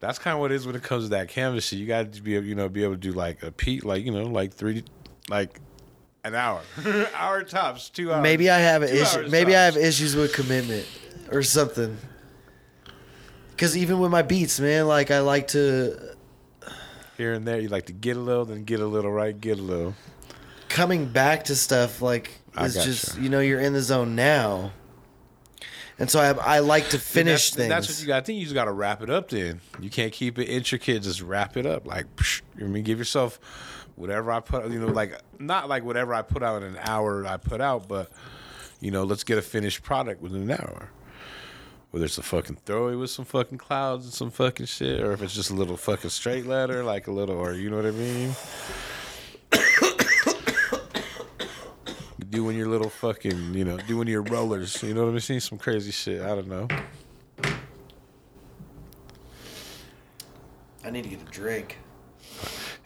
[0.00, 1.72] That's kind of what it is when it comes to that canvas.
[1.72, 4.04] You got to be able, you know, be able to do like a peat, like
[4.04, 4.84] you know, like three,
[5.28, 5.58] like
[6.24, 6.60] an hour,
[7.14, 8.22] hour tops, two hours.
[8.22, 9.18] maybe I have an Two issue.
[9.20, 10.86] hours Maybe I have issues with commitment
[11.30, 11.96] or something.
[13.50, 16.14] Because even with my beats, man, like I like to
[17.16, 17.60] here and there.
[17.60, 19.38] You like to get a little, then get a little, right?
[19.38, 19.94] Get a little.
[20.68, 24.72] coming back to stuff like it's just you know you're in the zone now,
[25.98, 27.68] and so I I like to finish that's, things.
[27.68, 28.16] That's what you got.
[28.18, 29.28] I think you just got to wrap it up.
[29.30, 31.02] Then you can't keep it intricate.
[31.02, 31.86] Just wrap it up.
[31.86, 33.38] Like, psh, I mean, give yourself
[34.02, 34.70] whatever I put.
[34.70, 37.24] You know, like not like whatever I put out in an hour.
[37.24, 38.10] I put out, but
[38.80, 40.90] you know, let's get a finished product within an hour.
[41.92, 45.22] Whether it's a fucking throwaway with some fucking clouds and some fucking shit, or if
[45.22, 47.92] it's just a little fucking straight letter, like a little, or you know what I
[47.92, 48.34] mean.
[52.30, 54.82] doing your little fucking, you know, doing your rollers.
[54.82, 55.40] You know what I'm saying?
[55.40, 56.22] Some crazy shit.
[56.22, 56.66] I don't know.
[60.84, 61.78] I need to get a drink.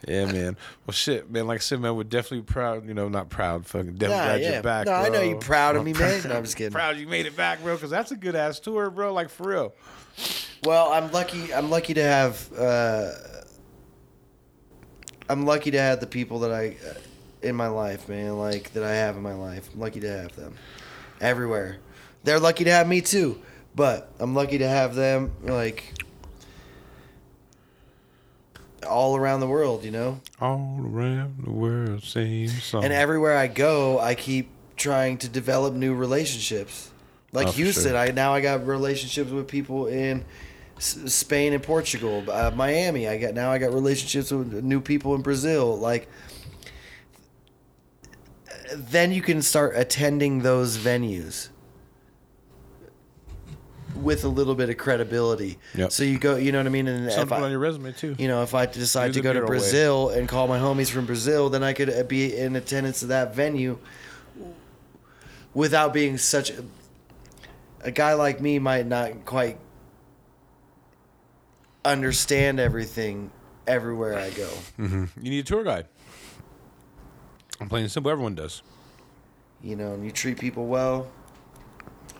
[0.06, 0.56] Yeah, man.
[0.86, 1.46] Well, shit, man.
[1.48, 2.86] Like I said, man, we're definitely proud.
[2.86, 3.66] You know, not proud.
[3.66, 4.52] Fucking definitely Nah, glad yeah.
[4.52, 4.86] you're back.
[4.86, 5.22] No, I know bro.
[5.22, 6.22] you proud of me, man.
[6.28, 6.72] No, I'm just kidding.
[6.72, 7.74] proud you made it back, bro.
[7.74, 9.12] Because that's a good ass tour, bro.
[9.12, 9.74] Like for real.
[10.64, 11.52] Well, I'm lucky.
[11.52, 12.52] I'm lucky to have.
[12.56, 13.10] Uh,
[15.28, 16.94] I'm lucky to have the people that I, uh,
[17.42, 19.68] in my life, man, like that I have in my life.
[19.74, 20.54] I'm lucky to have them,
[21.20, 21.78] everywhere.
[22.22, 23.40] They're lucky to have me too,
[23.74, 25.94] but I'm lucky to have them like
[28.88, 29.84] all around the world.
[29.84, 30.20] You know.
[30.40, 32.84] All around the world, same song.
[32.84, 36.90] And everywhere I go, I keep trying to develop new relationships.
[37.32, 37.96] Like Oh, Houston, sure.
[37.96, 40.24] I now I got relationships with people in
[40.76, 43.08] S- Spain and Portugal, uh, Miami.
[43.08, 45.76] I got now I got relationships with new people in Brazil.
[45.76, 46.08] Like
[48.74, 51.48] then you can start attending those venues
[53.96, 55.58] with a little bit of credibility.
[55.74, 55.92] Yep.
[55.92, 56.88] So you go, you know what I mean?
[56.88, 58.14] And if something I, on your resume too.
[58.18, 59.58] you know, if I decide to go to Bureau way.
[59.58, 63.08] Brazil and call my homies from Brazil, then I could uh, be in attendance of
[63.08, 63.78] that venue
[65.54, 66.64] without being such a,
[67.80, 69.58] a guy like me might not quite
[71.84, 73.30] understand everything
[73.66, 74.50] everywhere I go.
[74.78, 75.86] You need a tour guide.
[77.60, 78.10] I'm plain and simple.
[78.10, 78.62] Everyone does.
[79.62, 81.06] You know, and you treat people well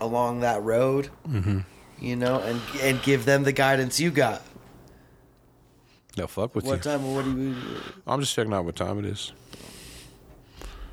[0.01, 1.11] along that road.
[1.29, 1.61] Mm-hmm.
[1.99, 4.43] You know, and and give them the guidance you got.
[6.15, 6.91] They'll fuck with What you.
[6.91, 7.15] time?
[7.15, 7.55] What do we?
[8.07, 9.33] I'm just checking out what time it is.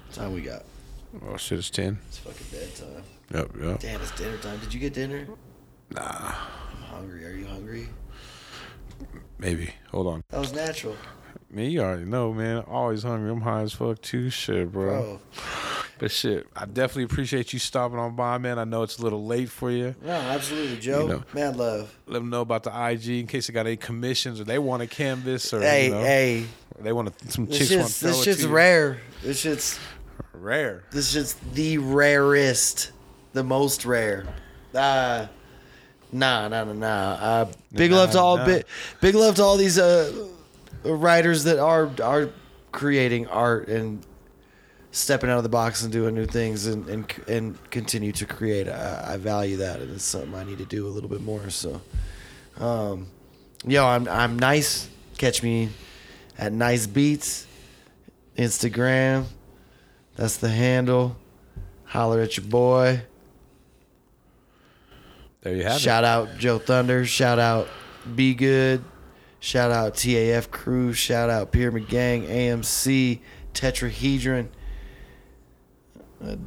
[0.07, 0.63] What time we got?
[1.29, 1.99] Oh shit, it's ten.
[2.07, 3.03] It's fucking bedtime.
[3.33, 3.79] Yep, yep.
[3.79, 4.59] Damn, it's dinner time.
[4.59, 5.27] Did you get dinner?
[5.91, 7.25] Nah, I'm hungry.
[7.25, 7.87] Are you hungry?
[9.37, 9.73] maybe.
[9.91, 10.23] Hold on.
[10.29, 10.95] That was natural,
[11.49, 12.59] Man, you already know, man.
[12.67, 13.29] Always hungry.
[13.31, 14.29] I'm high as fuck too.
[14.29, 15.19] Shit, bro.
[15.33, 15.82] bro.
[15.99, 18.57] But shit, I definitely appreciate you stopping on by, man.
[18.59, 19.95] I know it's a little late for you.
[20.03, 21.01] No, absolutely, Joe.
[21.03, 21.23] You know.
[21.33, 21.95] Mad love.
[22.07, 24.81] Let them know about the IG in case they got any commissions or they want
[24.81, 26.45] a canvas or Hey, you know, hey.
[26.79, 28.99] they want to, some This chicks want shit's, this it shit's rare.
[29.21, 29.79] This shit's
[30.33, 30.83] Rare.
[30.91, 32.91] this shit's the rarest,
[33.33, 34.25] the most rare.
[34.73, 35.27] Uh
[36.11, 36.87] nah, nah, nah, nah.
[37.13, 38.45] Uh, big Nah, love to all nah.
[38.45, 38.65] big,
[38.99, 40.11] big love to all these uh
[40.83, 42.29] writers that are are
[42.71, 44.03] creating art and
[44.93, 48.69] stepping out of the box and doing new things and and, and continue to create.
[48.69, 51.49] I, I value that, and it's something I need to do a little bit more.
[51.49, 51.81] So,
[52.57, 53.07] um,
[53.65, 54.87] yo, I'm I'm nice.
[55.17, 55.69] Catch me
[56.37, 57.45] at Nice Beats,
[58.37, 59.25] Instagram.
[60.15, 61.17] That's the handle.
[61.85, 63.01] Holler at your boy.
[65.41, 65.79] There you have it.
[65.79, 67.05] Shout out Joe Thunder.
[67.05, 67.67] Shout out
[68.15, 68.83] Be Good.
[69.39, 70.93] Shout out TAF Crew.
[70.93, 73.19] Shout out Pyramid Gang, AMC,
[73.53, 74.47] Tetrahedron,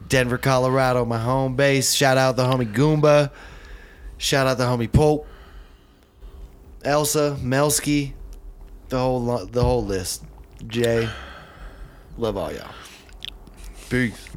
[0.09, 1.93] Denver, Colorado, my home base.
[1.93, 3.31] Shout out the homie Goomba.
[4.19, 5.27] Shout out the homie Pope,
[6.85, 8.15] Elsa, Melsky,
[8.89, 10.24] the whole lo- the whole list.
[10.66, 11.09] Jay,
[12.16, 12.70] love all y'all.
[13.90, 14.28] Peace.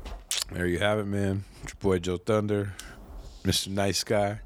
[0.51, 1.43] There you have it, man.
[1.63, 2.73] It's your boy Joe Thunder,
[3.43, 3.69] Mr.
[3.69, 4.41] Nice Guy.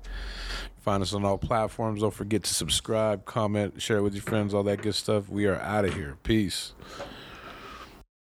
[0.82, 2.02] Find us on all platforms.
[2.02, 5.30] Don't forget to subscribe, comment, share it with your friends, all that good stuff.
[5.30, 6.18] We are out of here.
[6.24, 6.74] Peace.